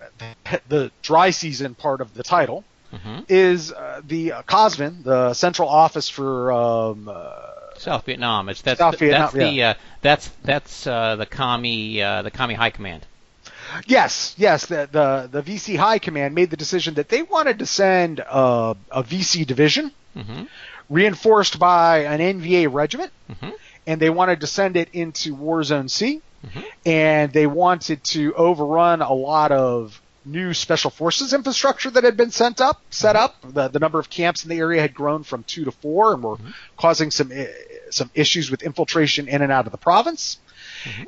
the 0.69 0.93
dry 1.03 1.31
season 1.31 1.75
part 1.75 2.01
of 2.01 2.15
the 2.15 2.23
title 2.23 2.65
hmm 2.91 3.21
is 3.29 3.73
uh, 3.73 4.01
the 4.05 4.33
uh, 4.33 4.43
COSVIN, 4.43 5.03
the 5.05 5.35
Central 5.35 5.69
Office 5.69 6.09
for 6.09 6.53
um, 6.53 7.09
uh, 7.09 7.33
South 7.79 8.05
Vietnam. 8.07 8.49
It's 8.49 8.63
that's 8.63 8.79
South 8.79 8.99
Vietnam, 8.99 9.31
that's 9.31 9.33
the 9.35 9.63
uh, 9.63 9.75
that's 10.03 10.29
that's 10.45 10.87
uh, 10.87 11.17
the 11.17 11.27
commie 11.27 12.01
uh, 12.03 12.23
the 12.23 12.31
commie 12.31 12.55
high 12.55 12.71
command. 12.71 13.07
Yes, 13.87 14.35
yes. 14.37 14.67
The, 14.67 14.89
the 14.91 15.29
the 15.31 15.43
VC 15.43 15.77
High 15.77 15.99
Command 15.99 16.35
made 16.35 16.51
the 16.51 16.57
decision 16.57 16.95
that 16.95 17.09
they 17.09 17.23
wanted 17.23 17.59
to 17.61 17.67
send 17.67 18.21
uh, 18.21 18.75
a 18.91 19.03
VC 19.03 19.47
division 19.47 19.93
hmm 20.15 20.45
reinforced 20.89 21.59
by 21.59 22.01
an 22.05 22.21
NVA 22.21 22.73
regiment, 22.73 23.11
hmm 23.41 23.51
and 23.87 24.01
they 24.01 24.11
wanted 24.11 24.41
to 24.41 24.47
send 24.47 24.77
it 24.77 24.89
into 24.93 25.35
War 25.35 25.63
Zone 25.63 25.89
C, 25.89 26.21
Mhm. 26.47 26.65
and 26.87 27.33
they 27.33 27.47
wanted 27.47 28.05
to 28.05 28.35
overrun 28.35 29.01
a 29.03 29.13
lot 29.15 29.51
of 29.53 30.01
new 30.27 30.55
special 30.55 30.91
forces 30.91 31.35
infrastructure 31.35 31.91
that 31.91 32.03
had 32.05 32.17
been 32.17 32.31
sent 32.31 32.59
up, 32.61 32.81
set 32.91 33.15
up. 33.15 33.35
The, 33.47 33.69
the 33.69 33.79
number 33.79 33.99
of 33.99 34.09
camps 34.09 34.43
in 34.43 34.49
the 34.51 34.57
area 34.59 34.81
had 34.81 34.95
grown 34.95 35.23
from 35.23 35.43
two 35.45 35.65
to 35.67 35.71
four, 35.71 36.15
and 36.15 36.23
were 36.23 36.37
causing 36.79 37.11
some 37.11 37.31
uh, 37.31 37.45
some 37.91 38.11
issues 38.15 38.51
with 38.51 38.63
infiltration 38.63 39.29
in 39.29 39.43
and 39.43 39.53
out 39.53 39.67
of 39.67 39.73
the 39.73 39.79
province. 39.79 40.39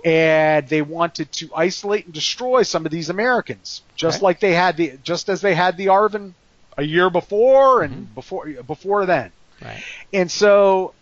And 0.05 0.67
they 0.69 0.81
wanted 0.83 1.33
to 1.33 1.51
isolate 1.55 2.07
and 2.07 2.15
destroy 2.15 2.63
some 2.63 2.87
of 2.87 2.93
these 2.93 3.11
Americans, 3.11 3.83
just 3.95 4.19
Okay. 4.19 4.25
like 4.25 4.41
they 4.41 4.55
had 4.55 4.77
the 4.79 4.99
just 5.03 5.29
as 5.29 5.41
they 5.43 5.55
had 5.55 5.77
the 5.77 5.87
ARVN 5.89 6.33
a 6.79 6.83
year 6.83 7.11
before 7.11 7.83
and 7.83 8.15
before 8.15 8.47
before 8.67 9.05
then. 9.07 9.33
Right. 9.63 9.83
And 10.13 10.31
so 10.31 10.95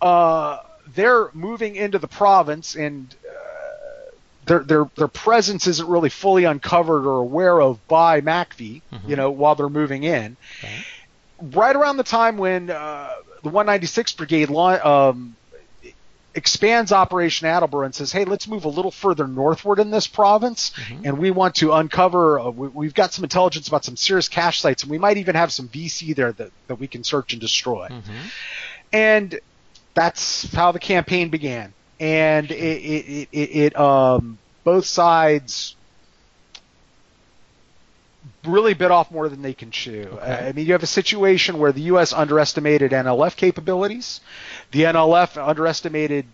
uh, 0.00 0.58
they're 0.94 1.30
moving 1.32 1.76
into 1.76 1.98
the 1.98 2.08
province, 2.08 2.74
and 2.74 3.14
uh, 3.28 4.10
their 4.46 4.60
their 4.60 4.84
their 4.96 5.08
presence 5.08 5.66
isn't 5.66 5.88
really 5.88 6.10
fully 6.10 6.44
uncovered 6.44 7.06
or 7.06 7.18
aware 7.20 7.60
of 7.60 7.86
by 7.88 8.20
MACV. 8.20 8.82
Mhm. 8.92 9.08
You 9.08 9.16
know, 9.16 9.30
while 9.30 9.54
they're 9.54 9.68
moving 9.68 10.02
in, 10.04 10.36
Okay. 10.58 10.84
right 11.56 11.74
around 11.76 11.96
the 11.98 12.02
time 12.04 12.36
when 12.38 12.70
uh, 12.70 13.10
the 13.42 13.50
196th 13.50 14.16
Brigade 14.16 14.50
um, 14.50 15.34
expands 16.34 16.92
Operation 16.92 17.46
Attleboro 17.48 17.84
and 17.84 17.94
says, 17.94 18.12
"Hey, 18.12 18.24
let's 18.24 18.46
move 18.46 18.64
a 18.64 18.68
little 18.68 18.90
further 18.90 19.26
northward 19.26 19.78
in 19.80 19.90
this 19.90 20.06
province, 20.06 20.70
Mhm. 20.70 21.00
and 21.04 21.18
we 21.18 21.30
want 21.30 21.56
to 21.56 21.72
uncover. 21.72 22.38
Uh, 22.38 22.50
we, 22.50 22.68
we've 22.68 22.94
got 22.94 23.12
some 23.12 23.24
intelligence 23.24 23.66
about 23.68 23.84
some 23.84 23.96
serious 23.96 24.28
cache 24.28 24.60
sites, 24.60 24.82
and 24.82 24.90
we 24.90 24.98
might 24.98 25.16
even 25.16 25.34
have 25.34 25.52
some 25.52 25.68
VC 25.68 26.14
there 26.14 26.32
that, 26.32 26.50
that 26.68 26.76
we 26.76 26.86
can 26.86 27.02
search 27.04 27.32
and 27.32 27.40
destroy." 27.40 27.88
hmm 27.88 28.26
and 28.90 29.38
that's 29.98 30.52
how 30.54 30.70
the 30.70 30.78
campaign 30.78 31.28
began. 31.28 31.72
And 31.98 32.48
it, 32.52 32.54
it, 32.54 33.28
it, 33.32 33.36
it 33.36 33.76
um, 33.76 34.38
both 34.62 34.86
sides 34.86 35.74
really 38.44 38.74
bit 38.74 38.92
off 38.92 39.10
more 39.10 39.28
than 39.28 39.42
they 39.42 39.54
can 39.54 39.72
chew. 39.72 40.08
Okay. 40.12 40.48
I 40.48 40.52
mean, 40.52 40.66
you 40.66 40.72
have 40.72 40.84
a 40.84 40.86
situation 40.86 41.58
where 41.58 41.72
the 41.72 41.80
U.S. 41.92 42.12
underestimated 42.12 42.92
NLF 42.92 43.34
capabilities. 43.34 44.20
The 44.70 44.82
NLF 44.82 45.36
underestimated 45.36 46.26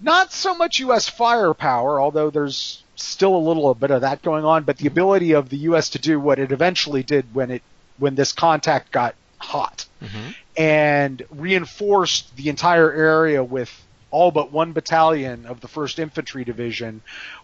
not 0.00 0.32
so 0.32 0.56
much 0.56 0.80
U.S. 0.80 1.08
firepower, 1.08 2.00
although 2.00 2.30
there's 2.30 2.82
still 2.96 3.36
a 3.36 3.38
little 3.38 3.72
bit 3.76 3.92
of 3.92 4.00
that 4.00 4.22
going 4.22 4.44
on, 4.44 4.64
but 4.64 4.78
the 4.78 4.88
ability 4.88 5.32
of 5.32 5.50
the 5.50 5.58
U.S. 5.58 5.90
to 5.90 6.00
do 6.00 6.18
what 6.18 6.40
it 6.40 6.50
eventually 6.50 7.04
did 7.04 7.32
when 7.32 7.52
it 7.52 7.62
when 7.98 8.16
this 8.16 8.32
contact 8.32 8.90
got 8.90 9.14
hot 9.38 9.86
hmm 10.00 10.30
and 10.58 11.22
reinforced 11.30 12.34
the 12.36 12.48
entire 12.48 12.92
area 12.92 13.42
with 13.44 13.70
all 14.10 14.30
but 14.30 14.50
one 14.50 14.72
battalion 14.72 15.46
of 15.46 15.60
the 15.60 15.68
1st 15.68 15.98
Infantry 15.98 16.42
Division 16.44 17.00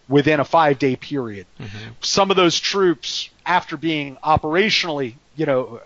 within 0.09 0.39
a 0.39 0.45
five 0.45 0.77
day 0.79 0.95
period. 0.95 1.45
hmm 1.57 1.67
Some 2.01 2.29
of 2.31 2.37
those 2.37 2.59
troops, 2.59 3.29
after 3.45 3.77
being 3.77 4.17
operationally, 4.23 5.13
you 5.35 5.45
know, 5.45 5.79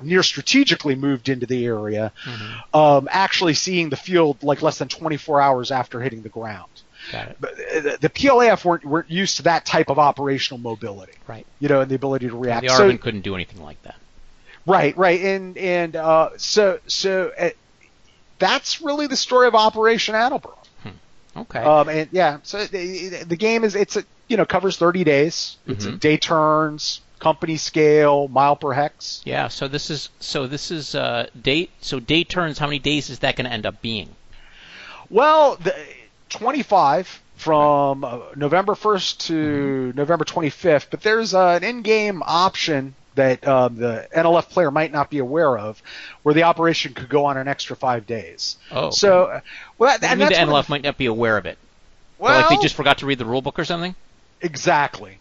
near 0.00 0.22
strategically 0.22 0.94
moved 0.94 1.28
into 1.28 1.44
the 1.46 1.64
area, 1.66 2.12
hmm 2.24 2.76
um, 2.78 3.08
actually 3.10 3.54
seeing 3.54 3.88
the 3.90 3.96
field 3.96 4.42
like 4.42 4.62
less 4.62 4.78
than 4.78 4.88
24 4.88 5.40
hours 5.40 5.70
after 5.70 6.00
hitting 6.00 6.22
the 6.22 6.28
ground. 6.28 6.70
But 7.12 7.52
uh, 7.52 7.96
the 8.00 8.10
PLAF 8.12 8.64
weren't, 8.64 8.84
weren't 8.84 9.10
used 9.10 9.36
to 9.38 9.42
that 9.44 9.64
type 9.66 9.88
of 9.90 9.98
operational 9.98 10.58
mobility, 10.60 11.12
Right. 11.26 11.46
you 11.58 11.68
know, 11.68 11.80
and 11.80 11.90
the 11.90 11.94
ability 11.94 12.28
to 12.28 12.36
react. 12.36 12.66
The 12.66 12.74
So- 12.74 12.96
couldn't 12.98 13.22
do 13.22 13.34
anything 13.34 13.62
like 13.62 13.80
that. 13.82 13.96
Right, 14.68 14.96
right, 14.96 15.20
and 15.20 15.56
and 15.58 15.96
uh, 15.96 16.30
so 16.36 16.78
so 16.86 17.32
uh, 17.38 17.50
that's 18.38 18.80
really 18.80 19.06
the 19.06 19.16
story 19.16 19.46
of 19.48 19.54
Operation 19.54 20.14
Attleboro. 20.14 20.56
Okay. 21.36 21.60
Um, 21.60 21.88
and 21.88 22.08
yeah, 22.10 22.38
so 22.42 22.64
the, 22.66 23.24
the 23.28 23.36
game 23.36 23.62
is 23.62 23.74
it's 23.76 23.96
a 23.96 24.02
you 24.26 24.36
know 24.36 24.44
covers 24.44 24.76
30 24.76 25.04
days. 25.04 25.56
It's 25.66 25.84
a 25.86 25.92
Mhm. 25.92 26.00
day 26.00 26.16
turns, 26.16 27.00
company 27.20 27.56
scale, 27.56 28.26
mile 28.28 28.56
per 28.56 28.72
hex. 28.72 29.22
yeah. 29.24 29.46
So 29.48 29.68
this 29.68 29.88
is 29.90 30.08
so 30.18 30.46
this 30.48 30.70
is 30.72 30.94
uh, 30.96 31.28
date. 31.40 31.70
So 31.80 32.00
day 32.00 32.24
turns. 32.24 32.58
How 32.58 32.66
many 32.66 32.80
days 32.80 33.08
is 33.10 33.20
that 33.20 33.36
going 33.36 33.44
to 33.46 33.52
end 33.52 33.66
up 33.66 33.80
being? 33.80 34.16
Well, 35.10 35.56
the 35.56 35.74
25 36.30 37.22
from 37.36 38.04
uh, 38.04 38.18
November 38.34 38.74
1st 38.74 39.18
to 39.28 39.92
November 39.94 40.24
25th, 40.24 40.88
but 40.90 41.02
there's 41.02 41.34
uh, 41.34 41.50
an 41.50 41.62
in-game 41.64 42.20
option 42.26 42.94
that 43.18 43.46
um, 43.46 43.74
the 43.76 44.08
NLF 44.14 44.48
player 44.48 44.70
might 44.70 44.92
not 44.92 45.10
be 45.10 45.18
aware 45.18 45.58
of, 45.58 45.82
where 46.22 46.34
the 46.34 46.44
operation 46.44 46.94
could 46.94 47.08
go 47.08 47.24
on 47.26 47.36
an 47.36 47.48
extra 47.48 47.74
five 47.74 48.06
days. 48.06 48.56
Oh. 48.70 48.90
So, 48.90 49.24
uh, 49.24 49.40
well, 49.76 49.98
that, 49.98 50.10
and 50.10 50.20
mean, 50.20 50.28
the 50.28 50.34
NLF 50.34 50.68
might 50.68 50.82
not 50.82 50.96
be 50.96 51.06
aware 51.06 51.36
of 51.36 51.44
it. 51.44 51.58
Or 52.18 52.26
Well, 52.26 52.40
like 52.40 52.48
they 52.48 52.62
just 52.62 52.76
forgot 52.76 52.98
to 52.98 53.06
read 53.06 53.18
the 53.18 53.24
rule 53.24 53.42
book 53.42 53.58
or 53.58 53.64
something. 53.64 53.94
exactly. 54.40 55.18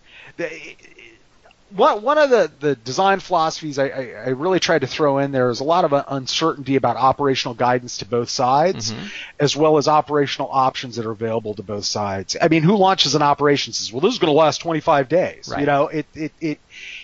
One 1.75 2.01
one 2.01 2.17
of 2.17 2.29
the, 2.29 2.49
the 2.59 2.75
design 2.75 3.19
philosophies 3.19 3.77
I, 3.77 3.87
I, 3.87 4.01
I 4.25 4.27
really 4.29 4.59
tried 4.59 4.79
to 4.81 4.87
throw 4.87 5.17
in 5.17 5.31
there 5.33 5.49
is 5.49 5.59
a 5.59 5.65
lot 5.65 5.83
of 5.85 5.93
uncertainty 6.07 6.75
about 6.77 6.95
operational 6.95 7.53
guidance 7.55 7.97
to 7.97 8.05
both 8.05 8.29
sides, 8.29 8.93
Mhm. 8.93 9.09
as 9.39 9.55
well 9.55 9.77
as 9.77 9.87
operational 9.87 10.49
options 10.51 10.95
that 10.95 11.05
are 11.05 11.11
available 11.11 11.53
to 11.55 11.63
both 11.63 11.83
sides. 11.85 12.37
I 12.41 12.47
mean, 12.47 12.63
who 12.63 12.77
launches 12.77 13.15
an 13.15 13.21
operation 13.21 13.73
says, 13.73 13.91
"Well, 13.91 13.99
this 14.01 14.13
is 14.13 14.19
going 14.19 14.31
to 14.33 14.37
last 14.37 14.59
25 14.59 15.09
days"? 15.09 15.49
Right. 15.49 15.59
You 15.61 15.65
know, 15.65 15.87
it, 15.89 16.05
it 16.13 16.31
it 16.39 16.59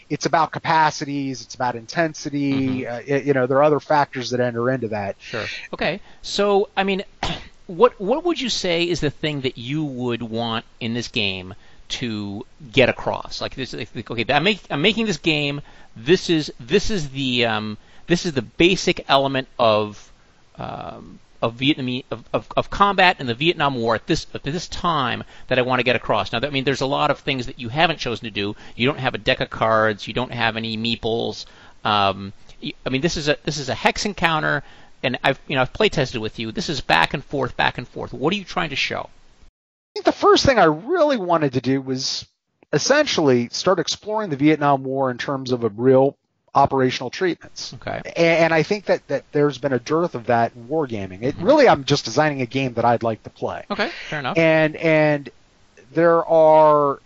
it's 0.10 0.26
about 0.26 0.52
capacities, 0.52 1.42
it's 1.42 1.56
about 1.56 1.76
intensity. 1.76 2.88
Uh, 2.88 3.02
it- 3.06 3.26
you 3.26 3.34
know, 3.34 3.48
there 3.48 3.58
are 3.58 3.64
other 3.64 3.80
factors 3.80 4.30
that 4.30 4.40
enter 4.40 4.70
into 4.70 4.90
that. 4.90 5.16
Sure. 5.20 5.46
Okay. 5.74 6.00
So, 6.22 6.70
I 6.78 6.84
mean, 6.84 7.04
what 7.68 8.00
what 8.00 8.24
would 8.24 8.40
you 8.40 8.50
say 8.50 8.84
is 8.84 9.00
the 9.02 9.10
thing 9.10 9.42
that 9.42 9.58
you 9.58 9.84
would 9.84 10.22
want 10.22 10.66
in 10.80 10.94
this 10.94 11.08
game 11.10 11.54
to 11.90 12.46
get 12.72 12.90
across? 12.90 13.42
Like 13.42 13.56
this, 13.56 13.74
like, 13.74 14.10
okay, 14.10 14.26
I'm, 14.30 14.44
make, 14.44 14.62
I'm 14.70 14.82
making 14.82 15.06
this 15.06 15.18
game. 15.18 15.62
This 15.96 16.30
is 16.30 16.52
this 16.60 16.90
is 16.90 17.10
the 17.10 17.46
um, 17.46 17.78
this 18.08 18.26
is 18.26 18.34
the 18.34 18.42
basic 18.42 19.06
element 19.08 19.48
of 19.60 20.12
um, 20.58 21.20
of 21.44 21.58
Vietnamese 21.58 22.06
of, 22.10 22.24
of, 22.32 22.48
of 22.56 22.70
combat 22.70 23.20
in 23.20 23.28
the 23.28 23.34
Vietnam 23.34 23.76
War 23.76 23.96
at 23.96 24.08
this 24.08 24.26
at 24.34 24.44
this 24.44 24.68
time 24.70 25.24
that 25.48 25.60
I 25.60 25.62
want 25.62 25.80
to 25.80 25.84
get 25.84 25.96
across. 25.96 26.32
Now, 26.32 26.40
I 26.42 26.50
mean, 26.50 26.64
there's 26.64 26.82
a 26.82 26.86
lot 26.86 27.12
of 27.12 27.20
things 27.20 27.48
that 27.48 27.60
you 27.60 27.70
haven't 27.70 28.00
chosen 28.00 28.26
to 28.26 28.32
do. 28.32 28.56
You 28.76 28.88
don't 28.88 29.00
have 29.00 29.14
a 29.14 29.18
deck 29.18 29.42
of 29.42 29.50
cards. 29.50 30.08
You 30.08 30.14
don't 30.14 30.32
have 30.32 30.56
any 30.56 30.78
meeples. 30.78 31.46
Um, 31.84 32.32
I 32.86 32.90
mean, 32.90 33.02
this 33.02 33.18
is 33.18 33.28
a 33.28 33.38
this 33.44 33.58
is 33.58 33.68
a 33.68 33.76
hex 33.76 34.06
encounter, 34.06 34.64
and 35.04 35.20
I've 35.22 35.40
you 35.48 35.56
know 35.56 35.62
I've 35.62 35.74
play 35.74 35.90
tested 35.90 36.22
with 36.22 36.40
you. 36.40 36.54
This 36.54 36.70
is 36.70 36.80
back 36.80 37.14
and 37.14 37.24
forth, 37.24 37.58
back 37.58 37.78
and 37.78 37.88
forth. 37.88 38.14
What 38.14 38.34
are 38.34 38.38
you 38.38 38.46
trying 38.46 38.70
to 38.70 38.78
show? 38.78 39.10
I 39.94 40.00
think 40.00 40.06
the 40.06 40.12
first 40.12 40.46
thing 40.46 40.58
I 40.58 40.64
really 40.64 41.18
wanted 41.18 41.54
to 41.54 41.62
do 41.62 41.80
was 41.82 42.26
essentially 42.72 43.50
start 43.52 43.78
exploring 43.78 44.32
the 44.32 44.36
Vietnam 44.36 44.84
War 44.84 45.12
in 45.12 45.20
terms 45.20 45.52
of 45.52 45.64
a 45.64 45.70
real 45.70 46.18
operational 46.56 47.12
treatments. 47.12 47.74
Okay. 47.76 48.02
And, 48.16 48.16
and 48.18 48.54
I 48.54 48.64
think 48.64 48.86
that, 48.86 49.08
that 49.08 49.24
there's 49.32 49.60
been 49.60 49.74
a 49.74 49.80
dearth 49.80 50.16
of 50.16 50.26
that 50.28 50.54
in 50.56 50.68
wargaming. 50.68 51.22
It 51.22 51.36
really, 51.38 51.68
I'm 51.70 51.84
just 51.84 52.06
designing 52.06 52.42
a 52.42 52.46
game 52.48 52.74
that 52.74 52.86
I'd 52.86 53.04
like 53.04 53.22
to 53.24 53.30
play. 53.30 53.66
Okay, 53.70 53.90
fair 54.10 54.20
enough. 54.20 54.38
And 54.38 54.76
and 54.78 55.30
there 55.94 56.26
are 56.26 57.00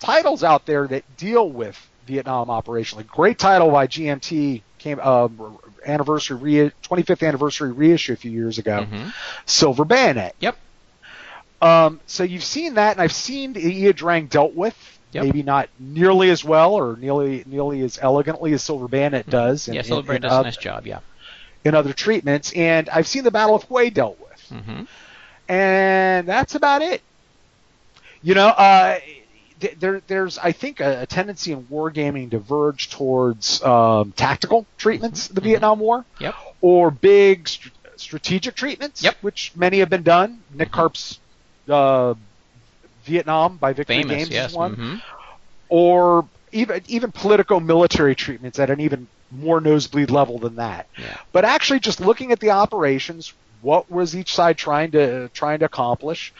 titles 0.00 0.44
out 0.44 0.66
there 0.66 0.86
that 0.88 1.16
deal 1.16 1.48
with 1.48 1.78
Vietnam 2.06 2.48
operationally. 2.48 3.06
Great 3.06 3.38
title 3.38 3.70
by 3.70 3.86
GMT 3.86 4.60
came 4.78 5.00
um, 5.00 5.58
anniversary 5.86 6.36
re- 6.36 6.72
25th 6.82 7.26
anniversary 7.26 7.72
reissue 7.72 8.12
a 8.12 8.16
few 8.16 8.30
years 8.30 8.58
ago. 8.58 8.86
Mhm. 8.90 9.12
Silver 9.46 9.86
Bayonet. 9.86 10.34
Yep. 10.40 10.58
Um, 11.62 12.00
so 12.06 12.22
you've 12.24 12.44
seen 12.44 12.74
that, 12.74 12.92
and 12.92 13.00
I've 13.00 13.12
seen 13.12 13.56
Ia 13.56 13.92
Drang 13.92 14.26
dealt 14.26 14.54
with. 14.54 14.76
Yep. 15.12 15.24
Maybe 15.24 15.42
not 15.44 15.68
nearly 15.78 16.30
as 16.30 16.44
well 16.44 16.74
or 16.74 16.96
nearly 16.96 17.44
nearly 17.46 17.82
as 17.82 17.98
elegantly 18.02 18.52
as 18.52 18.64
Silver 18.64 18.88
Bayonet 18.88 19.30
does. 19.30 19.68
in- 19.68 19.74
yeah, 19.74 19.82
Silver 19.82 20.14
in 20.14 20.22
does 20.22 20.32
a 20.32 20.42
nice 20.42 20.56
job. 20.56 20.86
Yeah. 20.86 20.98
in 21.64 21.74
other 21.74 21.92
treatments, 21.92 22.52
and 22.52 22.88
I've 22.90 23.06
seen 23.06 23.22
the 23.24 23.30
Battle 23.30 23.54
of 23.54 23.62
Hue 23.64 23.90
dealt 23.90 24.18
with 24.20 24.40
hmm 24.64 24.82
and 25.48 26.26
that's 26.26 26.54
about 26.54 26.82
it. 26.82 27.00
You 28.22 28.34
know, 28.34 28.48
uh, 28.48 28.98
th- 29.60 29.76
there, 29.78 30.00
there's 30.06 30.36
I 30.38 30.52
think 30.52 30.80
a, 30.80 31.02
a 31.02 31.06
tendency 31.06 31.52
in 31.52 31.64
wargaming 31.64 32.30
to 32.32 32.38
verge 32.38 32.90
towards 32.90 33.62
um, 33.62 34.12
tactical 34.12 34.66
treatments 34.78 35.28
of 35.28 35.34
the 35.34 35.40
Mhm. 35.42 35.44
Vietnam 35.44 35.78
War, 35.80 36.04
Yep. 36.18 36.34
or 36.62 36.90
big 36.90 37.46
str- 37.48 37.68
strategic 37.96 38.54
treatments, 38.56 39.02
Yep. 39.02 39.16
which 39.20 39.52
many 39.54 39.78
have 39.80 39.90
been 39.90 40.02
done. 40.02 40.40
Nick 40.52 40.72
Karp's 40.72 41.20
uh, 41.68 42.14
Vietnam 43.02 43.58
by 43.58 43.72
Victory 43.72 44.04
Famous. 44.04 44.04
Games 44.04 44.30
yes. 44.30 44.52
one, 44.52 44.76
hmm 44.76 44.96
or 45.68 46.28
even 46.52 46.82
even 46.86 47.12
politico-military 47.12 48.14
treatments 48.14 48.58
at 48.58 48.70
an 48.70 48.80
even 48.80 49.08
more 49.30 49.60
nosebleed 49.60 50.10
level 50.10 50.38
than 50.38 50.56
that. 50.56 50.88
Yeah. 50.96 51.16
But 51.32 51.44
actually, 51.44 51.80
just 51.80 52.00
looking 52.00 52.32
at 52.32 52.40
the 52.40 52.50
operations, 52.50 53.32
what 53.60 53.90
was 53.90 54.14
each 54.16 54.34
side 54.34 54.56
trying 54.58 54.92
to 54.92 55.28
trying 55.30 55.60
to 55.60 55.66
accomplish? 55.66 56.32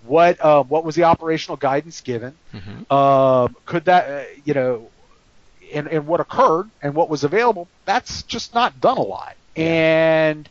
What 0.00 0.40
uh, 0.40 0.62
what 0.64 0.84
was 0.84 0.94
the 0.94 1.04
operational 1.04 1.56
guidance 1.56 2.00
given? 2.00 2.38
hmm 2.52 2.82
Um, 2.90 3.56
could 3.64 3.84
that 3.86 4.08
uh, 4.08 4.24
you 4.44 4.54
know, 4.54 4.92
and, 5.72 5.88
and 5.88 6.06
what 6.06 6.20
occurred 6.20 6.70
and 6.82 6.94
what 6.94 7.08
was 7.08 7.24
available? 7.24 7.70
That's 7.84 8.22
just 8.24 8.54
not 8.54 8.80
done 8.80 8.98
a 8.98 9.02
lot. 9.02 9.36
And 9.56 10.48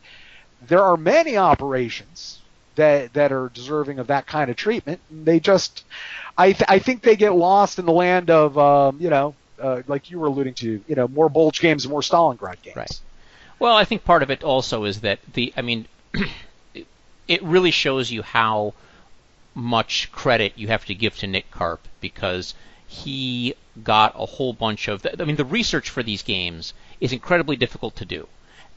there 0.60 0.82
are 0.82 0.96
many 0.96 1.36
operations 1.36 2.42
that 2.78 3.12
that 3.12 3.30
are 3.30 3.50
deserving 3.50 3.98
of 3.98 4.08
that 4.08 4.26
kind 4.26 4.50
of 4.50 4.56
treatment. 4.56 5.00
They 5.10 5.38
just, 5.38 5.84
I 6.36 6.52
th- 6.52 6.68
I 6.68 6.78
think 6.78 7.02
they 7.02 7.16
get 7.16 7.34
lost 7.34 7.78
in 7.78 7.86
the 7.86 7.92
land 7.92 8.30
of 8.30 8.58
um, 8.58 8.98
you 9.00 9.10
know. 9.10 9.34
Uh, 9.60 9.82
like 9.88 10.08
you 10.08 10.20
were 10.20 10.28
alluding 10.28 10.54
to, 10.54 10.80
you 10.86 10.94
know, 10.94 11.08
more 11.08 11.28
Bulge 11.28 11.58
games, 11.58 11.88
more 11.88 12.00
Stalingrad 12.00 12.62
games. 12.62 12.76
Right. 12.76 13.00
Well, 13.58 13.76
I 13.76 13.84
think 13.84 14.04
part 14.04 14.22
of 14.22 14.30
it 14.30 14.44
also 14.44 14.84
is 14.84 15.00
that 15.00 15.18
the, 15.32 15.52
I 15.56 15.62
mean, 15.62 15.86
it 17.26 17.42
really 17.42 17.72
shows 17.72 18.10
you 18.10 18.22
how 18.22 18.74
much 19.54 20.12
credit 20.12 20.52
you 20.56 20.68
have 20.68 20.84
to 20.84 20.94
give 20.94 21.16
to 21.16 21.26
Nick 21.26 21.50
Karp 21.50 21.80
because 22.00 22.54
he 22.86 23.54
got 23.82 24.14
a 24.16 24.26
whole 24.26 24.52
bunch 24.52 24.86
of, 24.86 25.04
I 25.18 25.24
mean, 25.24 25.34
the 25.34 25.44
research 25.44 25.90
for 25.90 26.04
these 26.04 26.22
games 26.22 26.72
is 27.00 27.12
incredibly 27.12 27.56
difficult 27.56 27.96
to 27.96 28.04
do. 28.04 28.28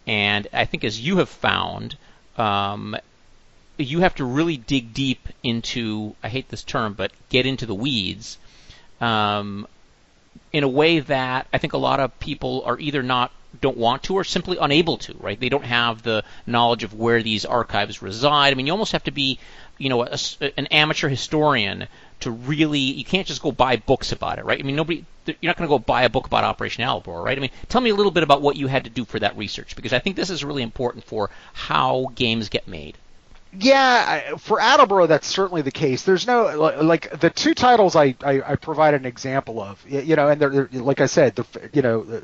And 0.08 0.47
I 0.52 0.66
think 0.66 0.84
as 0.84 0.99
you 0.99 1.18
have 1.18 1.30
found, 1.30 1.95
um, 2.38 2.97
you 3.82 4.02
have 4.02 4.16
to 4.16 4.26
really 4.26 4.58
dig 4.58 4.94
deep 4.94 5.28
into, 5.44 6.16
I 6.24 6.30
hate 6.30 6.50
this 6.50 6.64
term, 6.64 6.94
but 6.94 7.12
get 7.30 7.46
into 7.46 7.66
the 7.66 7.76
weeds. 7.76 8.38
Um, 9.00 9.68
in 10.54 10.64
a 10.64 10.68
way 10.68 11.00
that 11.00 11.48
I 11.54 11.58
think 11.58 11.74
a 11.74 11.78
lot 11.78 12.00
of 12.00 12.20
people 12.20 12.64
are 12.66 12.80
either 12.80 13.02
not 13.02 13.32
don't 13.60 13.78
want 13.78 14.04
to 14.04 14.14
or 14.16 14.24
simply 14.24 14.58
unable 14.60 14.98
to, 14.98 15.14
right? 15.20 15.40
They 15.40 15.50
don't 15.50 15.66
have 15.66 16.04
the 16.04 16.24
knowledge 16.48 16.84
of 16.84 16.94
where 16.94 17.22
these 17.22 17.44
archives 17.44 18.02
reside. 18.02 18.52
I 18.52 18.56
mean, 18.56 18.66
you 18.66 18.72
almost 18.72 18.94
have 18.94 19.04
to 19.04 19.12
be, 19.12 19.40
you 19.78 19.90
know, 19.90 20.04
a, 20.04 20.18
an 20.58 20.68
amateur 20.68 21.10
historian 21.10 21.88
to 22.22 22.32
really. 22.32 22.80
You 22.80 23.04
can't 23.04 23.28
just 23.28 23.42
go 23.42 23.52
buy 23.52 23.76
books 23.76 24.12
about 24.12 24.40
it, 24.40 24.46
right? 24.46 24.60
I 24.60 24.64
mean, 24.64 24.76
nobody. 24.76 25.04
You're 25.26 25.36
not 25.44 25.58
going 25.58 25.70
to 25.70 25.74
go 25.74 25.80
buy 25.80 26.04
a 26.04 26.10
book 26.10 26.26
about 26.26 26.44
Operation 26.44 26.84
Albacore, 26.84 27.22
right? 27.22 27.38
I 27.38 27.42
mean, 27.42 27.52
tell 27.70 27.82
me 27.82 27.92
a 27.92 27.96
little 27.96 28.12
bit 28.12 28.24
about 28.24 28.42
what 28.42 28.56
you 28.56 28.68
had 28.68 28.86
to 28.86 28.90
do 28.90 29.06
for 29.06 29.20
that 29.20 29.38
research 29.38 29.76
because 29.76 29.94
I 29.94 30.00
think 30.00 30.16
this 30.16 30.32
is 30.32 30.44
really 30.44 30.64
important 30.64 31.04
for 31.04 31.30
how 31.54 32.12
games 32.16 32.50
get 32.50 32.68
made. 32.68 32.98
Yeah, 33.54 34.38
for 34.38 34.62
Attleboro, 34.62 35.08
that's 35.08 35.28
certainly 35.28 35.62
the 35.62 35.72
case. 35.72 36.04
There's 36.04 36.26
no 36.26 36.43
like 36.82 37.20
the 37.20 37.30
two 37.30 37.54
titles 37.54 37.97
I, 37.97 38.16
I, 38.24 38.41
I 38.45 38.56
provided 38.56 39.02
an 39.02 39.06
example 39.08 39.62
of, 39.62 39.84
you 39.89 40.16
know, 40.16 40.30
and 40.30 40.39
they're, 40.39 40.49
they're 40.68 40.82
like 40.82 41.02
I 41.02 41.06
said, 41.08 41.36
the 41.36 41.45
you 41.74 41.82
know, 41.82 42.22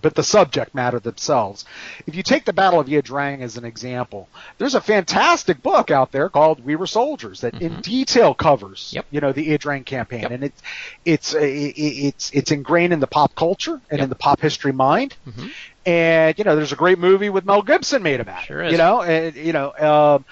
but 0.00 0.14
the 0.14 0.22
subject 0.22 0.74
matter 0.74 0.98
themselves. 1.00 1.66
If 2.06 2.14
you 2.14 2.22
take 2.22 2.46
the 2.46 2.54
Battle 2.54 2.80
of 2.80 2.88
Ia 2.88 3.02
Drang 3.02 3.42
as 3.42 3.58
an 3.58 3.64
example, 3.66 4.28
there's 4.56 4.74
a 4.74 4.80
fantastic 4.80 5.62
book 5.62 5.90
out 5.90 6.12
there 6.12 6.30
called 6.30 6.64
We 6.64 6.76
Were 6.76 6.86
Soldiers 6.86 7.42
that 7.42 7.60
in 7.60 7.82
detail 7.82 8.32
covers, 8.32 8.90
Yep. 8.94 9.06
you 9.10 9.20
know, 9.20 9.32
the 9.32 9.50
Ia 9.50 9.58
Drang 9.58 9.84
campaign, 9.84 10.22
Yep. 10.22 10.30
and 10.30 10.44
it's 10.44 10.62
it's 11.04 11.34
uh, 11.34 11.38
it's 11.42 12.30
it's 12.32 12.50
ingrained 12.50 12.94
in 12.94 13.00
the 13.00 13.06
pop 13.06 13.34
culture 13.34 13.82
and 13.90 14.00
in 14.00 14.08
the 14.08 14.14
pop 14.14 14.40
history 14.40 14.72
mind. 14.72 15.14
Mhm. 15.28 15.50
And 15.86 16.38
you 16.38 16.44
know, 16.44 16.56
there's 16.56 16.72
a 16.72 16.76
great 16.76 16.98
movie 16.98 17.28
with 17.28 17.44
Mel 17.44 17.60
Gibson 17.60 18.02
made 18.02 18.20
about 18.20 18.44
Sure 18.44 18.62
it. 18.62 18.68
is. 18.68 18.72
You 18.72 18.78
know, 18.78 19.02
and 19.02 19.34
you 19.36 19.52
know, 19.52 19.74
um, 20.14 20.24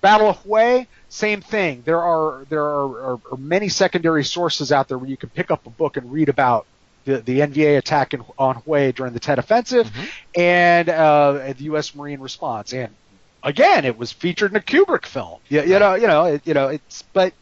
Battle 0.00 0.30
of 0.30 0.42
Hue, 0.42 0.86
same 1.08 1.40
thing. 1.40 1.82
There 1.84 2.00
are 2.00 2.46
there 2.48 2.62
are, 2.64 3.12
are, 3.12 3.20
are 3.32 3.36
many 3.38 3.68
secondary 3.68 4.24
sources 4.24 4.72
out 4.72 4.88
there 4.88 4.98
where 4.98 5.08
you 5.10 5.16
can 5.16 5.28
pick 5.28 5.50
up 5.50 5.66
a 5.66 5.70
book 5.70 5.96
and 5.96 6.10
read 6.10 6.28
about 6.28 6.66
the, 7.04 7.18
the 7.18 7.40
NVA 7.40 7.78
attack 7.78 8.14
in, 8.14 8.22
on 8.38 8.62
Hue 8.64 8.92
during 8.92 9.12
the 9.12 9.20
Tet 9.20 9.38
Offensive 9.38 9.90
and 10.36 10.88
uh, 10.88 11.52
the 11.56 11.64
U.S. 11.64 11.94
Marine 11.94 12.20
response. 12.20 12.72
And 12.72 12.94
again, 13.42 13.84
it 13.84 13.98
was 13.98 14.12
featured 14.12 14.52
in 14.52 14.56
a 14.56 14.60
Kubrick 14.60 15.06
film. 15.06 15.40
You, 15.48 15.62
you 15.62 15.78
know, 15.78 15.94
you 15.94 16.06
know, 16.06 16.24
it, 16.26 16.46
you 16.46 16.54
know, 16.54 16.68
it's 16.68 17.02
but 17.12 17.34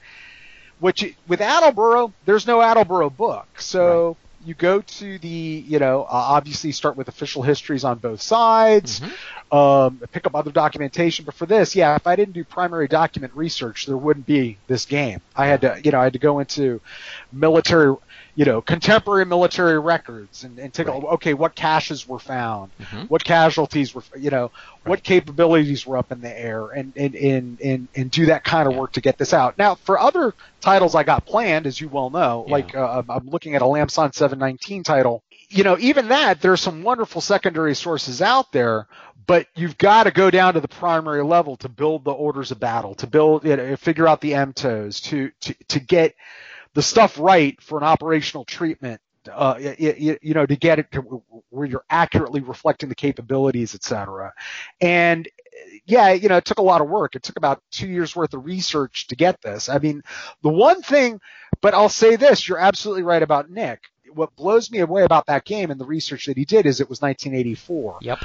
what 0.81 1.01
you, 1.03 1.15
with 1.27 1.41
Attleboro, 1.41 2.13
there's 2.25 2.47
no 2.47 2.61
Attleboro 2.61 3.11
book, 3.11 3.61
so. 3.61 4.17
You 4.49 4.55
go 4.55 4.81
to 4.81 5.19
the, 5.19 5.29
you 5.29 5.79
know, 5.79 6.05
uh, 6.05 6.07
obviously 6.11 6.73
start 6.73 6.97
with 6.97 7.09
official 7.09 7.43
histories 7.43 7.85
on 7.85 7.99
both 7.99 8.23
sides, 8.23 9.03
um, 9.53 10.01
pick 10.11 10.25
up 10.27 10.35
other 10.35 10.51
documentation. 10.51 11.27
But 11.27 11.35
for 11.35 11.45
this, 11.45 11.77
yeah, 11.77 11.95
if 11.97 12.07
I 12.07 12.17
didn't 12.17 12.33
do 12.33 12.45
primary 12.45 12.89
document 12.89 13.35
research, 13.35 13.85
there 13.85 13.99
wouldn't 13.99 14.25
be 14.25 14.57
this 14.67 14.87
game. 14.87 15.21
I 15.37 15.49
had 15.49 15.61
to, 15.61 15.79
you 15.85 15.91
know, 15.91 16.01
I 16.01 16.05
had 16.05 16.15
to 16.15 16.19
go 16.19 16.39
into 16.39 16.81
military, 17.31 17.95
you 18.37 18.47
know, 18.47 18.63
contemporary 18.63 19.27
military 19.27 19.79
records 19.79 20.45
and, 20.45 20.59
and 20.59 20.73
take 20.73 20.87
a 20.87 20.93
Right. 20.93 21.05
okay, 21.05 21.35
what 21.35 21.55
caches 21.55 22.09
were 22.09 22.19
found, 22.19 22.71
Mhm. 22.81 23.11
what 23.11 23.23
casualties 23.23 23.95
were, 23.95 24.03
you 24.19 24.31
know, 24.31 24.51
what 24.85 25.03
capabilities 25.03 25.87
were 25.87 25.99
up 25.99 26.11
in 26.11 26.23
the 26.23 26.41
air, 26.41 26.69
and 26.71 26.95
and 26.97 27.15
and 27.15 27.61
and, 27.61 27.89
and 27.95 28.11
do 28.11 28.27
that 28.27 28.45
kind 28.45 28.67
of 28.67 28.75
work 28.75 28.93
to 28.93 29.03
get 29.03 29.19
this 29.19 29.35
out. 29.35 29.59
Now, 29.59 29.75
for 29.75 29.99
other 29.99 30.33
titles 30.61 30.95
I 30.95 31.03
got 31.05 31.27
planned, 31.27 31.67
as 31.67 31.81
you 31.81 31.89
well 31.89 32.11
know, 32.11 32.45
Yeah. 32.47 32.53
like 32.53 32.75
uh, 32.75 33.03
I'm- 33.09 33.29
looking 33.29 33.55
at 33.55 33.63
a 33.63 33.67
Lam 33.67 33.89
Son 33.89 34.13
719 34.13 34.83
title. 34.83 35.23
You 35.51 35.65
know, 35.65 35.77
even 35.81 36.09
that, 36.09 36.41
there's 36.43 36.61
some 36.61 36.83
wonderful 36.83 37.21
secondary 37.23 37.75
sources 37.75 38.21
out 38.21 38.53
there, 38.53 38.87
but 39.27 39.47
you've 39.55 39.79
got 39.79 40.05
to 40.05 40.11
go 40.11 40.31
down 40.31 40.55
to 40.55 40.61
the 40.61 40.69
primary 40.69 41.23
level 41.25 41.57
to 41.59 41.69
build 41.69 42.05
the 42.05 42.11
orders 42.11 42.51
of 42.51 42.61
battle, 42.61 42.95
to 42.97 43.07
build, 43.07 43.45
you 43.45 43.57
know, 43.57 43.77
figure 43.77 44.07
out 44.07 44.21
the 44.21 44.33
MTOs, 44.33 45.03
to 45.05 45.31
to 45.41 45.55
to 45.69 45.81
get 45.81 46.15
the 46.75 46.83
stuff 46.83 47.19
right 47.19 47.61
for 47.63 47.79
an 47.79 47.85
operational 47.85 48.45
treatment. 48.45 49.01
Uh, 49.31 49.59
you, 49.79 50.17
you 50.23 50.33
know, 50.35 50.47
to 50.47 50.57
get 50.57 50.79
it 50.79 50.91
to 50.93 51.01
where 51.51 51.67
you're 51.67 51.85
accurately 51.91 52.41
reflecting 52.41 52.89
the 52.89 52.95
capabilities, 52.95 53.75
et 53.75 53.83
cetera. 53.85 54.33
And 54.81 55.29
yeah, 55.89 56.11
you 56.13 56.29
know, 56.29 56.37
it 56.37 56.45
took 56.45 56.59
a 56.59 56.63
lot 56.63 56.81
of 56.83 56.89
work. 56.89 57.17
It 57.17 57.23
took 57.23 57.37
about 57.39 57.63
two 57.71 57.89
years 57.89 58.15
worth 58.15 58.35
of 58.35 58.45
research 58.45 59.07
to 59.09 59.17
get 59.17 59.41
this. 59.41 59.69
I 59.71 59.79
mean, 59.79 60.03
the 60.43 60.51
one 60.51 60.83
thing, 60.83 61.21
but 61.63 61.73
I'll 61.75 61.89
say 61.89 62.17
this, 62.17 62.47
you're 62.47 62.59
absolutely 62.59 63.03
right 63.03 63.23
about 63.23 63.51
Nick. 63.51 63.85
What 64.13 64.37
blows 64.37 64.71
me 64.71 64.81
away 64.81 65.03
about 65.05 65.27
that 65.27 65.45
game 65.45 65.71
and 65.71 65.81
the 65.81 65.87
research 65.87 66.27
that 66.27 66.37
he 66.37 66.45
did 66.45 66.67
is 66.67 66.81
it 66.81 66.91
was 66.91 67.01
1984. 67.01 67.99
Yep. 68.03 68.19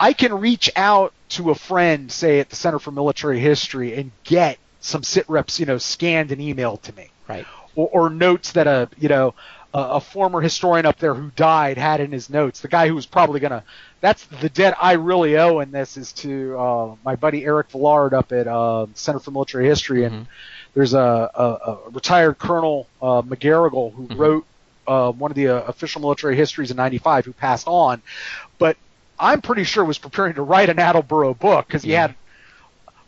I 0.00 0.14
can 0.14 0.32
reach 0.40 0.70
out 0.74 1.12
to 1.30 1.50
a 1.50 1.54
friend, 1.54 2.10
say 2.10 2.40
at 2.40 2.48
the 2.48 2.56
Center 2.56 2.78
for 2.78 2.90
Military 2.90 3.38
History, 3.40 3.94
and 3.94 4.10
get 4.24 4.58
some 4.80 5.02
sit 5.02 5.28
reps, 5.28 5.60
you 5.60 5.66
know, 5.66 5.78
scanned 5.78 6.32
and 6.32 6.40
emailed 6.40 6.82
to 6.82 6.94
me, 6.94 7.10
Right. 7.28 7.46
or, 7.76 7.88
or 7.92 8.10
notes 8.10 8.52
that 8.52 8.66
a, 8.66 8.88
you 8.98 9.08
know, 9.08 9.34
a, 9.74 9.78
a 9.80 10.00
former 10.00 10.40
historian 10.40 10.86
up 10.86 10.98
there 10.98 11.14
who 11.14 11.30
died 11.32 11.78
had 11.78 12.00
in 12.00 12.12
his 12.12 12.28
notes. 12.30 12.60
The 12.60 12.68
guy 12.68 12.88
who 12.88 12.94
was 12.94 13.06
probably 13.06 13.40
gonna, 13.40 13.64
that's 14.00 14.24
the 14.26 14.48
debt 14.48 14.76
I 14.80 14.92
really 14.92 15.36
owe 15.38 15.60
in 15.60 15.70
this 15.70 15.96
is 15.96 16.12
to 16.14 16.58
uh, 16.58 16.96
my 17.04 17.16
buddy 17.16 17.44
Eric 17.44 17.70
Villard 17.70 18.14
up 18.14 18.32
at 18.32 18.46
uh, 18.46 18.86
Center 18.94 19.18
for 19.20 19.30
Military 19.30 19.66
History, 19.66 20.04
and 20.04 20.14
Mhm. 20.14 20.26
there's 20.74 20.94
a, 20.94 21.30
a, 21.34 21.44
a 21.44 21.90
retired 21.90 22.38
Colonel 22.38 22.90
uh, 23.00 23.22
MacGarrigle 23.22 23.94
who 23.94 24.08
Mhm. 24.08 24.16
wrote 24.18 24.46
uh, 24.86 25.12
one 25.12 25.30
of 25.30 25.36
the 25.36 25.48
uh, 25.48 25.60
official 25.62 26.00
military 26.00 26.34
histories 26.36 26.70
in 26.72 26.76
'95, 26.76 27.24
who 27.24 27.32
passed 27.32 27.68
on, 27.68 28.02
but 28.58 28.76
I'm 29.18 29.40
pretty 29.40 29.62
sure 29.64 29.84
was 29.84 29.98
preparing 29.98 30.34
to 30.34 30.42
write 30.42 30.70
an 30.70 30.78
Attleboro 30.80 31.34
book 31.34 31.66
because 31.68 31.82
he 31.84 31.92
Yeah. 31.92 32.00
had 32.08 32.16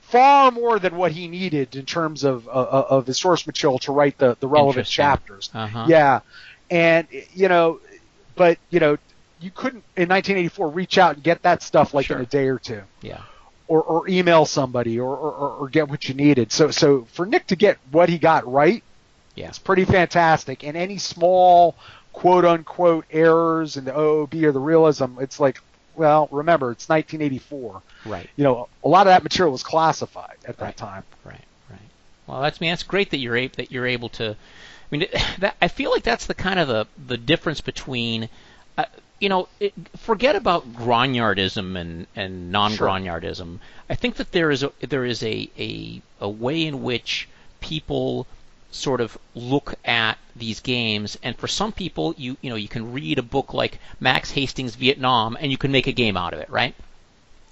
far 0.00 0.50
more 0.52 0.78
than 0.78 0.96
what 0.96 1.12
he 1.12 1.26
needed 1.28 1.74
in 1.74 1.84
terms 1.86 2.24
of 2.24 2.46
uh, 2.46 2.50
of 2.88 3.06
his 3.06 3.18
source 3.18 3.46
material 3.46 3.78
to 3.80 3.92
write 3.92 4.16
the 4.18 4.36
the 4.40 4.46
relevant 4.46 4.86
chapters. 4.86 5.50
Uh-huh. 5.54 5.86
Yeah, 5.88 6.20
and 6.74 7.06
you 7.32 7.48
know, 7.48 7.80
but 8.34 8.58
you 8.70 8.80
know, 8.80 8.96
you 9.40 9.50
couldn't 9.50 9.84
in 9.96 10.08
1984 10.08 10.68
reach 10.70 10.98
out 10.98 11.14
and 11.14 11.22
get 11.22 11.42
that 11.42 11.62
stuff 11.62 11.94
like 11.94 12.06
Sure. 12.06 12.16
in 12.18 12.22
a 12.22 12.26
day 12.26 12.48
or 12.48 12.58
two. 12.58 12.82
Yeah. 13.00 13.20
or, 13.66 13.82
or 13.82 14.08
email 14.08 14.44
somebody 14.44 15.00
or, 15.00 15.16
or, 15.16 15.32
or- 15.60 15.68
get 15.68 15.88
what 15.88 16.06
you 16.08 16.14
needed. 16.14 16.52
So 16.52 16.70
so 16.70 17.04
for 17.12 17.24
Nick 17.26 17.46
to 17.48 17.56
get 17.56 17.78
what 17.90 18.08
he 18.10 18.18
got 18.18 18.46
right, 18.50 18.82
Yeah. 19.36 19.48
it's 19.48 19.58
pretty 19.58 19.84
fantastic. 19.86 20.64
And 20.64 20.76
any 20.76 20.98
small 20.98 21.74
quote 22.12 22.44
unquote 22.44 23.06
errors 23.10 23.76
in 23.78 23.84
the 23.86 23.92
OOB 23.92 24.34
or 24.44 24.52
the 24.52 24.60
realism, 24.60 25.18
it's 25.18 25.40
like, 25.40 25.60
well, 25.96 26.28
remember 26.30 26.72
it's 26.72 26.88
1984. 26.88 27.82
Right. 28.04 28.28
You 28.36 28.44
know, 28.44 28.68
a 28.84 28.88
lot 28.88 29.06
of 29.06 29.12
that 29.12 29.22
material 29.22 29.52
was 29.52 29.62
classified 29.62 30.36
at 30.46 30.58
that 30.58 30.64
Right. 30.64 30.76
time. 30.76 31.02
Right, 31.24 31.44
right. 31.70 31.80
Well, 32.26 32.42
that's 32.42 32.58
I 32.58 32.60
mean 32.60 32.70
that's 32.72 32.82
great 32.82 33.10
that 33.12 33.18
you're 33.18 33.36
able 33.36 33.54
that 33.56 33.70
you're 33.72 33.86
able 33.86 34.08
to. 34.10 34.36
I 34.90 34.96
mean, 34.96 35.06
that 35.38 35.56
I 35.60 35.68
feel 35.68 35.90
like 35.90 36.02
that's 36.02 36.26
the 36.26 36.34
kind 36.34 36.58
of 36.58 36.68
the 36.68 36.86
the 37.06 37.16
difference 37.16 37.60
between, 37.60 38.28
uh, 38.78 38.84
you 39.20 39.28
know, 39.28 39.48
it, 39.60 39.72
forget 39.96 40.36
about 40.36 40.72
grognardism 40.74 41.78
and 41.78 42.06
and 42.14 42.50
non-grognardism. 42.52 43.58
I 43.88 43.94
think 43.94 44.16
that 44.16 44.32
there 44.32 44.50
is 44.50 44.62
a 44.62 44.72
there 44.80 45.04
is 45.04 45.22
a 45.22 45.50
a 45.58 46.02
a 46.20 46.28
way 46.28 46.66
in 46.66 46.82
which 46.82 47.28
people 47.60 48.26
sort 48.70 49.00
of 49.00 49.16
look 49.34 49.74
at 49.84 50.18
these 50.34 50.58
games 50.60 51.16
and 51.22 51.36
for 51.36 51.46
some 51.46 51.70
people 51.70 52.12
you 52.18 52.36
you 52.40 52.50
know 52.50 52.56
you 52.56 52.66
can 52.66 52.92
read 52.92 53.18
a 53.18 53.22
book 53.22 53.54
like 53.54 53.78
Max 54.00 54.32
Hastings 54.32 54.74
Vietnam 54.74 55.36
and 55.40 55.52
you 55.52 55.56
can 55.56 55.70
make 55.70 55.86
a 55.86 55.92
game 55.92 56.16
out 56.16 56.34
of 56.34 56.40
it 56.40 56.50
right 56.50 56.74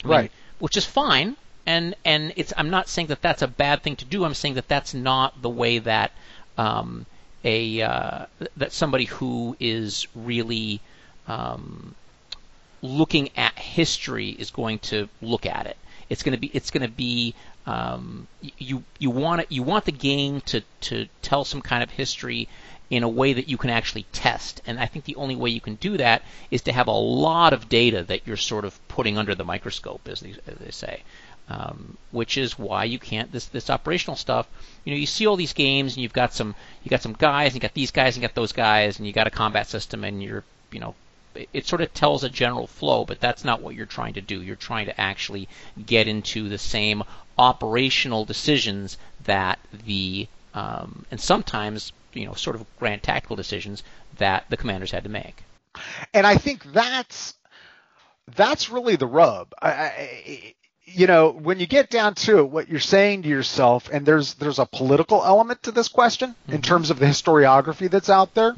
I 0.05 0.09
mean, 0.09 0.13
Right. 0.17 0.33
which 0.59 0.77
is 0.77 0.85
fine. 0.85 1.37
And 1.65 1.95
and 2.05 2.33
it's 2.37 2.53
I'm 2.57 2.71
not 2.71 2.89
saying 2.89 3.07
that 3.09 3.23
that's 3.23 3.43
a 3.43 3.47
bad 3.49 3.83
thing 3.83 3.95
to 3.97 4.05
do. 4.05 4.25
I'm 4.25 4.35
saying 4.35 4.55
that 4.55 4.67
that's 4.69 4.95
not 4.95 5.41
the 5.43 5.49
way 5.49 5.79
that 5.79 6.11
um, 6.59 7.07
a 7.45 7.83
uh, 7.83 8.27
that 8.57 8.73
somebody 8.73 9.05
who 9.05 9.57
is 9.59 10.07
really 10.15 10.81
um, 11.27 11.95
looking 12.83 13.31
at 13.37 13.59
history 13.59 14.31
is 14.31 14.51
going 14.51 14.79
to 14.81 15.09
look 15.21 15.47
at 15.47 15.67
it. 15.67 15.77
It's 16.09 16.23
going 16.23 16.35
to 16.35 16.41
be 16.41 16.49
it's 16.49 16.71
going 16.71 16.83
to 16.83 16.93
be 16.93 17.35
um, 17.67 18.27
you 18.59 18.83
you 18.99 19.11
want 19.11 19.43
it 19.43 19.47
you 19.51 19.63
want 19.63 19.85
the 19.85 19.93
game 19.93 20.41
to 20.43 20.63
to 20.83 21.09
tell 21.23 21.45
some 21.45 21.63
kind 21.63 21.83
of 21.83 21.91
history 21.91 22.49
in 22.91 23.03
a 23.03 23.09
way 23.09 23.33
that 23.33 23.49
you 23.49 23.57
can 23.57 23.71
actually 23.71 24.05
test. 24.13 24.61
And 24.67 24.79
I 24.79 24.85
think 24.85 25.07
the 25.07 25.17
only 25.17 25.35
way 25.35 25.49
you 25.49 25.63
can 25.63 25.77
do 25.77 25.97
that 25.97 26.23
is 26.51 26.61
to 26.63 26.73
have 26.73 26.89
a 26.89 26.91
lot 26.91 27.55
of 27.55 27.71
data 27.71 28.03
that 28.03 28.27
you're 28.27 28.37
sort 28.37 28.67
of 28.67 28.87
putting 28.89 29.17
under 29.17 29.35
the 29.35 29.47
microscope, 29.47 30.07
as 30.07 30.21
they, 30.21 30.35
as 30.47 30.59
they 30.59 30.71
say. 30.71 31.03
Um, 31.49 31.97
which 32.11 32.37
is 32.37 32.59
why 32.59 32.85
you 32.85 32.99
can't 32.99 33.33
this 33.33 33.47
this 33.47 33.69
operational 33.69 34.17
stuff. 34.17 34.47
You 34.85 34.93
know, 34.93 34.99
you 34.99 35.07
see 35.07 35.27
all 35.27 35.37
these 35.37 35.53
games, 35.53 35.95
and 35.95 36.03
you've 36.03 36.13
got 36.13 36.35
some 36.35 36.55
you 36.83 36.91
got 36.91 37.03
some 37.03 37.15
guys, 37.15 37.49
and 37.49 37.55
you 37.57 37.61
got 37.61 37.75
these 37.75 37.91
guys, 37.91 38.17
and 38.17 38.23
you 38.23 38.29
got 38.29 38.35
those 38.35 38.53
guys, 38.53 38.99
and 38.99 39.07
you 39.07 39.13
got 39.13 39.27
a 39.27 39.31
combat 39.31 39.69
system, 39.69 40.05
and 40.05 40.23
you're 40.23 40.45
you 40.71 40.81
know 40.81 40.95
it, 41.53 41.67
sort 41.67 41.81
of 41.81 41.93
tells 41.95 42.25
a 42.25 42.29
general 42.29 42.67
flow, 42.67 43.05
but 43.05 43.21
that's 43.21 43.45
not 43.45 43.63
what 43.63 43.75
you're 43.75 43.87
trying 43.87 44.15
to 44.15 44.21
do. 44.21 44.43
You're 44.43 44.57
trying 44.57 44.87
to 44.87 45.01
actually 45.01 45.49
get 45.85 46.09
into 46.09 46.49
the 46.49 46.59
same 46.59 47.03
operational 47.39 48.25
decisions 48.25 48.99
that 49.25 49.59
the 49.87 50.29
um, 50.55 51.07
and 51.11 51.21
sometimes 51.21 51.93
you 52.13 52.27
know 52.27 52.35
sort 52.35 52.57
of 52.57 52.67
grand 52.79 53.03
tactical 53.03 53.37
decisions 53.37 53.83
that 54.19 54.45
the 54.51 54.57
commanders 54.57 54.91
had 54.91 55.05
to 55.05 55.11
make. 55.11 55.43
and 56.13 56.27
I 56.27 56.37
think 56.37 56.65
that's 56.73 57.35
that's 58.37 58.71
really 58.71 58.97
the 58.97 59.07
rub. 59.07 59.53
I, 59.61 59.71
I, 59.71 60.55
you 60.85 61.07
know, 61.07 61.31
when 61.31 61.61
you 61.61 61.67
get 61.67 61.91
down 61.91 62.15
to 62.15 62.39
it, 62.39 62.49
what 62.51 62.69
you're 62.69 62.81
saying 62.81 63.23
to 63.23 63.29
yourself, 63.29 63.89
and 63.93 64.05
there's 64.05 64.35
there's 64.35 64.59
a 64.59 64.67
political 64.67 65.23
element 65.25 65.63
to 65.65 65.71
this 65.71 65.89
question 65.89 66.35
in 66.49 66.61
terms 66.63 66.91
of 66.91 66.99
the 66.99 67.07
historiography 67.07 67.89
that's 67.91 68.11
out 68.11 68.35
there, 68.35 68.55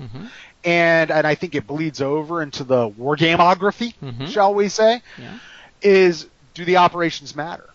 and 0.65 1.11
and 1.11 1.27
I 1.27 1.35
think 1.35 1.55
it 1.55 1.67
bleeds 1.67 2.01
over 2.01 2.43
into 2.43 2.65
the 2.65 2.89
war 2.89 3.17
gameography, 3.17 3.95
Mhm. 4.03 4.29
shall 4.29 4.55
we 4.55 4.69
say, 4.69 5.03
Yeah. 5.19 5.39
is 5.83 6.27
do 6.55 6.65
the 6.65 6.79
operations 6.79 7.37
matter? 7.37 7.69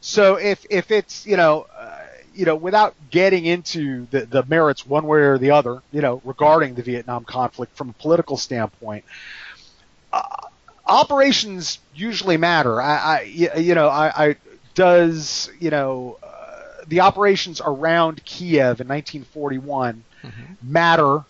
So 0.00 0.36
if 0.36 0.64
if 0.70 0.90
it's 0.90 1.26
you 1.26 1.36
know 1.36 1.66
uh, 1.76 1.98
you 2.34 2.44
know 2.46 2.56
without 2.56 2.94
getting 3.10 3.44
into 3.46 4.06
the 4.10 4.26
the 4.26 4.44
merits 4.44 4.86
one 4.86 5.06
way 5.06 5.18
or 5.20 5.38
the 5.38 5.50
other 5.50 5.82
you 5.92 6.00
know 6.00 6.22
regarding 6.24 6.74
the 6.74 6.82
Vietnam 6.82 7.24
conflict 7.24 7.76
from 7.76 7.90
a 7.90 7.92
political 7.94 8.36
standpoint, 8.36 9.04
uh, 10.12 10.22
operations 10.88 11.78
usually 11.94 12.36
matter. 12.36 12.80
I, 12.80 12.96
I 12.96 13.22
you 13.22 13.74
know 13.74 13.88
I, 13.88 14.28
I 14.28 14.36
does 14.74 15.50
you 15.60 15.70
know 15.70 16.18
uh, 16.22 16.84
the 16.86 17.00
operations 17.00 17.60
around 17.64 18.24
Kiev 18.24 18.80
in 18.80 18.88
1941 18.88 20.04
matter 20.62 21.24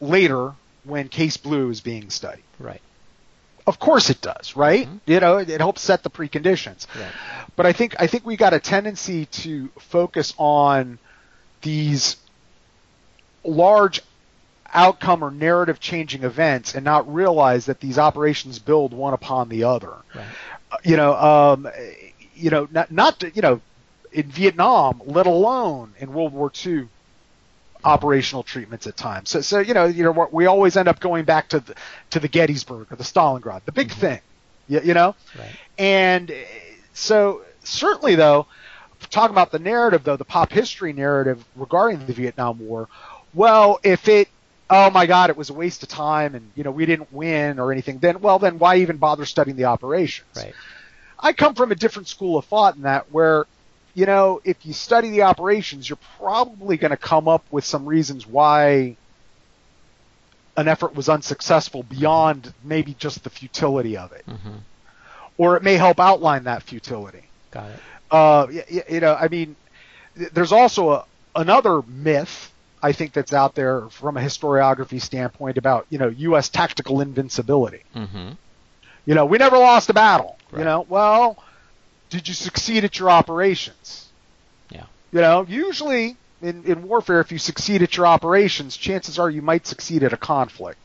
later 0.00 0.52
when 0.84 1.08
Case 1.08 1.36
Blue 1.36 1.70
is 1.70 1.80
being 1.80 2.10
studied. 2.10 2.44
Right. 2.58 2.80
Of 3.66 3.80
course 3.80 4.10
it 4.10 4.20
does, 4.20 4.54
right? 4.54 4.86
Mhm. 4.86 5.00
You 5.06 5.18
know, 5.20 5.38
it, 5.38 5.50
it 5.50 5.60
helps 5.60 5.82
set 5.82 6.04
the 6.04 6.10
preconditions. 6.10 6.86
Right. 6.94 7.10
But 7.56 7.66
I 7.66 7.72
think 7.72 7.96
I 7.98 8.06
think 8.06 8.24
we 8.24 8.36
got 8.36 8.54
a 8.54 8.60
tendency 8.60 9.26
to 9.26 9.68
focus 9.78 10.32
on 10.38 10.98
these 11.62 12.16
large 13.44 14.00
outcome 14.74 15.22
or 15.24 15.30
narrative 15.30 15.80
changing 15.80 16.24
events 16.24 16.74
and 16.74 16.84
not 16.84 17.12
realize 17.12 17.66
that 17.66 17.80
these 17.80 17.98
operations 17.98 18.58
build 18.58 18.92
one 18.92 19.14
upon 19.14 19.48
the 19.48 19.64
other. 19.64 19.92
Right. 20.14 20.24
Uh, 20.72 20.76
You 20.82 20.96
know, 20.96 21.14
um, 21.14 21.68
you 22.34 22.50
know, 22.50 22.68
not 22.70 22.90
not 22.90 23.20
to- 23.20 23.30
you 23.34 23.42
know, 23.42 23.60
in 24.12 24.24
Vietnam, 24.30 25.00
let 25.04 25.26
alone 25.26 25.94
in 25.98 26.12
World 26.12 26.32
War 26.32 26.50
II, 26.64 26.88
operational 27.84 28.42
treatments 28.42 28.86
at 28.86 28.96
times. 28.96 29.30
So, 29.30 29.40
so 29.40 29.58
you 29.60 29.74
know, 29.74 29.84
you 29.84 30.02
know, 30.04 30.28
we're- 30.30 30.46
always 30.46 30.76
end 30.76 30.88
up 30.88 30.98
going 31.00 31.24
back 31.24 31.48
to 31.50 31.60
the 31.60 31.74
to 32.10 32.20
the 32.20 32.28
Gettysburg 32.28 32.88
or 32.90 32.96
the 32.96 33.04
Stalingrad, 33.04 33.64
the 33.64 33.72
big 33.72 33.92
thing. 33.92 34.20
You, 34.68 34.80
you 34.80 34.94
know, 34.94 35.14
Right. 35.38 35.50
and 35.78 36.30
uh, 36.30 36.34
so 36.92 37.42
certainly 37.62 38.16
though, 38.16 38.46
talking 39.10 39.32
about 39.34 39.52
the 39.52 39.58
narrative 39.60 40.02
though, 40.02 40.16
the 40.16 40.24
pop 40.24 40.50
history 40.50 40.92
narrative 40.92 41.44
regarding 41.54 42.04
the 42.06 42.12
Vietnam 42.12 42.58
War, 42.58 42.88
well, 43.34 43.78
if 43.84 44.08
it 44.08 44.28
oh 44.68 44.90
my 44.90 45.06
god, 45.06 45.30
it 45.30 45.36
was 45.36 45.50
a 45.50 45.54
waste 45.54 45.82
of 45.82 45.88
time 45.88 46.34
and 46.34 46.50
you 46.54 46.64
know, 46.64 46.70
we 46.70 46.86
didn't 46.86 47.12
win 47.12 47.58
or 47.58 47.72
anything, 47.72 47.98
then 47.98 48.20
well 48.20 48.38
then 48.38 48.58
why 48.58 48.76
even 48.76 48.96
bother 48.96 49.24
studying 49.24 49.56
the 49.56 49.64
operations? 49.64 50.28
Right. 50.36 50.54
I 51.18 51.32
come 51.32 51.54
from 51.54 51.72
a 51.72 51.74
different 51.74 52.08
school 52.08 52.36
of 52.38 52.44
thought 52.44 52.76
in 52.76 52.82
that 52.82 53.10
where 53.12 53.46
you 53.94 54.04
know, 54.04 54.42
if 54.44 54.66
you 54.66 54.74
study 54.74 55.08
the 55.08 55.22
operations, 55.22 55.88
you're 55.88 55.98
probably 56.18 56.76
going 56.76 56.90
to 56.90 56.98
come 56.98 57.28
up 57.28 57.42
with 57.50 57.64
some 57.64 57.86
reasons 57.86 58.26
why 58.26 58.94
an 60.56 60.68
effort 60.68 60.94
was 60.94 61.08
unsuccessful 61.08 61.82
beyond 61.82 62.52
maybe 62.62 62.94
just 62.94 63.24
the 63.24 63.30
futility 63.30 63.96
of 63.96 64.12
it 64.12 64.24
hmm 64.26 64.56
or 65.38 65.56
it 65.56 65.62
may 65.62 65.74
help 65.74 66.00
outline 66.00 66.44
that 66.44 66.62
futility. 66.62 67.22
Got 67.50 67.70
it. 67.72 67.80
Uh, 68.10 68.46
y- 68.50 68.64
y- 68.72 68.84
you 68.88 69.00
know, 69.00 69.14
I 69.14 69.28
mean, 69.28 69.54
there's 70.14 70.52
also 70.52 70.90
a, 70.92 71.04
another 71.34 71.82
myth 71.82 72.50
I 72.86 72.92
think 72.92 73.12
that's 73.12 73.32
out 73.32 73.54
there 73.54 73.88
from 73.90 74.16
a 74.16 74.20
historiography 74.20 75.00
standpoint 75.00 75.58
about 75.58 75.86
you 75.90 75.98
know 75.98 76.08
U.S. 76.08 76.48
tactical 76.48 77.00
invincibility. 77.00 77.82
hmm 77.92 78.30
You 79.04 79.14
know, 79.14 79.26
we 79.26 79.38
never 79.38 79.58
lost 79.58 79.90
a 79.90 79.94
battle. 79.94 80.36
You 80.56 80.64
know, 80.64 80.86
well, 80.88 81.42
did 82.10 82.28
you 82.28 82.34
succeed 82.34 82.84
at 82.84 82.98
your 82.98 83.10
operations? 83.10 84.06
Yeah. 84.70 84.86
You 85.12 85.20
know, 85.20 85.44
usually 85.48 86.16
in, 86.40 86.64
in 86.64 86.82
warfare, 86.88 87.20
if 87.20 87.32
you 87.32 87.38
succeed 87.38 87.82
at 87.82 87.96
your 87.96 88.06
operations, 88.06 88.76
chances 88.76 89.18
are 89.18 89.28
you 89.28 89.42
might 89.42 89.66
succeed 89.66 90.02
at 90.04 90.12
a 90.12 90.16
conflict. 90.16 90.78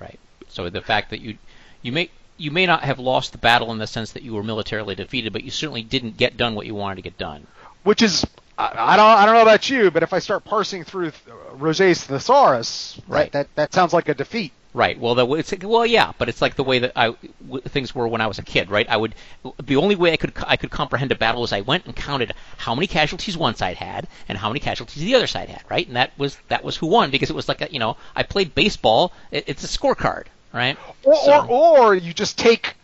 Right. 0.00 0.18
So 0.48 0.68
the 0.70 0.80
fact 0.82 1.10
that 1.10 1.20
you 1.20 1.38
you 1.82 1.92
may 1.92 2.10
you 2.36 2.50
may 2.50 2.66
not 2.66 2.82
have 2.84 2.98
lost 2.98 3.32
the 3.32 3.38
battle 3.38 3.72
in 3.72 3.78
the 3.78 3.86
sense 3.86 4.12
that 4.12 4.22
you 4.22 4.34
were 4.34 4.42
militarily 4.42 4.94
defeated, 4.94 5.32
but 5.32 5.44
you 5.44 5.50
certainly 5.50 5.82
didn't 5.82 6.16
get 6.16 6.36
done 6.36 6.54
what 6.54 6.66
you 6.66 6.74
wanted 6.74 6.96
to 6.96 7.02
get 7.02 7.16
done. 7.18 7.46
which 7.84 8.02
is 8.02 8.24
I, 8.58 8.92
I 8.94 8.96
don't 8.96 9.06
I 9.06 9.26
don't 9.26 9.34
know 9.34 9.42
about 9.42 9.68
you, 9.70 9.90
but 9.90 10.02
if 10.02 10.12
I 10.12 10.18
start 10.18 10.44
parsing 10.44 10.84
through 10.84 11.12
Roget's 11.52 12.04
thesaurus, 12.04 13.00
Right. 13.08 13.30
that, 13.32 13.48
that 13.54 13.54
that 13.56 13.74
sounds 13.74 13.92
like 13.92 14.08
a 14.08 14.14
defeat. 14.14 14.52
Right. 14.74 14.98
Well, 14.98 15.14
the, 15.14 15.30
it's 15.34 15.52
well, 15.62 15.84
yeah, 15.84 16.12
but 16.16 16.30
it's 16.30 16.40
like 16.40 16.54
the 16.56 16.64
way 16.64 16.78
that 16.78 16.92
I 16.96 17.14
w- 17.44 17.60
things 17.68 17.94
were 17.94 18.08
when 18.08 18.22
I 18.22 18.26
was 18.26 18.38
a 18.38 18.42
kid, 18.42 18.70
right? 18.70 18.88
I 18.88 18.96
would 18.96 19.14
the 19.62 19.76
only 19.76 19.96
way 19.96 20.12
I 20.12 20.16
could 20.16 20.32
I 20.46 20.56
could 20.56 20.70
comprehend 20.70 21.12
a 21.12 21.14
battle 21.14 21.44
is 21.44 21.52
I 21.52 21.60
went 21.60 21.84
and 21.84 21.94
counted 21.94 22.32
how 22.56 22.74
many 22.74 22.86
casualties 22.86 23.36
one 23.36 23.54
side 23.54 23.76
had 23.76 24.08
and 24.28 24.38
how 24.38 24.48
many 24.48 24.60
casualties 24.60 25.02
the 25.02 25.14
other 25.14 25.26
side 25.26 25.50
had, 25.50 25.62
right? 25.70 25.86
And 25.86 25.96
that 25.96 26.12
was 26.18 26.38
that 26.48 26.64
was 26.64 26.76
who 26.76 26.86
won 26.86 27.10
because 27.10 27.28
it 27.28 27.36
was 27.36 27.48
like 27.48 27.60
a, 27.60 27.70
you 27.70 27.80
know 27.80 27.98
I 28.16 28.22
played 28.22 28.54
baseball. 28.54 29.12
It, 29.30 29.44
it's 29.46 29.62
a 29.62 29.78
scorecard, 29.78 30.24
right? 30.54 30.78
Or, 31.04 31.16
So- 31.16 31.46
or 31.46 31.78
or 31.88 31.94
you 31.94 32.14
just 32.14 32.38
take 32.38 32.74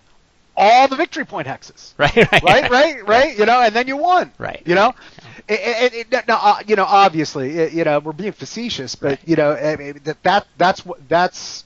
all 0.58 0.88
the 0.88 0.96
victory 0.96 1.24
point 1.24 1.46
hexes. 1.48 1.94
right, 1.98 2.14
right, 2.16 2.42
right, 2.42 2.70
right, 2.70 3.06
right. 3.14 3.38
You 3.38 3.46
know, 3.46 3.62
and 3.62 3.74
then 3.74 3.86
you 3.88 3.96
won. 3.96 4.32
Right. 4.38 4.62
You 4.66 4.74
know, 4.74 4.94
and, 5.48 5.58
and, 5.60 5.94
and, 6.12 6.28
now, 6.28 6.38
uh, 6.42 6.62
you 6.66 6.76
know, 6.76 6.84
obviously, 6.84 7.74
you 7.74 7.84
know, 7.84 8.00
we're 8.00 8.12
being 8.12 8.32
facetious, 8.32 8.94
but 8.96 9.20
you 9.26 9.36
know, 9.36 9.54
that 9.54 10.22
that 10.24 10.46
that's 10.58 10.84
what 10.84 11.08
that's. 11.08 11.64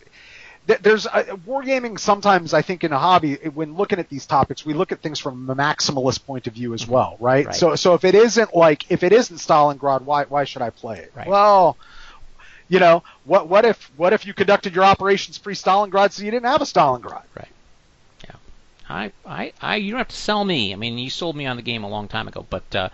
There's 0.66 1.09
uh, 1.09 1.24
wargaming. 1.47 1.99
Sometimes 1.99 2.55
I 2.55 2.62
think 2.62 2.84
in 2.84 2.93
a 2.93 2.99
hobby, 2.99 3.34
when 3.34 3.74
looking 3.74 3.99
at 3.99 4.09
these 4.09 4.26
topics, 4.26 4.64
we 4.64 4.74
look 4.74 4.93
at 4.93 5.01
things 5.03 5.18
from 5.18 5.51
a 5.51 5.57
maximalist 5.57 6.24
point 6.24 6.47
of 6.47 6.55
view 6.55 6.72
as 6.72 6.86
well, 6.86 7.16
right? 7.18 7.47
Right. 7.47 7.55
So, 7.57 7.74
so 7.74 7.95
if 7.95 8.05
it 8.05 8.14
isn't 8.14 8.55
like 8.55 8.88
if 8.90 9.03
it 9.03 9.12
isn't 9.12 9.38
Stalingrad, 9.38 10.03
why 10.03 10.24
why 10.24 10.45
should 10.45 10.62
I 10.62 10.70
play 10.70 10.99
it? 11.01 11.12
Right. 11.16 11.26
Well, 11.26 11.76
You 12.68 12.78
know, 12.80 13.03
what 13.24 13.49
what 13.49 13.64
if 13.64 13.90
what 13.97 14.12
if 14.12 14.24
you 14.24 14.32
conducted 14.34 14.74
your 14.74 14.84
operations 14.84 15.36
pre-Stalingrad 15.38 16.12
so 16.12 16.22
you 16.24 16.30
didn't 16.30 16.47
have 16.47 16.62
a 16.62 16.64
Stalingrad? 16.64 17.24
Right. 17.36 17.49
I, 18.89 19.12
I, 19.24 19.53
I, 19.61 19.76
you 19.76 19.91
don't 19.91 19.99
have 19.99 20.09
to 20.09 20.16
sell 20.16 20.45
me. 20.45 20.72
I 20.72 20.76
mean, 20.76 20.99
you 20.99 21.11
sold 21.11 21.37
me 21.37 21.47
on 21.47 21.57
the 21.57 21.62
game 21.62 21.85
a 21.85 21.89
long 21.89 22.09
time 22.09 22.28
ago, 22.28 22.47
but 22.49 22.74
uh, 22.74 22.89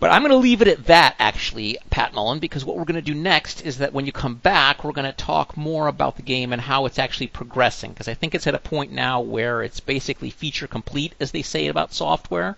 but 0.00 0.10
I'm 0.10 0.22
going 0.22 0.32
to 0.32 0.36
leave 0.36 0.60
it 0.60 0.68
at 0.68 0.86
that, 0.86 1.14
actually, 1.18 1.78
Pat 1.88 2.12
Mullen, 2.12 2.38
because 2.38 2.64
what 2.64 2.76
we're 2.76 2.84
going 2.84 2.96
to 2.96 3.12
do 3.12 3.14
next 3.14 3.62
is 3.62 3.78
that 3.78 3.94
when 3.94 4.04
you 4.04 4.12
come 4.12 4.34
back, 4.34 4.84
we're 4.84 4.92
going 4.92 5.10
to 5.10 5.16
talk 5.16 5.56
more 5.56 5.86
about 5.86 6.16
the 6.16 6.22
game 6.22 6.52
and 6.52 6.60
how 6.60 6.84
it's 6.84 6.98
actually 6.98 7.28
progressing, 7.28 7.92
because 7.92 8.08
I 8.08 8.14
think 8.14 8.34
it's 8.34 8.46
at 8.46 8.54
a 8.54 8.58
point 8.58 8.92
now 8.92 9.20
where 9.20 9.62
it's 9.62 9.80
basically 9.80 10.30
feature 10.30 10.66
complete, 10.66 11.14
as 11.20 11.30
they 11.30 11.42
say 11.42 11.68
about 11.68 11.94
software, 11.94 12.56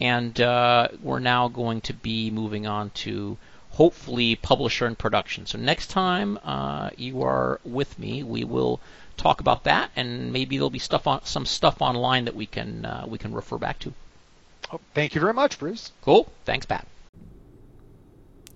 and 0.00 0.40
uh, 0.40 0.88
we're 1.02 1.20
now 1.20 1.46
going 1.46 1.82
to 1.82 1.92
be 1.92 2.30
moving 2.30 2.66
on 2.66 2.90
to 2.90 3.36
hopefully 3.70 4.34
publisher 4.34 4.86
and 4.86 4.98
production. 4.98 5.46
So 5.46 5.58
next 5.58 5.86
time 5.88 6.38
uh, 6.42 6.90
you 6.96 7.22
are 7.22 7.60
with 7.64 7.98
me, 7.98 8.22
we 8.22 8.44
will 8.44 8.80
talk 9.16 9.40
about 9.40 9.64
that, 9.64 9.90
and 9.96 10.32
maybe 10.32 10.56
there'll 10.56 10.70
be 10.70 10.78
stuff 10.78 11.06
on 11.06 11.24
some 11.24 11.46
stuff 11.46 11.80
online 11.80 12.24
that 12.24 12.34
we 12.34 12.46
can 12.46 12.84
uh, 12.84 13.04
we 13.06 13.18
can 13.18 13.32
refer 13.34 13.58
back 13.58 13.78
to. 13.80 13.92
Oh, 14.72 14.80
thank 14.94 15.14
you 15.14 15.20
very 15.20 15.34
much, 15.34 15.58
Bruce. 15.58 15.92
Cool. 16.00 16.32
Thanks, 16.44 16.66
Pat. 16.66 16.86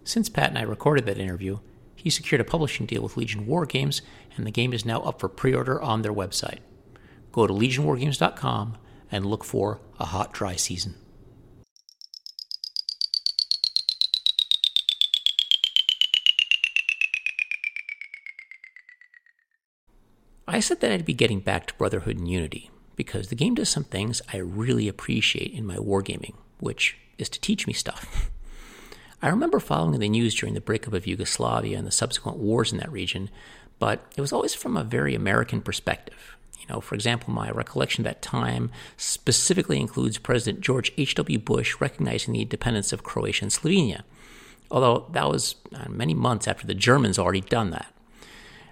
Since 0.05 0.29
Pat 0.29 0.51
and 0.51 0.59
I 0.59 0.63
recorded 0.63 1.05
that 1.07 1.19
interview, 1.19 1.59
he 1.95 2.11
secured 2.11 2.41
a 2.41 2.45
publishing 2.45 2.87
deal 2.87 3.03
with 3.03 3.17
Legion 3.17 3.47
War 3.47 3.67
Games, 3.67 4.03
and 4.37 4.47
the 4.47 4.53
game 4.53 4.73
is 4.73 4.85
now 4.85 5.01
up 5.01 5.21
for 5.21 5.29
pre 5.29 5.55
order 5.55 5.81
on 5.81 6.03
their 6.03 6.13
website. 6.13 6.61
Go 7.33 7.47
to 7.47 7.53
legionwargames.com 7.53 8.79
and 9.11 9.27
look 9.27 9.45
for 9.45 9.81
a 9.99 10.07
hot, 10.07 10.33
dry 10.33 10.57
season. 10.57 10.95
I 20.49 20.61
said 20.61 20.81
that 20.81 20.93
I'd 20.93 21.05
be 21.05 21.13
getting 21.13 21.41
back 21.41 21.67
to 21.67 21.75
Brotherhood 21.75 22.19
and 22.19 22.29
Unity, 22.29 22.71
because 22.95 23.29
the 23.29 23.35
game 23.35 23.57
does 23.57 23.69
some 23.69 23.83
things 23.83 24.23
I 24.33 24.37
really 24.37 24.87
appreciate 24.87 25.53
in 25.53 25.67
my 25.67 25.75
wargaming, 25.75 26.35
which 26.61 26.97
is 27.19 27.29
to 27.31 27.41
teach 27.41 27.67
me 27.67 27.73
stuff. 27.73 28.31
I 29.23 29.29
remember 29.29 29.59
following 29.59 29.99
the 29.99 30.09
news 30.09 30.37
during 30.37 30.55
the 30.55 30.61
breakup 30.61 30.93
of 30.93 31.07
Yugoslavia 31.07 31.77
and 31.77 31.87
the 31.87 31.91
subsequent 31.91 32.39
wars 32.39 32.71
in 32.71 32.79
that 32.79 32.93
region, 32.93 33.29
but 33.81 34.07
it 34.17 34.21
was 34.21 34.33
always 34.33 34.55
from 34.55 34.77
a 34.77 34.85
very 34.85 35.17
American 35.17 35.61
perspective. 35.61 36.37
You 36.61 36.67
know, 36.69 36.81
for 36.81 36.95
example, 36.95 37.35
my 37.35 37.51
recollection 37.51 38.07
of 38.07 38.13
that 38.13 38.23
time 38.23 38.71
specifically 38.97 39.81
includes 39.81 40.17
President 40.17 40.63
George 40.63 40.93
H.W. 40.97 41.41
Bush 41.41 41.81
recognizing 41.81 42.35
the 42.35 42.43
independence 42.43 42.93
of 42.93 43.03
Croatia 43.03 43.47
and 43.47 43.53
Slovenia, 43.53 44.03
although 44.71 45.09
that 45.13 45.29
was 45.29 45.57
uh, 45.75 45.89
many 45.89 46.15
months 46.15 46.47
after 46.47 46.69
the 46.69 46.75
Germans 46.75 47.19
already 47.19 47.41
done 47.41 47.71
that. 47.71 47.93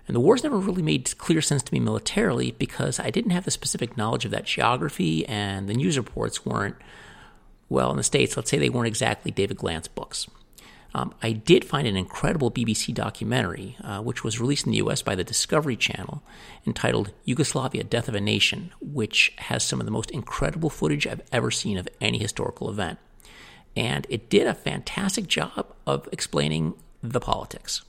And 0.07 0.15
the 0.15 0.21
wars 0.21 0.43
never 0.43 0.59
really 0.59 0.83
made 0.83 1.17
clear 1.19 1.41
sense 1.41 1.63
to 1.63 1.73
me 1.73 1.81
militarily 1.81 2.53
because 2.53 3.01
I 3.01 3.11
didn't 3.11 3.31
have 3.31 3.45
the 3.45 3.51
specific 3.51 3.97
knowledge 3.97 4.25
of 4.25 4.31
that 4.33 4.45
geography, 4.45 5.27
and 5.27 5.69
the 5.69 5.75
news 5.75 5.97
reports 5.97 6.45
weren't, 6.45 6.77
well, 7.69 7.91
in 7.91 7.97
the 7.97 8.03
States, 8.03 8.37
let's 8.37 8.51
say 8.51 8.59
they 8.59 8.69
weren't 8.69 8.87
exactly 8.87 9.31
David 9.31 9.57
Glantz 9.57 9.89
books. 9.95 10.27
Um, 10.95 11.13
I 11.23 11.33
did 11.33 11.65
find 11.65 11.89
an 11.89 11.97
incredible 11.97 12.53
BBC 12.53 12.95
documentary, 12.95 13.77
uh, 13.83 14.01
which 14.01 14.23
was 14.23 14.41
released 14.41 14.67
in 14.67 14.73
the 14.73 14.79
US 14.79 15.03
by 15.03 15.17
the 15.17 15.25
Discovery 15.25 15.75
Channel, 15.75 16.23
entitled 16.67 17.13
Yugoslavia 17.25 17.83
Death 17.83 18.09
of 18.09 18.15
a 18.15 18.21
Nation, 18.21 18.73
which 18.81 19.33
has 19.39 19.65
some 19.65 19.81
of 19.81 19.87
the 19.87 19.93
most 19.93 20.11
incredible 20.13 20.71
footage 20.71 21.07
I've 21.07 21.23
ever 21.33 21.51
seen 21.51 21.79
of 21.79 21.89
any 22.01 22.19
historical 22.19 22.71
event. 22.71 22.99
And 23.77 24.07
it 24.09 24.31
did 24.31 24.47
a 24.47 24.55
fantastic 24.55 25.27
job 25.27 25.75
of 25.85 26.09
explaining 26.13 26.75
the 27.03 27.21
politics. 27.21 27.83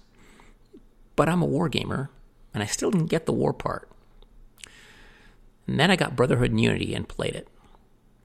But 1.16 1.30
I'm 1.30 1.42
a 1.42 1.46
war 1.46 1.70
gamer, 1.70 2.10
and 2.54 2.62
I 2.62 2.66
still 2.66 2.92
didn't 2.92 3.08
get 3.08 3.26
the 3.26 3.34
war 3.34 3.54
part. 3.54 3.90
And 5.68 5.80
then 5.80 5.90
I 5.90 5.96
got 5.96 6.16
Brotherhood 6.16 6.52
and 6.52 6.62
Unity 6.62 6.94
and 6.94 7.08
played 7.08 7.36
it. 7.36 7.48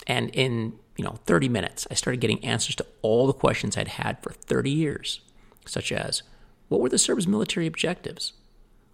And 0.07 0.30
in, 0.30 0.74
you 0.97 1.05
know, 1.05 1.18
30 1.26 1.49
minutes, 1.49 1.86
I 1.91 1.95
started 1.95 2.20
getting 2.20 2.45
answers 2.45 2.74
to 2.76 2.86
all 3.03 3.26
the 3.26 3.32
questions 3.32 3.76
I'd 3.76 3.88
had 3.88 4.22
for 4.22 4.32
30 4.32 4.70
years, 4.70 5.20
such 5.66 5.93
as 5.93 6.22
what 6.68 6.80
were 6.80 6.88
the 6.88 6.99
Serbs' 6.99 7.26
military 7.26 7.66
objectives? 7.66 8.32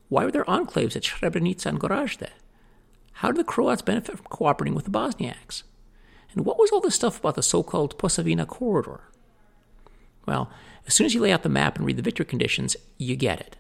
Why 0.09 0.25
were 0.25 0.31
there 0.31 0.45
enclaves 0.45 0.97
at 0.97 1.03
Srebrenica 1.03 1.67
and 1.67 1.81
Gorazde? 1.81 2.29
How 3.15 3.29
did 3.29 3.39
the 3.39 3.45
Croats 3.45 3.83
benefit 3.83 4.17
from 4.17 4.27
cooperating 4.27 4.75
with 4.75 4.85
the 4.85 4.91
Bosniaks? 4.91 5.63
And 6.35 6.45
what 6.45 6.59
was 6.59 6.71
all 6.71 6.81
this 6.81 6.95
stuff 6.95 7.19
about 7.19 7.35
the 7.35 7.43
so 7.43 7.63
called 7.63 7.99
Posavina 7.99 8.47
corridor? 8.47 9.01
Well, 10.27 10.51
as 10.87 10.95
soon 10.95 11.07
as 11.07 11.15
you 11.15 11.21
lay 11.21 11.33
out 11.33 11.43
the 11.43 11.49
map 11.49 11.77
and 11.77 11.87
read 11.87 11.97
the 11.97 12.03
victory 12.03 12.27
conditions, 12.27 12.77
you 12.99 13.17
get 13.17 13.41
it. 13.41 13.57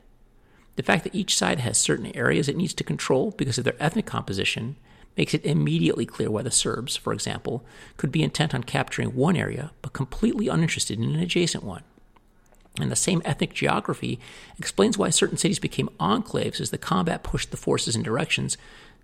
The 0.76 0.82
fact 0.82 1.04
that 1.04 1.14
each 1.14 1.36
side 1.36 1.60
has 1.60 1.78
certain 1.78 2.14
areas 2.14 2.48
it 2.48 2.56
needs 2.56 2.74
to 2.74 2.84
control 2.84 3.32
because 3.32 3.58
of 3.58 3.64
their 3.64 3.76
ethnic 3.80 4.06
composition 4.06 4.76
makes 5.16 5.32
it 5.32 5.44
immediately 5.44 6.04
clear 6.04 6.30
why 6.30 6.42
the 6.42 6.50
Serbs, 6.50 6.96
for 6.96 7.12
example, 7.12 7.64
could 7.96 8.12
be 8.12 8.22
intent 8.22 8.54
on 8.54 8.62
capturing 8.62 9.14
one 9.14 9.36
area 9.36 9.72
but 9.80 9.94
completely 9.94 10.48
uninterested 10.48 10.98
in 10.98 11.14
an 11.14 11.20
adjacent 11.20 11.64
one. 11.64 11.82
And 12.78 12.92
the 12.92 12.96
same 12.96 13.22
ethnic 13.24 13.54
geography 13.54 14.20
explains 14.58 14.98
why 14.98 15.08
certain 15.08 15.38
cities 15.38 15.58
became 15.58 15.88
enclaves 15.98 16.60
as 16.60 16.70
the 16.70 16.78
combat 16.78 17.22
pushed 17.22 17.50
the 17.50 17.56
forces 17.56 17.96
in 17.96 18.02
directions 18.02 18.58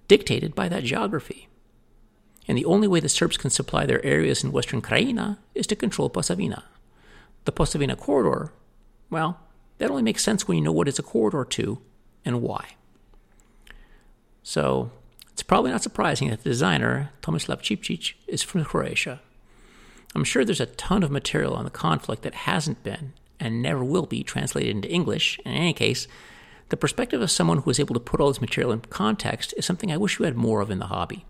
dictated 0.09 0.55
by 0.55 0.69
that 0.69 0.85
geography. 0.85 1.49
And 2.47 2.59
the 2.59 2.67
only 2.67 2.87
way 2.89 3.01
the 3.01 3.09
Serbs 3.09 3.39
can 3.39 3.51
supply 3.51 3.87
their 3.87 4.05
areas 4.05 4.45
in 4.45 4.53
western 4.53 4.83
Krajina 4.83 5.39
is 5.55 5.67
to 5.69 5.77
control 5.77 6.11
Posavina. 6.11 6.65
The 7.47 7.53
Posavina 7.53 7.97
corridor, 7.97 8.53
well, 9.09 9.41
that 9.83 9.91
only 9.91 10.03
makes 10.05 10.23
sense 10.23 10.47
when 10.47 10.57
you 10.57 10.63
know 10.63 10.71
what 10.71 10.87
it's 10.87 11.01
a 11.01 11.03
corridor 11.03 11.45
to 11.45 11.79
and 12.25 12.41
why. 12.41 12.77
So, 14.45 14.93
it's 15.33 15.43
probably 15.43 15.73
not 15.73 15.83
surprising 15.83 16.31
that 16.31 16.45
the 16.45 16.51
designer, 16.51 17.11
Tomislav 17.21 17.63
Čizmić, 17.63 18.13
is 18.29 18.45
from 18.45 18.65
Croatia. 18.65 19.21
I'm 20.15 20.23
sure 20.23 20.45
there's 20.45 20.61
a 20.61 20.67
ton 20.67 21.03
of 21.03 21.11
material 21.11 21.55
on 21.55 21.65
the 21.65 21.71
conflict 21.71 22.23
that 22.23 22.33
hasn't 22.33 22.85
been 22.85 23.15
and 23.41 23.61
never 23.61 23.83
will 23.83 24.07
be 24.07 24.23
translated 24.23 24.71
into 24.71 24.89
English. 24.89 25.41
In 25.45 25.51
any 25.51 25.73
case, 25.73 26.07
the 26.69 26.77
perspective 26.77 27.21
of 27.21 27.33
someone 27.33 27.59
who 27.59 27.71
is 27.71 27.81
able 27.81 27.95
to 27.95 28.01
put 28.01 28.21
all 28.21 28.29
this 28.29 28.41
material 28.41 28.71
in 28.71 28.83
context 28.83 29.53
is 29.57 29.67
something 29.67 29.91
I 29.91 29.97
wish 29.97 30.21
we 30.21 30.27
had 30.27 30.37
more 30.37 30.61
of 30.61 30.71
in 30.71 30.79
the 30.79 30.87
hobby. 30.87 31.25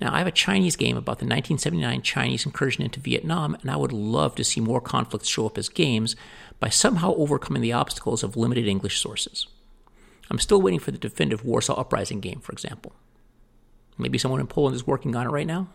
Now, 0.00 0.14
I 0.14 0.18
have 0.18 0.26
a 0.28 0.32
Chinese 0.32 0.76
game 0.76 0.96
about 0.96 1.18
the 1.18 1.24
1979 1.24 2.02
Chinese 2.02 2.46
incursion 2.46 2.84
into 2.84 3.00
Vietnam, 3.00 3.56
and 3.60 3.70
I 3.70 3.76
would 3.76 3.92
love 3.92 4.36
to 4.36 4.44
see 4.44 4.60
more 4.60 4.80
conflicts 4.80 5.28
show 5.28 5.46
up 5.46 5.58
as 5.58 5.68
games 5.68 6.14
by 6.60 6.68
somehow 6.68 7.14
overcoming 7.14 7.62
the 7.62 7.72
obstacles 7.72 8.22
of 8.22 8.36
limited 8.36 8.68
English 8.68 9.00
sources. 9.00 9.48
I'm 10.30 10.38
still 10.38 10.62
waiting 10.62 10.78
for 10.78 10.92
the 10.92 10.98
definitive 10.98 11.44
Warsaw 11.44 11.74
Uprising 11.74 12.20
game, 12.20 12.40
for 12.40 12.52
example. 12.52 12.92
Maybe 13.96 14.18
someone 14.18 14.40
in 14.40 14.46
Poland 14.46 14.76
is 14.76 14.86
working 14.86 15.16
on 15.16 15.26
it 15.26 15.30
right 15.30 15.46
now? 15.46 15.68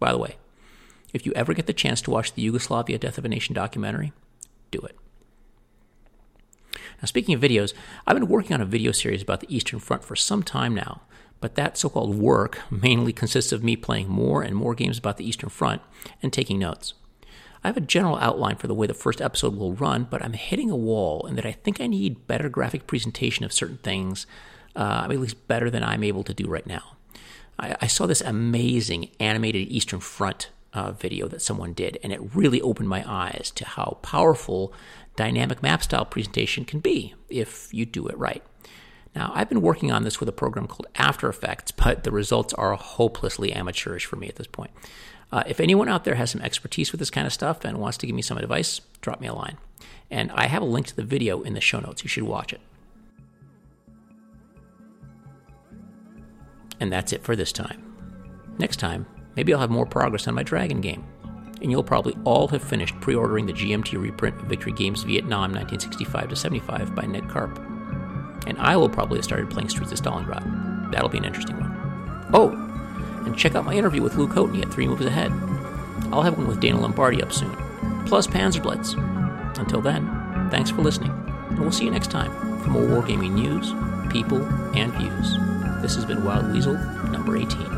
By 0.00 0.10
the 0.10 0.18
way, 0.18 0.36
if 1.12 1.24
you 1.24 1.32
ever 1.34 1.54
get 1.54 1.66
the 1.66 1.72
chance 1.72 2.00
to 2.02 2.10
watch 2.10 2.32
the 2.32 2.42
Yugoslavia 2.42 2.98
Death 2.98 3.18
of 3.18 3.24
a 3.24 3.28
Nation 3.28 3.54
documentary, 3.54 4.12
do 4.72 4.80
it. 4.80 4.96
Now, 7.00 7.06
speaking 7.06 7.34
of 7.34 7.40
videos, 7.40 7.74
I've 8.06 8.16
been 8.16 8.28
working 8.28 8.54
on 8.54 8.60
a 8.60 8.66
video 8.66 8.90
series 8.90 9.22
about 9.22 9.40
the 9.40 9.54
Eastern 9.54 9.78
Front 9.78 10.04
for 10.04 10.16
some 10.16 10.42
time 10.42 10.74
now, 10.74 11.02
but 11.40 11.54
that 11.54 11.78
so 11.78 11.88
called 11.88 12.16
work 12.16 12.60
mainly 12.70 13.12
consists 13.12 13.52
of 13.52 13.62
me 13.62 13.76
playing 13.76 14.08
more 14.08 14.42
and 14.42 14.56
more 14.56 14.74
games 14.74 14.98
about 14.98 15.16
the 15.16 15.28
Eastern 15.28 15.50
Front 15.50 15.82
and 16.22 16.32
taking 16.32 16.58
notes. 16.58 16.94
I 17.62 17.68
have 17.68 17.76
a 17.76 17.80
general 17.82 18.16
outline 18.18 18.56
for 18.56 18.66
the 18.68 18.74
way 18.74 18.86
the 18.86 18.94
first 18.94 19.20
episode 19.20 19.56
will 19.56 19.74
run, 19.74 20.06
but 20.08 20.22
I'm 20.22 20.32
hitting 20.32 20.70
a 20.70 20.76
wall 20.76 21.26
in 21.26 21.34
that 21.36 21.46
I 21.46 21.52
think 21.52 21.80
I 21.80 21.86
need 21.86 22.26
better 22.26 22.48
graphic 22.48 22.86
presentation 22.86 23.44
of 23.44 23.52
certain 23.52 23.78
things, 23.78 24.26
uh, 24.76 25.08
at 25.10 25.10
least 25.10 25.48
better 25.48 25.68
than 25.70 25.82
I'm 25.82 26.04
able 26.04 26.22
to 26.24 26.34
do 26.34 26.46
right 26.46 26.66
now. 26.66 26.96
I, 27.58 27.76
I 27.82 27.86
saw 27.88 28.06
this 28.06 28.20
amazing 28.20 29.10
animated 29.18 29.68
Eastern 29.68 30.00
Front 30.00 30.50
uh, 30.72 30.92
video 30.92 31.26
that 31.28 31.42
someone 31.42 31.72
did, 31.72 31.98
and 32.02 32.12
it 32.12 32.20
really 32.34 32.60
opened 32.60 32.88
my 32.88 33.02
eyes 33.06 33.50
to 33.56 33.64
how 33.64 33.98
powerful 34.02 34.72
dynamic 35.16 35.62
map 35.62 35.82
style 35.82 36.04
presentation 36.04 36.64
can 36.64 36.78
be 36.78 37.14
if 37.28 37.72
you 37.74 37.84
do 37.84 38.06
it 38.06 38.16
right. 38.16 38.42
Now, 39.18 39.32
I've 39.34 39.48
been 39.48 39.62
working 39.62 39.90
on 39.90 40.04
this 40.04 40.20
with 40.20 40.28
a 40.28 40.32
program 40.32 40.68
called 40.68 40.86
After 40.94 41.28
Effects, 41.28 41.72
but 41.72 42.04
the 42.04 42.12
results 42.12 42.54
are 42.54 42.76
hopelessly 42.76 43.52
amateurish 43.52 44.06
for 44.06 44.14
me 44.14 44.28
at 44.28 44.36
this 44.36 44.46
point. 44.46 44.70
Uh, 45.32 45.42
if 45.44 45.58
anyone 45.58 45.88
out 45.88 46.04
there 46.04 46.14
has 46.14 46.30
some 46.30 46.40
expertise 46.40 46.92
with 46.92 47.00
this 47.00 47.10
kind 47.10 47.26
of 47.26 47.32
stuff 47.32 47.64
and 47.64 47.78
wants 47.78 47.98
to 47.98 48.06
give 48.06 48.14
me 48.14 48.22
some 48.22 48.38
advice, 48.38 48.80
drop 49.00 49.20
me 49.20 49.26
a 49.26 49.34
line. 49.34 49.58
And 50.08 50.30
I 50.30 50.46
have 50.46 50.62
a 50.62 50.66
link 50.66 50.86
to 50.86 50.94
the 50.94 51.02
video 51.02 51.42
in 51.42 51.54
the 51.54 51.60
show 51.60 51.80
notes. 51.80 52.04
You 52.04 52.08
should 52.08 52.22
watch 52.22 52.52
it. 52.52 52.60
And 56.78 56.92
that's 56.92 57.12
it 57.12 57.24
for 57.24 57.34
this 57.34 57.50
time. 57.50 57.82
Next 58.56 58.76
time, 58.76 59.04
maybe 59.34 59.52
I'll 59.52 59.58
have 59.58 59.68
more 59.68 59.84
progress 59.84 60.28
on 60.28 60.34
my 60.34 60.44
Dragon 60.44 60.80
game. 60.80 61.04
And 61.60 61.72
you'll 61.72 61.82
probably 61.82 62.16
all 62.22 62.46
have 62.46 62.62
finished 62.62 62.94
pre 63.00 63.16
ordering 63.16 63.46
the 63.46 63.52
GMT 63.52 64.00
reprint 64.00 64.40
of 64.40 64.46
Victory 64.46 64.72
Games 64.74 65.02
Vietnam 65.02 65.50
1965 65.50 66.38
75 66.38 66.94
by 66.94 67.04
Ned 67.04 67.28
Karp 67.28 67.77
and 68.46 68.58
I 68.58 68.76
will 68.76 68.88
probably 68.88 69.18
have 69.18 69.24
started 69.24 69.50
playing 69.50 69.68
Streets 69.68 69.92
of 69.92 69.98
Stalingrad. 69.98 70.90
That'll 70.92 71.08
be 71.08 71.18
an 71.18 71.24
interesting 71.24 71.58
one. 71.58 72.28
Oh, 72.32 72.50
and 73.24 73.36
check 73.36 73.54
out 73.54 73.64
my 73.64 73.74
interview 73.74 74.02
with 74.02 74.16
Lou 74.16 74.28
Coatney 74.28 74.62
at 74.62 74.72
Three 74.72 74.86
Moves 74.86 75.04
Ahead. 75.04 75.32
I'll 76.12 76.22
have 76.22 76.38
one 76.38 76.46
with 76.46 76.60
Dana 76.60 76.80
Lombardi 76.80 77.22
up 77.22 77.32
soon, 77.32 77.54
plus 78.06 78.26
Panzerblitz. 78.26 78.96
Until 79.58 79.80
then, 79.80 80.06
thanks 80.50 80.70
for 80.70 80.82
listening. 80.82 81.10
And 81.50 81.60
we'll 81.60 81.72
see 81.72 81.84
you 81.84 81.90
next 81.90 82.10
time 82.10 82.30
for 82.62 82.70
more 82.70 82.82
wargaming 82.82 83.32
news, 83.32 83.72
people, 84.12 84.42
and 84.74 84.92
views. 84.94 85.36
This 85.82 85.94
has 85.94 86.04
been 86.04 86.24
Wild 86.24 86.52
Weasel 86.52 86.74
number 87.10 87.36
18. 87.36 87.77